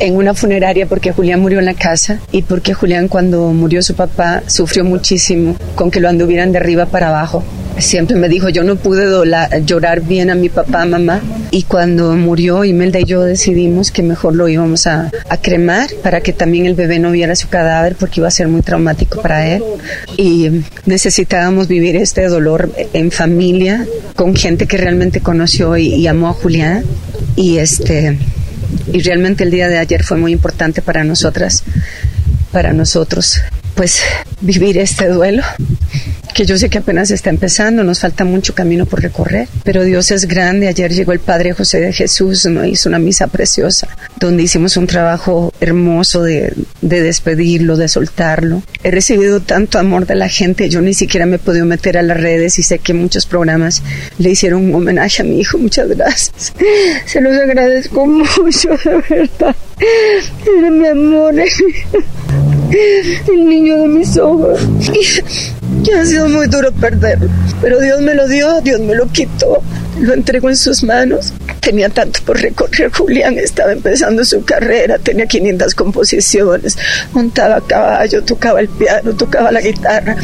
[0.00, 3.94] en una funeraria porque Julián murió en la casa y porque Julián cuando murió su
[3.94, 7.44] papá sufrió muchísimo con que lo anduvieran de arriba para abajo.
[7.78, 9.06] Siempre me dijo, yo no pude
[9.64, 11.20] llorar bien a mi papá, mamá.
[11.50, 15.10] Y cuando murió, Imelda y yo decidimos que mejor lo íbamos a,
[15.40, 18.60] cremar para que también el bebé no viera su cadáver porque iba a ser muy
[18.60, 19.62] traumático para él.
[20.18, 26.28] Y necesitábamos vivir este dolor en familia, con gente que realmente conoció y, y amó
[26.28, 26.84] a Julián.
[27.36, 28.18] Y este
[28.92, 31.62] y realmente el día de ayer fue muy importante para nosotras,
[32.52, 33.40] para nosotros,
[33.74, 34.00] pues
[34.40, 35.42] vivir este duelo
[36.32, 40.10] que yo sé que apenas está empezando, nos falta mucho camino por recorrer, pero Dios
[40.10, 40.68] es grande.
[40.68, 43.88] Ayer llegó el Padre José de Jesús, nos hizo una misa preciosa,
[44.18, 48.62] donde hicimos un trabajo hermoso de, de despedirlo, de soltarlo.
[48.82, 52.02] He recibido tanto amor de la gente, yo ni siquiera me he podido meter a
[52.02, 53.82] las redes y sé que muchos programas
[54.18, 55.58] le hicieron un homenaje a mi hijo.
[55.58, 56.52] Muchas gracias.
[57.06, 59.56] Se los agradezco mucho, de verdad.
[60.58, 61.34] Era mi amor,
[63.32, 64.60] el niño de mis ojos.
[65.94, 67.28] Ha sido muy duro perderlo.
[67.60, 69.62] Pero Dios me lo dio, Dios me lo quitó.
[70.00, 71.32] Lo entregó en sus manos.
[71.60, 72.90] Tenía tanto por recorrer.
[72.92, 76.76] Julián estaba empezando su carrera, tenía 500 composiciones,
[77.12, 80.16] montaba a caballo, tocaba el piano, tocaba la guitarra.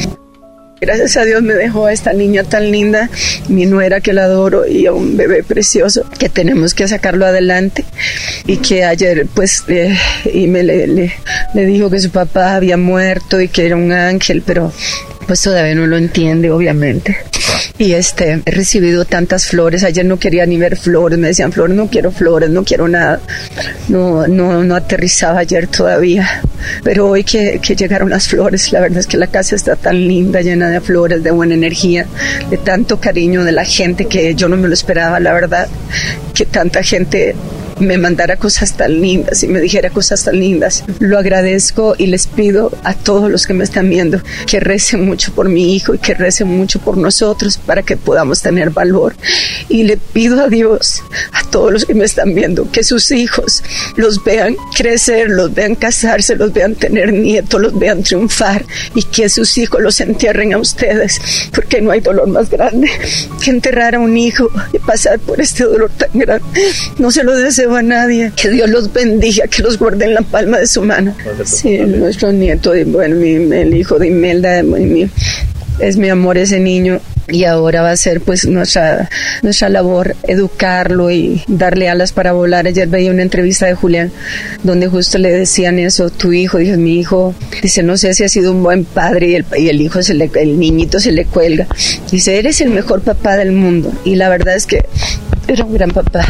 [0.78, 3.09] Gracias a Dios me dejó a esta niña tan linda,
[3.48, 7.86] mi nuera que la adoro y a un bebé precioso que tenemos que sacarlo adelante
[8.47, 9.97] y que ayer pues eh,
[10.35, 11.14] y me le, le,
[11.55, 14.70] le dijo que su papá había muerto y que era un ángel, pero
[15.27, 17.16] pues todavía no lo entiende, obviamente.
[17.78, 19.85] Y este, he recibido tantas flores.
[19.85, 21.19] Ayer no quería ni ver flores.
[21.19, 23.20] Me decían, flores, no quiero flores, no quiero nada.
[23.89, 26.43] No, no, no aterrizaba ayer todavía.
[26.82, 29.97] Pero hoy que, que llegaron las flores, la verdad es que la casa está tan
[30.07, 32.07] linda, llena de flores, de buena energía,
[32.48, 35.69] de tanto cariño de la gente que yo no me lo esperaba, la verdad.
[36.35, 37.35] Que tanta gente
[37.78, 40.85] me mandara cosas tan lindas y me dijera cosas tan lindas.
[40.98, 45.32] Lo agradezco y les pido a todos los que me están viendo que recen mucho
[45.32, 49.15] por mi hijo y que recen mucho por nosotros para que podamos tener valor.
[49.69, 53.62] Y le pido a Dios, a todos los que me están viendo, que sus hijos
[53.97, 59.28] los vean crecer, los vean casarse, los vean tener nietos, los vean triunfar y que
[59.28, 61.20] sus hijos los entierren a ustedes,
[61.55, 62.89] porque no hay dolor más grande
[63.43, 66.47] que enterrar a un hijo y pasar por este dolor tan grande.
[66.98, 68.32] No se lo deseo a nadie.
[68.36, 71.16] Que Dios los bendiga, que los guarde en la palma de su mano.
[71.44, 75.09] Sí, nuestro nieto, bueno, mi, el hijo de Imelda, mi,
[75.78, 79.10] es mi amor ese niño y ahora va a ser pues nuestra
[79.43, 82.66] nuestra labor educarlo y darle alas para volar.
[82.66, 84.12] Ayer veía una entrevista de Julián
[84.62, 88.28] donde justo le decían eso, tu hijo, dijo mi hijo, dice, no sé si ha
[88.28, 91.24] sido un buen padre y el, y el hijo se le, el niñito se le
[91.24, 91.66] cuelga.
[92.10, 94.84] Dice, eres el mejor papá del mundo y la verdad es que
[95.48, 96.27] era un gran papá.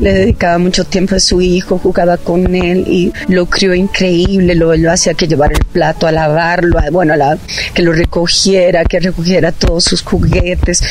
[0.00, 4.76] Le dedicaba mucho tiempo a su hijo, jugaba con él y lo crió increíble, lo,
[4.76, 7.38] lo hacía que llevar el plato a lavarlo, a, bueno, a la,
[7.74, 10.82] que lo recogiera, que recogiera todos sus juguetes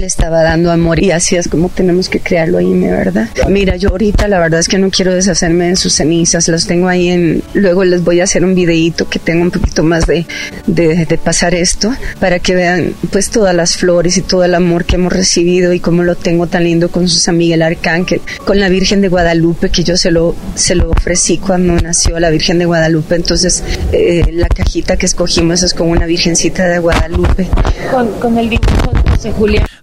[0.00, 3.28] le estaba dando amor y así es como tenemos que crearlo ahí, ¿verdad?
[3.48, 6.88] Mira, yo ahorita la verdad es que no quiero deshacerme de sus cenizas, los tengo
[6.88, 10.26] ahí en, luego les voy a hacer un videíto que tenga un poquito más de,
[10.66, 14.84] de, de, pasar esto para que vean pues todas las flores y todo el amor
[14.84, 18.60] que hemos recibido y cómo lo tengo tan lindo con su San Miguel Arcángel, con
[18.60, 22.58] la Virgen de Guadalupe que yo se lo, se lo ofrecí cuando nació la Virgen
[22.58, 23.62] de Guadalupe, entonces
[23.92, 27.48] eh, la cajita que escogimos es con una Virgencita de Guadalupe.
[27.90, 29.05] Con, con el dibujo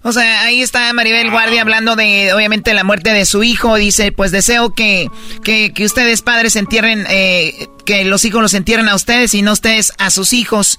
[0.02, 3.76] O sea, ahí está Maribel Guardia hablando de, obviamente, la muerte de su hijo.
[3.76, 5.08] Dice, pues deseo que,
[5.42, 9.52] que, que ustedes padres entierren, eh, que los hijos los entierren a ustedes y no
[9.52, 10.78] ustedes a sus hijos.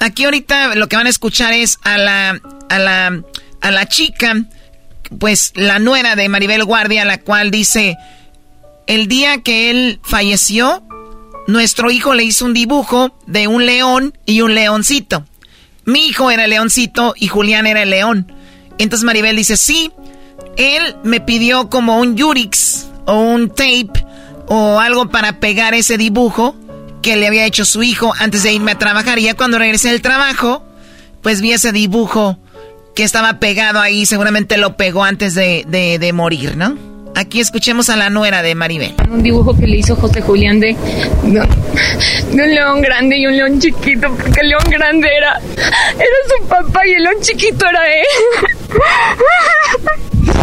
[0.00, 3.22] Aquí ahorita lo que van a escuchar es a la, a la,
[3.60, 4.44] a la chica
[5.18, 7.96] pues la nuera de Maribel Guardia, la cual dice,
[8.86, 10.82] el día que él falleció,
[11.46, 15.24] nuestro hijo le hizo un dibujo de un león y un leoncito.
[15.84, 18.32] Mi hijo era leoncito y Julián era el león.
[18.78, 19.92] Entonces Maribel dice, sí,
[20.56, 24.04] él me pidió como un Yurix o un tape
[24.46, 26.56] o algo para pegar ese dibujo
[27.02, 29.18] que le había hecho su hijo antes de irme a trabajar.
[29.18, 30.64] Y ya cuando regresé del trabajo,
[31.22, 32.38] pues vi ese dibujo
[32.94, 36.76] que estaba pegado ahí, seguramente lo pegó antes de, de, morir, ¿no?
[37.16, 38.94] Aquí escuchemos a la nuera de Maribel.
[39.10, 40.76] Un dibujo que le hizo José Julián de,
[41.22, 41.40] de,
[42.32, 46.86] un león grande y un león chiquito, porque el león grande era, era su papá
[46.86, 48.04] y el león chiquito era él.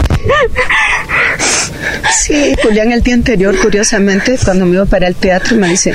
[2.11, 5.93] Sí, Julián el día anterior, curiosamente, cuando me iba para el teatro, me dice,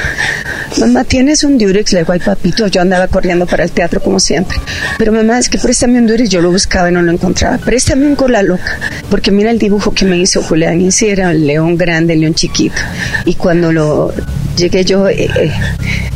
[0.78, 1.92] mamá, ¿tienes un Durex?
[1.92, 4.58] Le digo, ay, papito, yo andaba corriendo para el teatro como siempre.
[4.98, 7.58] Pero mamá, es que préstame un Durex, yo lo buscaba y no lo encontraba.
[7.58, 8.78] Préstame un cola loca,
[9.10, 12.34] porque mira el dibujo que me hizo Julián, y sí era el león grande, león
[12.34, 12.80] chiquito.
[13.24, 14.12] Y cuando lo
[14.56, 15.52] llegué yo eh, eh,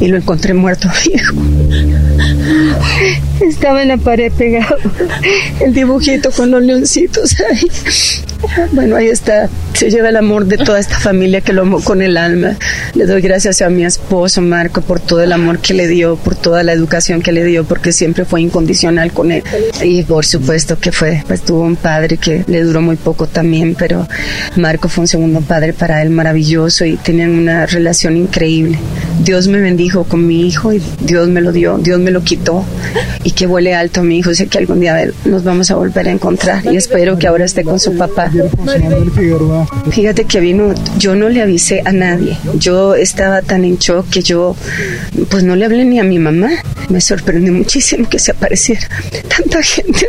[0.01, 1.37] y lo encontré muerto, viejo.
[3.41, 4.77] Estaba en la pared pegado
[5.61, 7.69] el dibujito con los leoncitos ahí.
[8.73, 9.49] Bueno, ahí está.
[9.75, 12.57] Se lleva el amor de toda esta familia que lo amó con el alma.
[12.95, 16.35] Le doy gracias a mi esposo Marco por todo el amor que le dio, por
[16.37, 19.43] toda la educación que le dio, porque siempre fue incondicional con él.
[19.83, 23.75] Y por supuesto que fue, pues tuvo un padre que le duró muy poco también,
[23.79, 24.07] pero
[24.57, 28.79] Marco fue un segundo padre para él maravilloso y tenían una relación increíble.
[29.23, 32.65] Dios me bendijo con mi hijo y Dios me lo dio, Dios me lo quitó
[33.33, 34.35] que vuele alto mi hijo.
[34.35, 37.65] Sé que algún día nos vamos a volver a encontrar y espero que ahora esté
[37.65, 38.31] con su papá.
[39.91, 42.37] Fíjate que vino, yo no le avisé a nadie.
[42.55, 44.57] Yo estaba tan en shock que yo,
[45.31, 46.51] pues no le hablé ni a mi mamá.
[46.89, 48.89] Me sorprendió muchísimo que se apareciera
[49.29, 50.07] tanta gente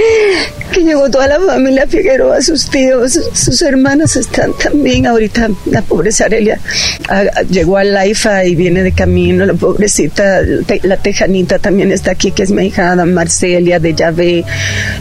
[0.72, 5.06] que llegó toda la familia Figueroa, sus tíos, sus hermanas están también.
[5.06, 6.60] Ahorita la pobreza Arelia
[7.50, 9.44] llegó a Laifa y viene de camino.
[9.46, 10.40] La pobrecita,
[10.82, 14.44] la tejanita también está aquí, que es mi hija Marcelia de Yahvé.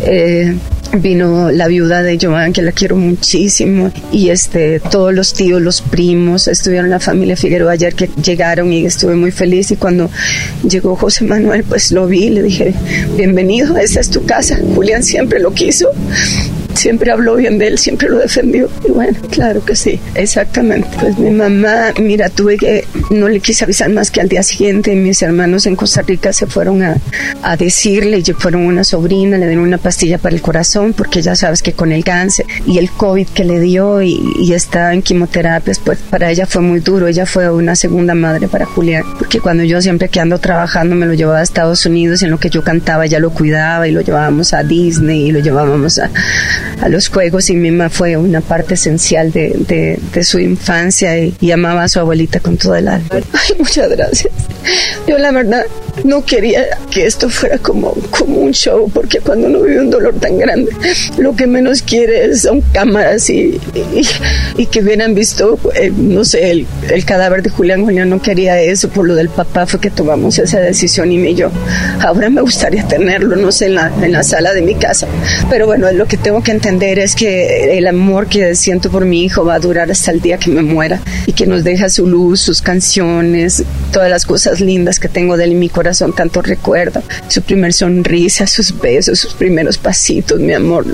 [0.05, 0.55] Eh,
[0.97, 5.81] vino la viuda de Joan, que la quiero muchísimo, y este, todos los tíos, los
[5.81, 10.09] primos, estuvieron la familia Figueroa ayer que llegaron y estuve muy feliz y cuando
[10.67, 12.73] llegó José Manuel, pues lo vi y le dije,
[13.15, 15.91] bienvenido, esta es tu casa, Julián siempre lo quiso
[16.79, 18.69] siempre habló bien de él, siempre lo defendió.
[18.87, 20.87] Y bueno, claro que sí, exactamente.
[20.99, 24.95] Pues mi mamá, mira, tuve que, no le quise avisar más que al día siguiente,
[24.95, 26.97] mis hermanos en Costa Rica se fueron a,
[27.43, 31.61] a decirle, fueron una sobrina, le dieron una pastilla para el corazón, porque ya sabes
[31.61, 35.79] que con el cáncer y el COVID que le dio y, y está en quimioterapias,
[35.79, 39.63] pues para ella fue muy duro, ella fue una segunda madre para Julián, porque cuando
[39.63, 42.63] yo siempre que ando trabajando me lo llevaba a Estados Unidos, en lo que yo
[42.63, 46.09] cantaba ya lo cuidaba y lo llevábamos a Disney y lo llevábamos a,
[46.81, 51.51] a los juegos y mi mamá fue una parte esencial de, de, su infancia y,
[51.51, 53.07] amaba a su abuelita con todo el alma.
[53.11, 54.31] Ay, muchas gracias.
[55.07, 55.65] Yo la verdad
[56.03, 60.13] no quería que esto fuera como, como un show porque cuando uno vive un dolor
[60.19, 60.71] tan grande
[61.17, 63.59] lo que menos quiere son cámaras y,
[64.57, 67.83] y, que hubieran visto, eh, no sé, el, el, cadáver de Julián.
[67.83, 71.49] Julián no quería eso, por lo del papá fue que tomamos esa decisión y yo.
[72.01, 75.07] Ahora me gustaría tenerlo, no sé, en la, en la sala de mi casa.
[75.49, 79.05] Pero bueno, es lo que tengo que entender es que el amor que siento por
[79.05, 81.89] mi hijo va a durar hasta el día que me muera y que nos deja
[81.89, 86.13] su luz, sus canciones, todas las cosas lindas que tengo de él en mi corazón,
[86.13, 90.85] tanto recuerdo, su primer sonrisa, sus besos, sus primeros pasitos, mi amor,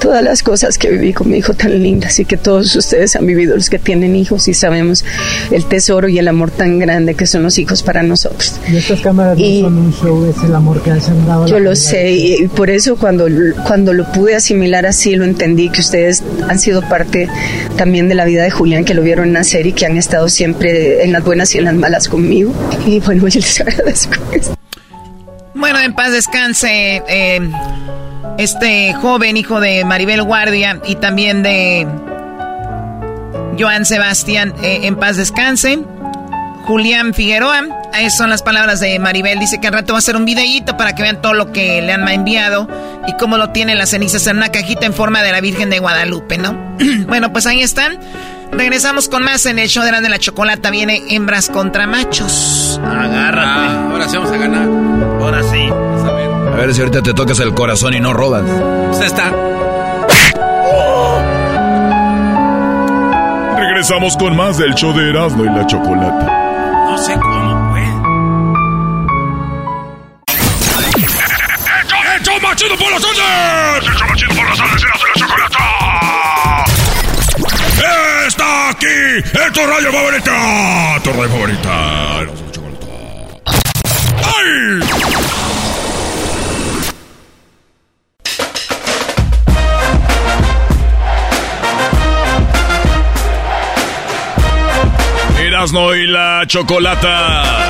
[0.00, 3.26] todas las cosas que viví con mi hijo tan lindas y que todos ustedes han
[3.26, 5.04] vivido, los que tienen hijos y sabemos
[5.50, 8.54] el tesoro y el amor tan grande que son los hijos para nosotros.
[8.70, 11.46] Y estas cámaras no son un show, es el amor que han sembrado.
[11.46, 13.26] Yo lo sé y por eso cuando,
[13.66, 17.28] cuando lo pude asimilar así, lo entendí, que ustedes han sido parte
[17.76, 21.04] también de la vida de Julián, que lo vieron nacer y que han estado siempre
[21.04, 22.54] en las buenas y en las malas conmigo.
[22.86, 24.14] Y bueno, yo les agradezco.
[25.54, 27.40] Bueno, en paz descanse eh,
[28.38, 31.86] este joven hijo de Maribel Guardia y también de
[33.58, 35.80] Joan Sebastián, eh, en paz descanse.
[36.64, 37.62] Julián Figueroa.
[38.00, 39.38] Esas son las palabras de Maribel.
[39.38, 41.80] Dice que al rato va a hacer un videíto para que vean todo lo que
[41.80, 42.68] le han enviado
[43.06, 45.78] y cómo lo tienen las cenizas en una cajita en forma de la Virgen de
[45.78, 46.56] Guadalupe, ¿no?
[47.06, 47.98] bueno, pues ahí están.
[48.52, 50.70] Regresamos con más en el show de la, de la chocolata.
[50.70, 52.80] Viene hembras contra machos.
[52.84, 53.48] Agárrate.
[53.48, 54.68] Ah, ahora sí vamos a ganar.
[55.20, 55.58] Ahora sí.
[55.58, 56.30] a ver.
[56.30, 58.44] A ver si ahorita te tocas el corazón y no robas.
[58.92, 59.32] Usted está.
[63.58, 66.24] Regresamos con más del show de Erasmo y la chocolata.
[66.90, 67.45] No sé cómo
[72.56, 72.66] fue.
[72.66, 73.86] ¡Hecho, hecho chido por las tardes!
[73.86, 74.82] ¡El show más chido por las tardes!
[74.82, 75.66] ¡Erasmo y la chocolata!
[78.26, 78.86] ¡Está aquí!
[78.86, 81.00] ¡En tu radio favorita!
[81.02, 82.22] ¡Tu radio favorita!
[82.22, 83.62] ¡Erasmo y la chocolata!
[84.24, 84.76] ¡Ay!
[95.46, 97.65] Erasmo y la chocolata.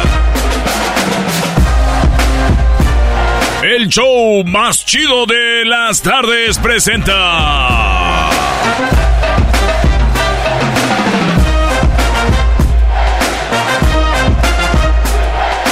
[3.77, 8.31] El show más chido de las tardes presenta.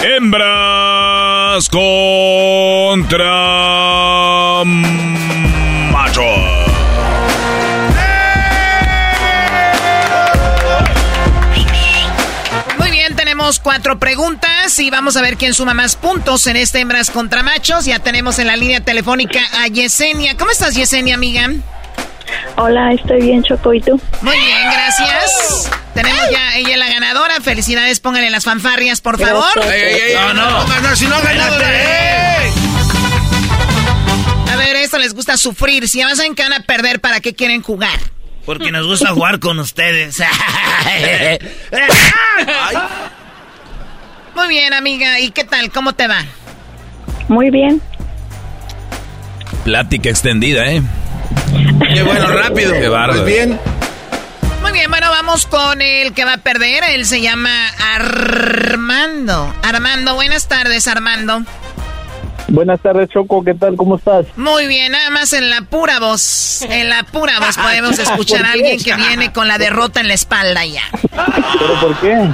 [0.02, 3.14] Hembras contra
[13.44, 17.42] tenemos cuatro preguntas y vamos a ver quién suma más puntos en este hembras contra
[17.42, 17.84] machos.
[17.84, 20.34] Ya tenemos en la línea telefónica a Yesenia.
[20.38, 21.50] ¿Cómo estás, Yesenia, amiga?
[22.56, 24.00] Hola, estoy bien, Choco, ¿y tú?
[24.22, 25.70] Muy bien, gracias.
[25.92, 27.38] Tenemos ya ella la ganadora.
[27.42, 29.44] Felicidades, pónganle las fanfarrias, por favor.
[30.14, 32.50] no, no, no, si no ganadora, ¡eh!
[34.50, 35.86] A ver, esto les gusta sufrir.
[35.86, 38.00] Si ya saben que van a perder, ¿para qué quieren jugar?
[38.46, 40.16] Porque nos gusta jugar con ustedes.
[44.34, 45.20] Muy bien, amiga.
[45.20, 45.70] ¿Y qué tal?
[45.70, 46.24] ¿Cómo te va?
[47.28, 47.80] Muy bien.
[49.64, 50.82] Plática extendida, ¿eh?
[51.94, 52.72] Qué bueno, rápido.
[52.72, 53.22] Qué bárbaro.
[53.22, 53.58] Pues bien.
[54.62, 56.84] Muy bien, bueno, vamos con el que va a perder.
[56.90, 59.54] Él se llama Armando.
[59.62, 61.42] Armando, buenas tardes, Armando.
[62.48, 63.42] Buenas tardes, Choco.
[63.42, 63.76] ¿Qué tal?
[63.76, 64.26] ¿Cómo estás?
[64.36, 66.62] Muy bien, nada más en la pura voz.
[66.62, 70.14] En la pura voz podemos escuchar a alguien que viene con la derrota en la
[70.14, 70.82] espalda ya.
[71.58, 72.28] ¿Pero por qué?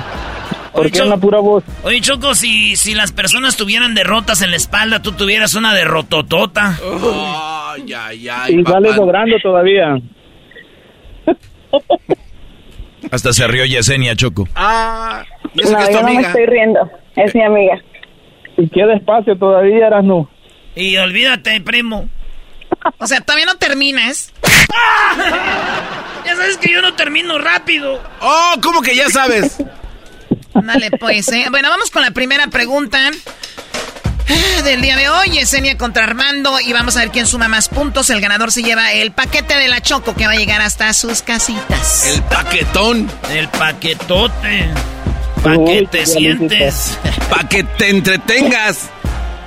[0.73, 1.65] ¿Por Oye, qué en la pura voz?
[1.83, 6.79] Oye, Choco, si, si las personas tuvieran derrotas en la espalda, tú tuvieras una derrototota.
[7.73, 8.55] Ay, ay, ay.
[8.55, 8.75] Y papá.
[8.77, 9.97] sale logrando todavía.
[13.11, 14.49] Hasta se rió Yesenia Choco.
[14.55, 16.91] Ah, No, que es tu yo no me estoy riendo.
[17.17, 17.81] Es mi amiga.
[18.57, 20.29] Y qué despacio todavía eras, no.
[20.77, 22.09] Y olvídate, primo.
[22.99, 24.33] O sea, todavía no terminas.
[26.27, 27.99] Ya sabes que yo no termino rápido.
[28.21, 29.57] Oh, ¿cómo que ya sabes?
[30.55, 31.47] Dale, pues, ¿eh?
[31.51, 33.11] Bueno, vamos con la primera pregunta
[34.29, 35.31] ah, del día de hoy.
[35.31, 36.59] Yesenia contra Armando.
[36.61, 38.11] Y vamos a ver quién suma más puntos.
[38.11, 41.23] El ganador se lleva el paquete de la Choco que va a llegar hasta sus
[41.23, 42.07] casitas.
[42.15, 43.11] El paquetón.
[43.31, 44.69] El paquetote.
[45.43, 46.99] ¿Pa' Uy, te sientes?
[47.31, 48.91] Pa' que te entretengas.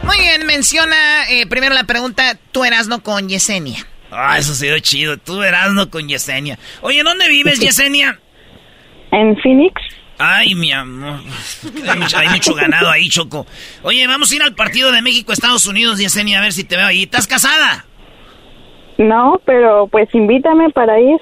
[0.03, 3.85] Muy bien, menciona eh, primero la pregunta, tú eras no con Yesenia.
[4.11, 5.17] Ah, eso se dio chido.
[5.17, 6.57] Tú verás, no con Yesenia.
[6.81, 8.19] Oye, ¿dónde vives, Yesenia?
[9.11, 9.73] En Phoenix.
[10.25, 11.19] Ay, mi amor.
[11.89, 13.45] Hay mucho, hay mucho ganado ahí, Choco.
[13.81, 16.85] Oye, vamos a ir al partido de México-Estados Unidos, Yesenia, a ver si te veo
[16.87, 17.03] ahí.
[17.03, 17.85] ¿Estás casada?
[18.97, 21.17] No, pero pues invítame para ir.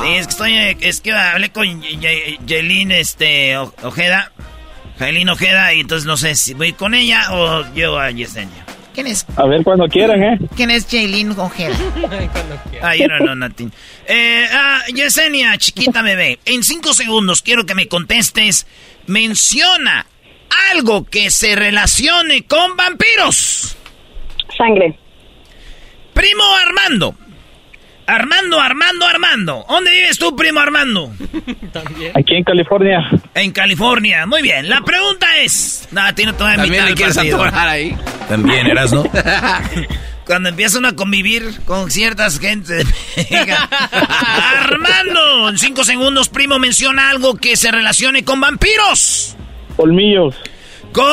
[0.00, 4.32] Sí, es que estoy, es que hablé con Ye- Ye- Yelin, este, Ojeda.
[4.98, 8.64] Yelin Ojeda, y entonces no sé si voy con ella o llevo a Yesenia.
[8.94, 9.26] ¿Quién es?
[9.36, 10.38] A ver cuando quieran, ¿eh?
[10.56, 11.76] ¿Quién es Jaylin Ojeda?
[12.82, 13.72] Ah, yo no, no, Natin.
[14.06, 18.66] Eh, ah, Yesenia, chiquita bebé, en cinco segundos quiero que me contestes.
[19.06, 20.06] Menciona
[20.72, 23.76] algo que se relacione con vampiros.
[24.56, 24.98] Sangre.
[26.14, 27.14] Primo Armando.
[28.10, 29.64] Armando, Armando, Armando.
[29.68, 31.12] ¿Dónde vives tú, primo Armando?
[32.14, 33.08] Aquí en California.
[33.34, 34.26] En California.
[34.26, 34.68] Muy bien.
[34.68, 35.88] La pregunta es...
[35.92, 37.96] No, a ti no te voy a También quieres atorar ahí.
[38.28, 39.04] También eras, ¿no?
[40.26, 42.84] Cuando empiezan a convivir con ciertas gentes.
[44.58, 49.36] Armando, en cinco segundos, primo, menciona algo que se relacione con vampiros.
[49.76, 50.34] Colmillos.
[50.92, 51.12] Colmillo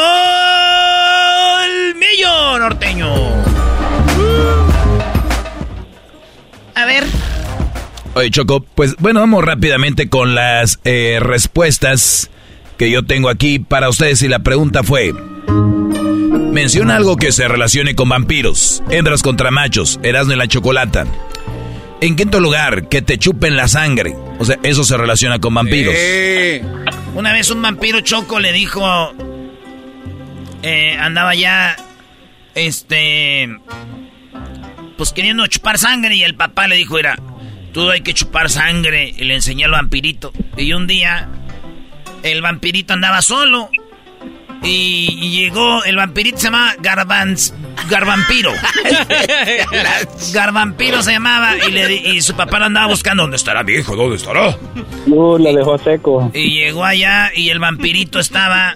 [2.60, 3.57] norteño.
[6.78, 7.04] A ver,
[8.14, 12.30] Oye, Choco, pues bueno, vamos rápidamente con las eh, respuestas
[12.78, 14.22] que yo tengo aquí para ustedes.
[14.24, 15.14] Y la pregunta fue:
[16.52, 21.06] Menciona algo que se relacione con vampiros, hembras contra machos, Erasmo y la chocolata.
[22.02, 24.16] En quinto lugar, que te chupen la sangre.
[24.40, 25.96] O sea, eso se relaciona con vampiros.
[25.98, 26.64] Eh,
[27.16, 29.14] Una vez un vampiro choco le dijo.
[30.62, 31.76] eh, andaba ya.
[32.56, 33.50] Este.
[34.98, 37.18] Pues queriendo chupar sangre y el papá le dijo: Era,
[37.74, 39.14] tú hay que chupar sangre.
[39.18, 40.32] Y le enseñó al vampirito.
[40.58, 41.30] Y un día.
[42.24, 43.70] El vampirito andaba solo.
[44.64, 45.84] Y, y llegó.
[45.84, 47.54] El vampirito se llamaba Garbanz,
[47.90, 48.52] Garvampiro.
[50.34, 51.56] Garvampiro se llamaba.
[51.68, 53.24] Y, le, di- y su papá lo andaba buscando.
[53.24, 53.96] ¿Dónde estará mi hijo?
[53.96, 54.58] ¿Dónde estará?
[55.06, 56.32] Uh, lo dejó seco.
[56.34, 58.76] Y llegó allá y el vampirito estaba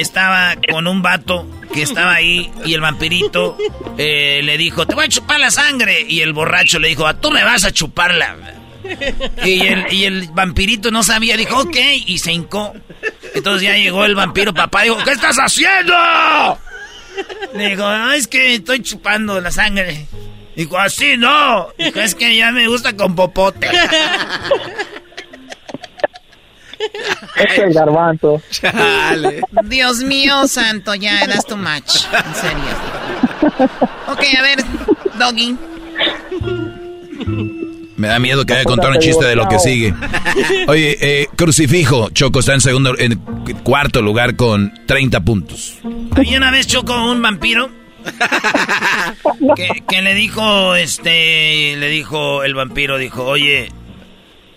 [0.00, 3.56] estaba con un vato que estaba ahí y el vampirito
[3.98, 6.04] eh, le dijo, te voy a chupar la sangre.
[6.06, 8.36] Y el borracho le dijo, tú me vas a chuparla.
[9.44, 12.72] Y el, vampirito no sabía, dijo, ok, y se hincó.
[13.34, 15.94] Entonces ya llegó el vampiro, papá, dijo, ¿qué estás haciendo?
[17.54, 20.06] Le dijo, es que estoy chupando la sangre.
[20.56, 21.68] Dijo, así no.
[21.78, 23.68] Dijo, es que ya me gusta con popote.
[27.36, 28.40] Es el garbanzo.
[29.64, 32.04] Dios mío, santo, ya eras tu match.
[32.12, 33.68] En serio.
[34.08, 34.58] Ok, a ver,
[35.18, 35.56] Doggy.
[37.96, 39.94] Me da miedo que vaya a contar un chiste de lo que sigue.
[40.66, 43.16] Oye, eh, Crucifijo, Choco está en segundo, en
[43.62, 45.78] cuarto lugar con 30 puntos.
[46.16, 47.70] Había una vez Choco un vampiro
[49.56, 53.70] que, que le dijo, este, le dijo el vampiro, dijo, oye,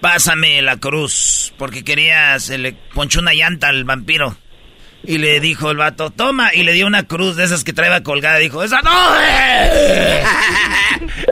[0.01, 4.37] pásame la cruz, porque quería, se le ponchó una llanta al vampiro.
[5.03, 8.01] Y le dijo el vato, toma, y le dio una cruz de esas que traeba
[8.01, 8.39] colgada.
[8.39, 9.15] Dijo, ¡esa no!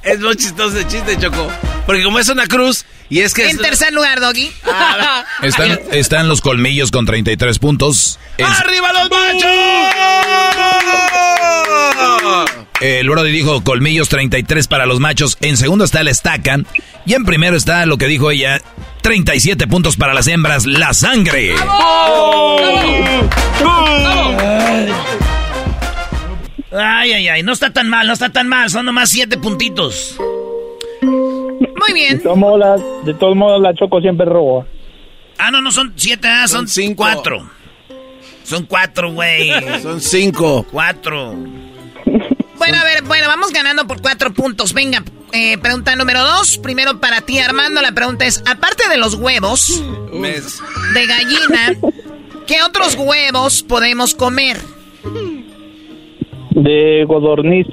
[0.04, 1.52] es muy chistoso el chiste, Choco.
[1.86, 3.50] Porque como es una cruz, y es que...
[3.50, 4.52] En tercer lugar, Doggy.
[5.42, 8.20] Están, están los colmillos con 33 puntos.
[8.44, 9.52] ¡Arriba los machos!
[12.80, 15.38] El Brody dijo colmillos 33 para los machos.
[15.42, 16.60] En segundo está el estaca.
[17.06, 18.62] Y en primero está lo que dijo ella.
[19.02, 20.66] 37 puntos para las hembras.
[20.66, 21.56] La sangre.
[26.76, 30.18] Ay, ay, ay, no está tan mal, no está tan mal, son nomás siete puntitos.
[31.80, 32.18] Muy bien.
[32.18, 34.66] De todos modos, la, de todos modos, la Choco siempre roba.
[35.38, 37.50] Ah, no, no son siete, ah, son, cuatro.
[38.44, 39.52] Son cuatro, güey.
[39.82, 40.66] Son cinco.
[40.72, 41.36] Cuatro.
[42.56, 44.74] Bueno, a ver, bueno, vamos ganando por cuatro puntos.
[44.74, 45.04] Venga,
[45.34, 46.58] eh, pregunta número dos.
[46.60, 47.82] Primero para ti, Armando.
[47.82, 49.84] La pregunta es, aparte de los huevos
[50.14, 51.74] de gallina,
[52.48, 54.58] ¿qué otros huevos podemos comer?
[56.52, 57.68] De Godorniz.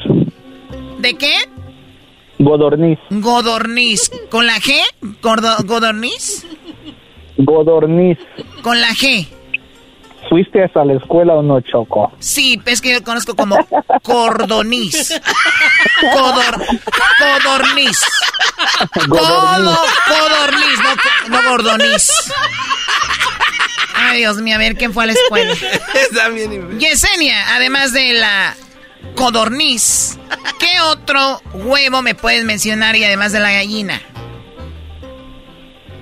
[0.99, 1.35] ¿De qué?
[2.43, 2.99] Godorniz.
[3.11, 4.11] Godorniz.
[4.31, 4.73] ¿Con la G?
[5.23, 6.47] Gordo- ¿Godorniz?
[7.37, 8.19] Godorniz.
[8.63, 9.29] Con la G.
[10.29, 12.13] ¿Fuiste hasta la escuela o no, Choco?
[12.19, 13.57] Sí, es que yo conozco como
[14.03, 15.13] cordoniz.
[16.13, 16.65] Codor,
[17.19, 17.99] codorniz.
[19.09, 19.77] Codo,
[20.09, 20.79] codorniz,
[21.29, 22.11] no, no gordoniz.
[23.95, 25.53] Ay, Dios mío, a ver quién fue a la escuela.
[26.79, 28.55] Yesenia, además de la
[29.15, 30.19] codorniz,
[30.59, 34.01] ¿qué otro huevo me puedes mencionar y además de la gallina?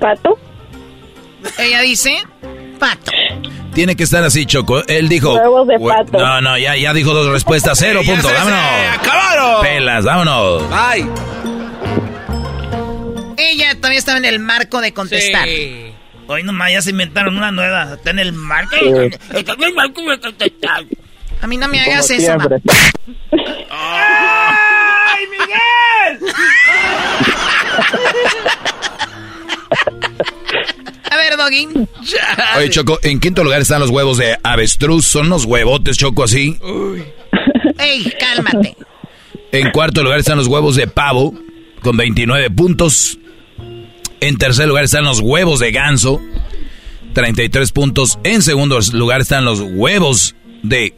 [0.01, 0.39] ¿Pato?
[1.59, 2.23] Ella dice,
[2.79, 3.11] pato.
[3.75, 4.85] Tiene que estar así, Choco.
[4.87, 5.35] Él dijo.
[5.35, 6.19] Huevos de pato.
[6.19, 7.79] No, no, ya, ya dijo dos respuestas.
[7.81, 8.31] Cero se Vámonos.
[8.95, 9.63] acabaron.
[9.63, 10.65] Pelas, vámonos.
[10.73, 11.09] Ay.
[13.37, 15.49] Ella todavía estaba en el marco de contestar.
[16.27, 17.95] Hoy nomás ya se inventaron una nueva.
[17.95, 18.77] Está en el marco.
[19.33, 20.85] Está en el marco de contestar.
[21.41, 22.37] A mí no me Como hagas eso.
[23.71, 26.33] ¡Ay, Miguel!
[31.11, 31.69] A ver, Doggy.
[32.57, 35.07] Oye, Choco, en quinto lugar están los huevos de avestruz.
[35.07, 36.59] Son unos huevotes, Choco, así.
[37.79, 38.77] Ey, cálmate.
[39.53, 41.35] En cuarto lugar están los huevos de pavo,
[41.81, 43.19] con 29 puntos.
[44.21, 46.21] En tercer lugar están los huevos de ganso,
[47.15, 48.19] 33 puntos.
[48.25, 50.95] En segundo lugar están los huevos de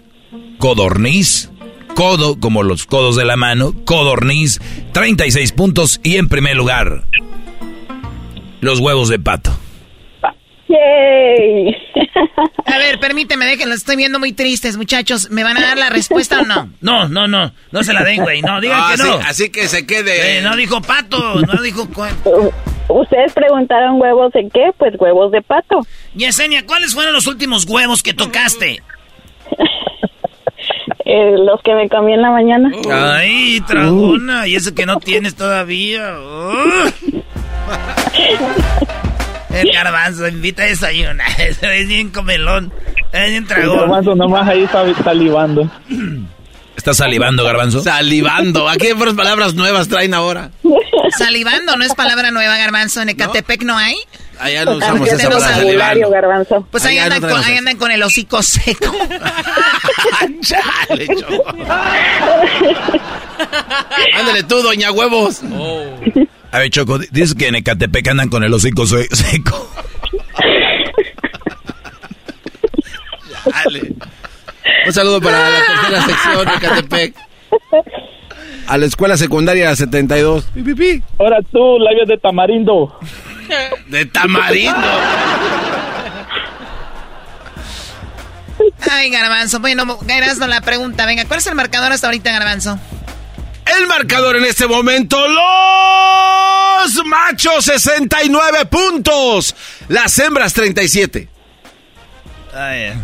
[0.59, 1.51] codorniz,
[1.95, 4.61] codo, como los codos de la mano, codorniz,
[4.93, 6.01] 36 puntos.
[6.03, 7.05] Y en primer lugar,
[8.61, 9.51] los huevos de pato.
[10.69, 11.75] ¡Yay!
[12.67, 13.75] A ver, permíteme, déjenlo.
[13.75, 15.29] Estoy viendo muy tristes, muchachos.
[15.31, 16.71] ¿Me van a dar la respuesta o no?
[16.81, 17.53] No, no, no.
[17.73, 18.41] No se la den, güey.
[18.43, 19.15] No, digan Ah, que no.
[19.27, 20.39] así que se quede.
[20.39, 21.89] Eh, no dijo pato, no dijo...
[22.89, 24.71] Ustedes preguntaron huevos de qué?
[24.79, 25.81] Pues huevos de pato.
[26.15, 28.81] Yesenia, ¿cuáles fueron los últimos huevos que tocaste?
[31.13, 32.71] Eh, los que me comí en la mañana.
[32.89, 36.15] Ay, tragona, y eso que no tienes todavía.
[36.21, 37.23] ¡Ugh!
[39.51, 41.27] El garbanzo invita a desayunar.
[41.39, 42.73] Es bien comelón.
[43.13, 43.79] Es bien El tragón.
[43.81, 45.69] garbanzo nomás ahí está salivando.
[46.77, 47.81] ¿Estás salivando, garbanzo?
[47.83, 48.69] Salivando.
[48.69, 50.51] ¿A qué palabras nuevas traen ahora?
[51.19, 53.03] Salivando, ¿no es palabra nueva, garbanzo?
[53.03, 53.97] ¿En Ecatepec no hay?
[54.41, 55.57] Allá no usamos esa palabra.
[55.59, 56.67] Vocabulario, garbanzo.
[56.71, 58.91] Pues ahí no andan, con, ahí andan con el hocico seco.
[60.41, 61.45] Chale, Choco.
[64.19, 65.43] Ándale tú, doña huevos.
[66.53, 69.71] A ver, Choco, di- dices que en Ecatepec andan con el hocico se- seco.
[73.51, 73.93] Chale.
[74.87, 77.15] Un saludo para la tercera sección de Catepec.
[78.67, 80.47] A la escuela secundaria 72.
[81.19, 82.99] Ahora tú, labios de tamarindo.
[83.89, 84.73] De tamarindo.
[88.91, 89.59] Ay, Garbanzo.
[89.61, 91.05] Bueno, Garbanzo, la pregunta.
[91.07, 92.79] Venga, ¿cuál es el marcador hasta ahorita, Garbanzo?
[93.79, 99.55] El marcador en este momento, los machos 69 puntos,
[99.89, 101.29] las hembras 37.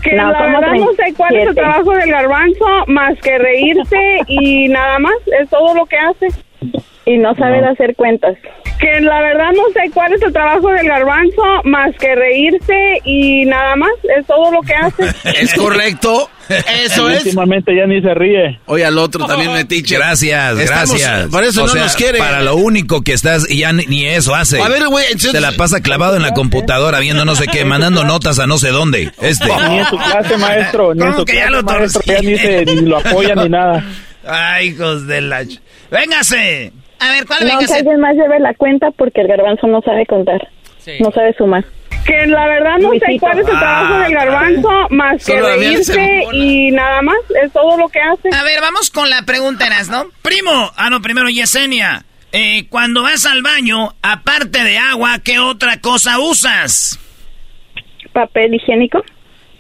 [0.03, 4.69] Que la verdad no sé cuál es el trabajo del garbanzo más que reírse y
[4.69, 6.29] nada más, es todo lo que hace.
[7.05, 8.37] Y no sabe hacer cuentas.
[8.81, 13.45] Que la verdad no sé cuál es el trabajo del garbanzo más que reírse y
[13.47, 15.05] nada más, es todo lo que hace.
[15.41, 16.29] ¿Es correcto?
[16.49, 17.25] Eso es.
[17.25, 18.61] Últimamente ya ni se ríe.
[18.67, 19.97] Oye, al otro también me tiche.
[19.97, 21.27] Gracias, Estamos- gracias.
[21.31, 22.19] Por eso O no sea, nos quiere.
[22.19, 24.61] Para lo único que estás, y ya ni, ni eso hace.
[24.61, 28.05] A ver, güey, Se la pasa clavado en la computadora viendo no sé qué, mandando
[28.05, 29.11] notas a no sé dónde.
[29.21, 29.47] Este.
[29.69, 30.95] Ni en su clase, maestro.
[30.95, 32.03] Ni en ¿Cómo su que ya lo maestro.
[32.07, 33.85] Ya ni, se, ni lo apoya ni nada.
[34.29, 35.45] Ay, hijos de la...
[35.91, 36.73] ¡Véngase!
[36.99, 37.75] A ver, ¿cuál No, véngase?
[37.77, 40.49] alguien más lleve la cuenta porque el garbanzo no sabe contar.
[41.01, 41.65] No sabe sumar.
[42.07, 46.25] Que la verdad no sé cuál es el trabajo Ah, del garbanzo más que reírse
[46.33, 48.29] y nada más, es todo lo que hace.
[48.33, 50.07] A ver, vamos con la pregunta, Eras, ¿no?
[50.23, 52.05] Primo, ah, no, primero Yesenia.
[52.33, 56.99] Eh, cuando vas al baño, aparte de agua, ¿qué otra cosa usas?
[58.13, 59.03] Papel higiénico.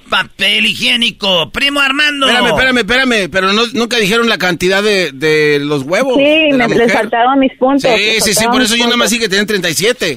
[0.09, 1.51] Papel higiénico.
[1.51, 2.27] Primo Armando.
[2.28, 6.16] Espérame, espérame, espérame, pero no, nunca dijeron la cantidad de, de los huevos.
[6.16, 7.90] Sí, me, les faltaban mis puntos.
[7.90, 10.16] Sí, sí, sí, por eso yo nada más sí que tienen 37.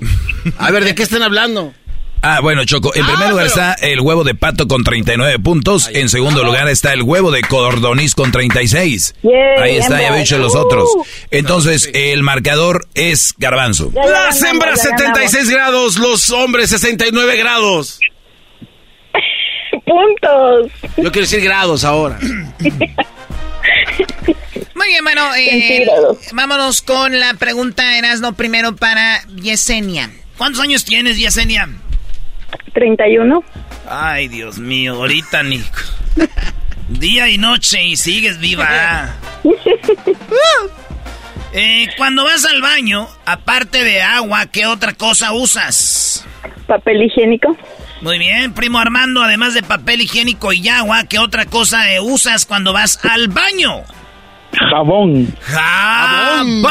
[0.57, 1.73] A ver, ¿de qué están hablando?
[2.21, 5.39] Ah, bueno, Choco, en primer Ah, lugar pero- está el huevo de pato con 39
[5.39, 5.89] puntos.
[5.93, 9.15] En segundo lugar está el huevo de codorniz con 36.
[9.23, 9.31] Yay,
[9.61, 10.59] Ahí está, ya había dicho los Uh.
[10.59, 10.89] otros.
[11.31, 13.91] Entonces, el marcador es garbanzo.
[13.95, 15.07] Ya, ya Las ganamos, hembras ya ganamos.
[15.31, 17.99] 76 grados, los hombres 69 grados.
[19.85, 20.71] Puntos.
[20.97, 22.19] Yo quiero decir grados ahora.
[24.75, 25.87] Muy bien, bueno, eh,
[26.33, 30.09] vámonos con la pregunta, Erasno, primero para Yesenia.
[30.37, 31.67] ¿Cuántos años tienes, Yesenia?
[32.73, 33.43] 31.
[33.89, 35.61] Ay, Dios mío, ahorita ni...
[36.89, 39.15] Día y noche y sigues viva.
[41.51, 46.23] Eh, cuando vas al baño, aparte de agua, ¿qué otra cosa usas?
[46.67, 47.57] Papel higiénico.
[48.01, 52.45] Muy bien, primo Armando, además de papel higiénico y agua, ¿qué otra cosa eh, usas
[52.45, 53.81] cuando vas al baño?
[54.53, 55.27] Jabón.
[55.41, 56.61] ¡Jabón!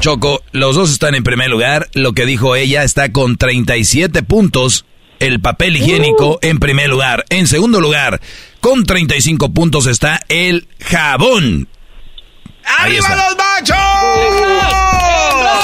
[0.00, 1.88] Choco, los dos están en primer lugar.
[1.94, 4.84] Lo que dijo ella está con 37 puntos.
[5.18, 7.24] El papel higiénico en primer lugar.
[7.30, 8.20] En segundo lugar,
[8.60, 11.68] con 35 puntos está el jabón.
[12.78, 13.76] ¡Arriba los machos!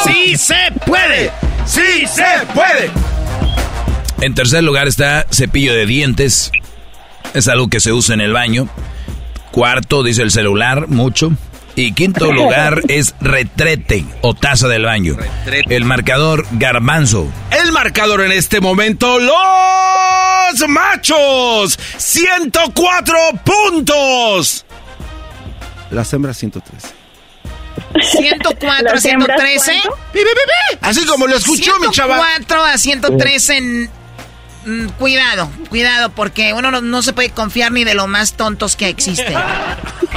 [0.06, 1.30] ¡Sí se puede!
[1.66, 2.90] ¡Sí se puede!
[4.20, 6.52] En tercer lugar está cepillo de dientes.
[7.34, 8.68] Es algo que se usa en el baño.
[9.50, 11.32] Cuarto, dice el celular, mucho.
[11.74, 15.16] Y quinto lugar es retrete o taza del baño.
[15.16, 15.74] Retrete.
[15.74, 17.30] El marcador garbanzo.
[17.50, 24.64] El marcador en este momento, los machos, 104 puntos.
[25.90, 26.88] Las hembras 113.
[28.00, 29.80] 104 a ¿Las hembras 113.
[29.88, 29.98] cuánto?
[30.80, 32.20] Así como lo escuchó mi chaval.
[32.20, 33.56] 104 a 113.
[33.56, 34.01] en-
[34.64, 38.76] mm, cuidado, cuidado, porque uno no, no se puede confiar ni de lo más tontos
[38.76, 39.34] que existen.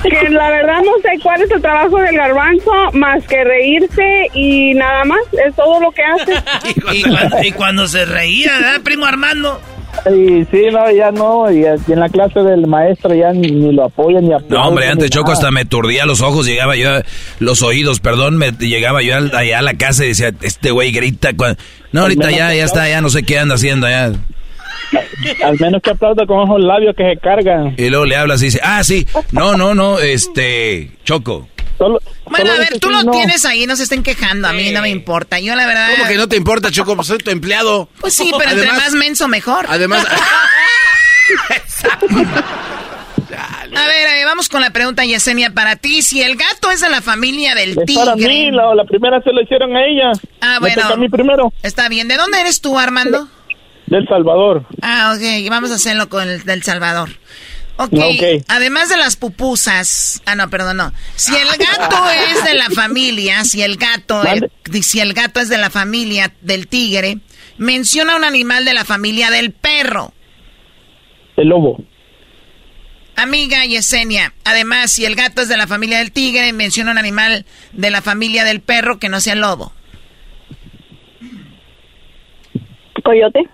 [0.04, 4.74] Que la verdad no sé cuál es el trabajo del garbanzo más que reírse y
[4.76, 6.34] nada más, es todo lo que hace.
[6.94, 9.60] Y cuando, y cuando se reía, ¿verdad, primo Armando?
[10.08, 11.50] Y sí, no, ya no.
[11.52, 14.50] Y, y en la clase del maestro ya ni, ni lo apoyan ni aplauden.
[14.58, 15.34] No, hombre, antes Choco nada.
[15.36, 17.04] hasta me turdía los ojos, llegaba yo, a-
[17.40, 20.92] los oídos, perdón, me llegaba yo al- allá a la casa y decía, este güey
[20.92, 21.32] grita.
[21.32, 21.58] cua-
[21.94, 24.12] No, ahorita ya, ya está, ya no sé qué anda haciendo ya.
[25.44, 27.76] Al menos que aplauda con ojos labios que se cargan.
[27.78, 31.48] Y luego le hablas y dice, ah, sí, no, no, no, este, Choco.
[31.78, 32.00] Solo,
[32.30, 33.12] Bueno, solo a ver, tú lo no.
[33.12, 35.40] tienes ahí, no se estén quejando, a mí no me importa.
[35.40, 35.90] Yo la verdad...
[35.98, 36.96] ¿Cómo que no te importa, Choco?
[36.96, 37.90] Pues soy tu empleado.
[38.00, 39.66] Pues sí, pero entre más menso mejor.
[39.68, 40.06] Además,
[43.78, 46.02] A ver, eh, vamos con la pregunta, Yesenia, para ti.
[46.02, 48.30] Si el gato es de la familia del Es para tigre...
[48.30, 50.12] mí, la, la primera se lo hicieron a ella.
[50.42, 50.82] Ah, Me bueno.
[50.84, 51.52] toca a mí primero.
[51.64, 52.08] Está bien.
[52.08, 53.28] ¿De dónde eres tú, Armando?
[53.88, 54.66] Del Salvador.
[54.82, 55.50] Ah, ok.
[55.50, 57.10] Vamos a hacerlo con el del Salvador.
[57.78, 57.94] Ok.
[57.94, 58.46] Ok.
[58.48, 60.22] Además de las pupusas.
[60.26, 60.94] Ah, no, perdón, no.
[61.16, 64.24] Si el gato es de la familia, si el gato,
[64.82, 67.20] si el gato es de la familia del tigre,
[67.58, 70.14] menciona un animal de la familia del perro.
[71.38, 71.84] El lobo.
[73.18, 77.46] Amiga Yesenia, además, si el gato es de la familia del tigre, menciona un animal
[77.72, 79.72] de la familia del perro que no sea el lobo.
[83.04, 83.48] Coyote.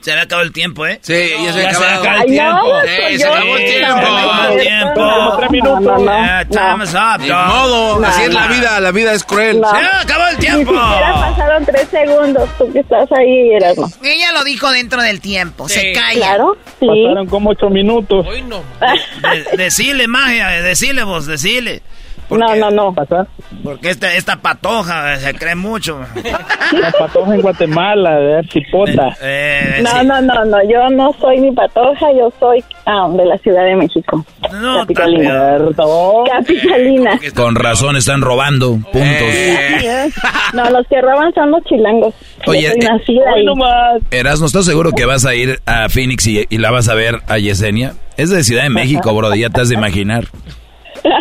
[0.00, 0.98] Se había acabado el tiempo, ¿eh?
[1.02, 1.84] Sí, ya se Ya acabó.
[1.84, 2.54] se acabó el Ay, tiempo.
[2.54, 3.78] no, Sí, se acabó el tiempo.
[3.78, 5.36] Se acabó el tiempo.
[5.38, 5.80] Tres minutos.
[5.82, 6.40] No, no, no.
[6.40, 9.60] Eh, time's up, Ni modo, así es la vida, la vida es cruel.
[9.60, 9.70] No.
[9.70, 10.70] Se acabó el Ni tiempo.
[10.72, 13.90] siquiera pasaron tres segundos, tú que estás ahí, Erasmo.
[14.04, 15.68] Ella lo dijo dentro del tiempo.
[15.68, 16.18] Se calla.
[16.28, 16.86] Claro, sí.
[16.86, 18.24] Pasaron como ocho minutos.
[18.26, 21.82] De- decile, magia, decile vos, decile.
[22.30, 22.94] No, no, no.
[23.64, 25.98] Porque esta, esta patoja eh, se cree mucho.
[26.72, 29.16] La patoja en Guatemala, de ver cipota.
[29.22, 30.06] Eh, No, sí.
[30.06, 33.76] no, no, no, yo no soy ni patoja, yo soy ah, de la Ciudad de
[33.76, 34.24] México.
[34.52, 35.56] No, Capitalina.
[36.30, 37.18] Capitalina.
[37.34, 39.28] Con razón están robando puntos.
[40.52, 42.14] No, los que roban son los chilangos.
[42.46, 42.88] Oye, eh,
[43.34, 43.44] ahí.
[44.10, 47.20] Erasmo, ¿estás seguro que vas a ir a Phoenix y, y la vas a ver
[47.26, 47.94] a Yesenia?
[48.16, 50.24] Es de Ciudad de México, bro, ya te has de imaginar.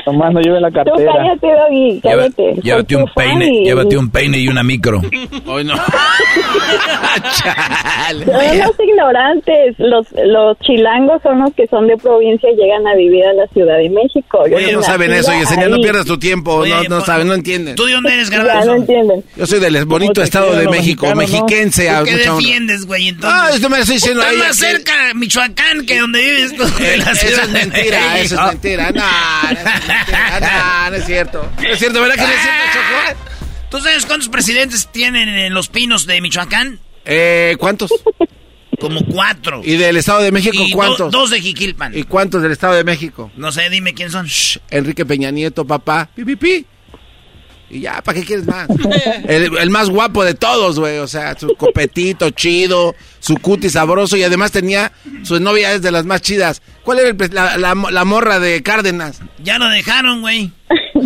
[0.05, 1.11] Nomás no lleve la Tú cartera.
[1.15, 2.53] cállate, Doggy, Lleva- cállate.
[2.55, 5.01] Soy llévate un peine, y- llévate un peine y una micro.
[5.45, 5.75] Hoy no.
[8.07, 12.95] Son los ignorantes, los, los chilangos son los que son de provincia y llegan a
[12.95, 14.43] vivir a la Ciudad de México.
[14.49, 15.81] Yo Oye, soy no saben eso, Yesenia, no ahí.
[15.81, 17.75] pierdas tu tiempo, no, no saben, no entienden.
[17.75, 18.67] ¿Tú de dónde eres, Ya garbanzo?
[18.67, 19.23] no entienden.
[19.35, 21.15] Yo soy del bonito estado de México, no?
[21.15, 21.89] mexiquense.
[21.99, 23.09] ¿Tú qué defiendes, güey?
[23.09, 26.21] Entonces, Ah, esto me estoy diciendo Estás a ella más cerca de Michoacán que donde
[26.21, 26.63] vives tú.
[26.63, 28.91] la Eso es mentira, eso es mentira.
[28.91, 29.03] No,
[29.73, 30.39] no mentira,
[30.84, 31.52] no, no es cierto.
[31.61, 33.19] No es cierto, ¿verdad que no es cierto, Choco?
[33.69, 36.80] ¿Tú sabes cuántos presidentes tienen en los pinos de Michoacán?
[37.06, 37.91] Eh, ¿cuántos?
[38.80, 39.61] Como cuatro.
[39.64, 41.11] ¿Y del Estado de México Y do- cuántos?
[41.11, 41.98] dos de Jiquilpan.
[41.98, 43.31] ¿Y cuántos del Estado de México?
[43.35, 44.27] No sé, dime quién son.
[44.69, 46.10] Enrique Peña Nieto, papá.
[46.15, 46.65] Pi, pi, pi.
[47.69, 48.68] Y ya, ¿para qué quieres más?
[49.27, 50.99] El, el más guapo de todos, güey.
[50.99, 55.91] O sea, su copetito chido, su cuti sabroso y además tenía, su novia es de
[55.91, 56.61] las más chidas.
[56.84, 59.19] ¿Cuál era el la, la- la morra de Cárdenas?
[59.44, 60.52] Ya lo dejaron, güey.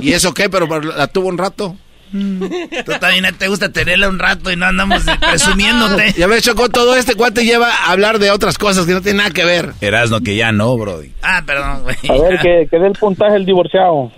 [0.01, 0.49] ¿Y eso qué?
[0.49, 1.75] Pero pero la tuvo un rato.
[2.11, 6.13] Tú también te gusta tenerla un rato y no andamos presumiéndote.
[6.17, 9.17] Ya ves, Chocó, todo este cuate lleva a hablar de otras cosas que no tienen
[9.17, 9.71] nada que ver.
[9.81, 11.01] Erasmo, que ya no, bro.
[11.23, 11.95] Ah, perdón, güey.
[12.09, 14.11] A ver, que, que dé el puntaje el divorciado.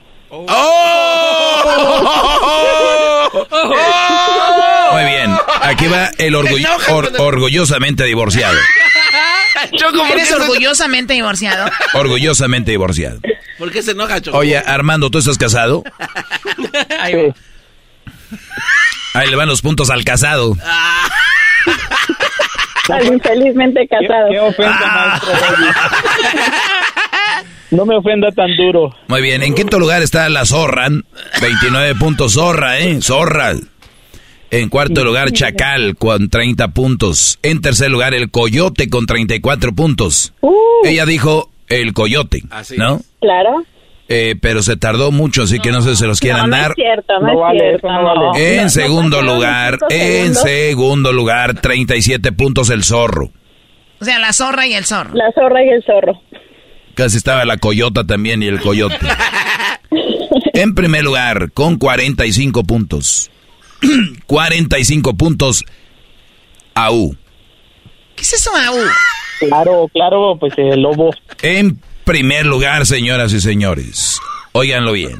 [4.92, 8.58] Muy bien, aquí va el orgull- or- orgullosamente divorciado.
[10.12, 11.70] ¿Eres orgullosamente divorciado?
[11.94, 13.20] Orgullosamente divorciado.
[13.58, 14.38] ¿Por qué se enoja, Choco?
[14.38, 15.84] Oye, Armando, ¿tú estás casado?
[19.14, 20.58] Ahí le van los puntos al casado.
[22.90, 24.28] Al infelizmente casado.
[24.32, 25.32] Qué ofensa, maestro.
[27.76, 28.94] No me ofenda tan duro.
[29.08, 30.88] Muy bien, en quinto lugar está la Zorra,
[31.42, 33.02] 29 puntos, Zorra, ¿eh?
[33.02, 33.54] Zorra.
[34.52, 37.40] En cuarto lugar, Chacal, con 30 puntos.
[37.42, 40.34] En tercer lugar, el Coyote, con 34 puntos.
[40.42, 40.54] Uh,
[40.86, 42.42] Ella dijo el Coyote,
[42.78, 43.00] ¿no?
[43.20, 43.64] claro.
[44.10, 46.62] Eh, pero se tardó mucho, así que no sé si se los quieran no, no
[46.62, 46.72] dar.
[46.72, 47.78] es cierto, no, No es vale, cierto.
[47.78, 48.20] eso no vale.
[48.20, 48.36] no.
[48.36, 53.32] En No, no segundo lugar, en segundo lugar, 37 puntos el zorro.
[54.02, 55.12] O sea, la zorra y el zorro.
[55.16, 56.22] La zorra y el zorro.
[56.96, 59.00] Casi estaba la coyota también y el coyote.
[60.56, 63.32] En primer lugar, con 45 puntos.
[64.28, 65.66] 45 puntos,
[66.76, 67.16] AU.
[68.16, 68.78] ¿Qué es eso, Au?
[69.40, 71.10] Claro, claro, pues el lobo.
[71.42, 74.20] En primer lugar, señoras y señores,
[74.52, 75.18] óiganlo bien.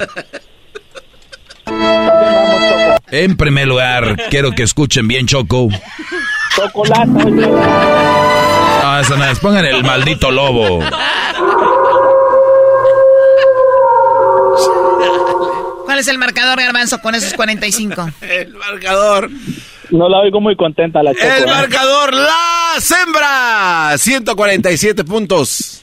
[3.12, 5.70] En primer lugar, quiero que escuchen bien, Choco.
[6.56, 7.50] Chocolate.
[9.02, 9.40] Eso no es.
[9.40, 10.80] Pongan el maldito lobo.
[15.86, 18.10] ¿Cuál es el marcador, Garbanzo, con esos 45?
[18.22, 19.30] El marcador.
[19.92, 21.26] No la oigo muy contenta la Choco.
[21.26, 21.48] El ¿eh?
[21.48, 23.98] marcador, la hembra.
[23.98, 25.82] 147 puntos.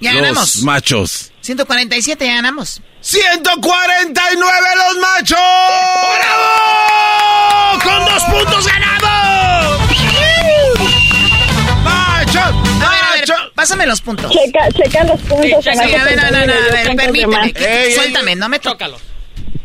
[0.00, 0.62] Ya Los ganamos.
[0.62, 1.32] machos.
[1.40, 2.82] 147, ya ganamos.
[3.00, 5.38] 149 los machos.
[6.18, 7.82] ¡Bravo!
[7.82, 9.83] ¡Con dos puntos ganados!
[13.54, 14.30] Pásame los puntos.
[14.32, 15.64] Checa, checa los puntos.
[15.64, 17.36] Sí, en a ver, no, no, no, a ver, permíteme.
[17.46, 18.98] Ey, ey, suéltame, no me tócalo.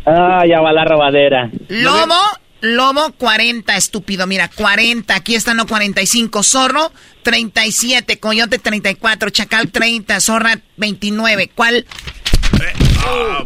[0.05, 1.49] Ah, ya va la robadera.
[1.67, 2.15] Lobo,
[2.61, 6.91] lobo 40, estúpido, mira, 40, aquí está no 45, zorro
[7.23, 11.85] 37, coyote 34, chacal 30, zorra 29, ¿cuál?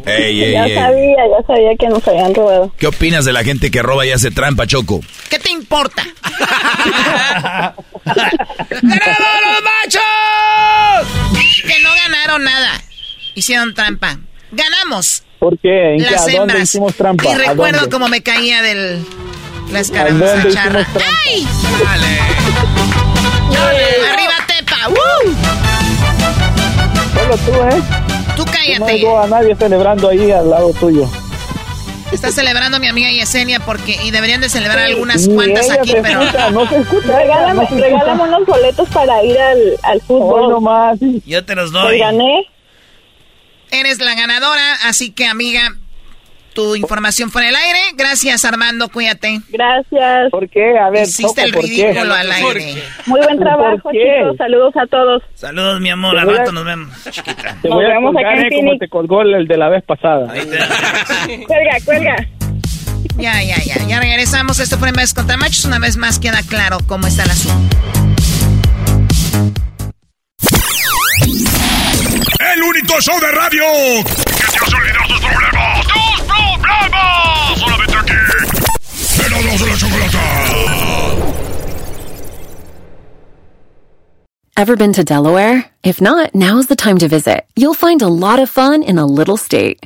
[0.05, 0.75] Ey, ey, Ya ey.
[0.75, 2.73] sabía, ya sabía que nos habían robado.
[2.77, 4.99] ¿Qué opinas de la gente que roba y hace trampa, Choco?
[5.29, 6.03] ¿Qué te importa?
[8.05, 11.07] ¡Ganamos los machos!
[11.65, 12.81] Que no ganaron nada,
[13.35, 14.17] hicieron trampa.
[14.51, 15.93] Ganamos ¿Por qué?
[15.95, 16.11] ¿En qué?
[16.11, 16.61] las ¿A dónde hembras.
[16.63, 17.23] hicimos trampa?
[17.25, 17.91] Y ¿A recuerdo dónde?
[17.93, 19.05] cómo me caía del...
[19.71, 20.81] La ¿A escaramuza dónde charra.
[20.81, 21.19] hicimos trampa?
[21.25, 21.47] ¡Ay!
[21.83, 22.19] Dale.
[24.11, 24.87] ¡Arriba, Tepa!
[24.89, 25.35] ¡Woo!
[27.13, 27.81] Solo tú, ¿eh?
[28.35, 28.93] Tú No cállate.
[28.93, 31.07] oigo a nadie celebrando ahí al lado tuyo.
[32.11, 36.67] Está celebrando mi amiga Yesenia porque y deberían de celebrar algunas cuantas aquí, pero no
[36.69, 37.17] se escucha.
[37.19, 40.49] Regálame, regálame unos boletos para ir al, al fútbol.
[40.51, 40.99] no más.
[41.25, 41.97] Yo te los Te doy.
[41.99, 42.47] gané.
[43.71, 45.75] eres la ganadora, así que amiga,
[46.53, 47.79] tu información fue en el aire.
[47.95, 49.39] Gracias Armando, cuídate.
[49.49, 50.31] Gracias.
[50.31, 50.77] ¿Por qué?
[50.77, 52.83] A ver, Hiciste el ridículo al aire.
[53.05, 54.37] Muy buen trabajo, chicos.
[54.37, 55.23] Saludos a todos.
[55.35, 56.17] Saludos, mi amor.
[56.17, 57.57] Al rato nos vemos, chiquita.
[57.61, 60.27] Te voy a vemos colgar eh, como te colgó el de la vez pasada.
[61.47, 62.15] Cuelga, cuelga.
[63.17, 63.87] Ya, ya, ya.
[63.87, 64.59] Ya regresamos.
[64.59, 65.65] Esto fue en vez contra machos.
[65.65, 67.77] Una vez más queda claro cómo está el asunto.
[72.53, 73.63] El único show de radio
[79.57, 80.23] De la chocolata.
[84.55, 85.65] Ever been to Delaware?
[85.83, 87.45] If not, now's the time to visit.
[87.55, 89.85] You'll find a lot of fun in a little state.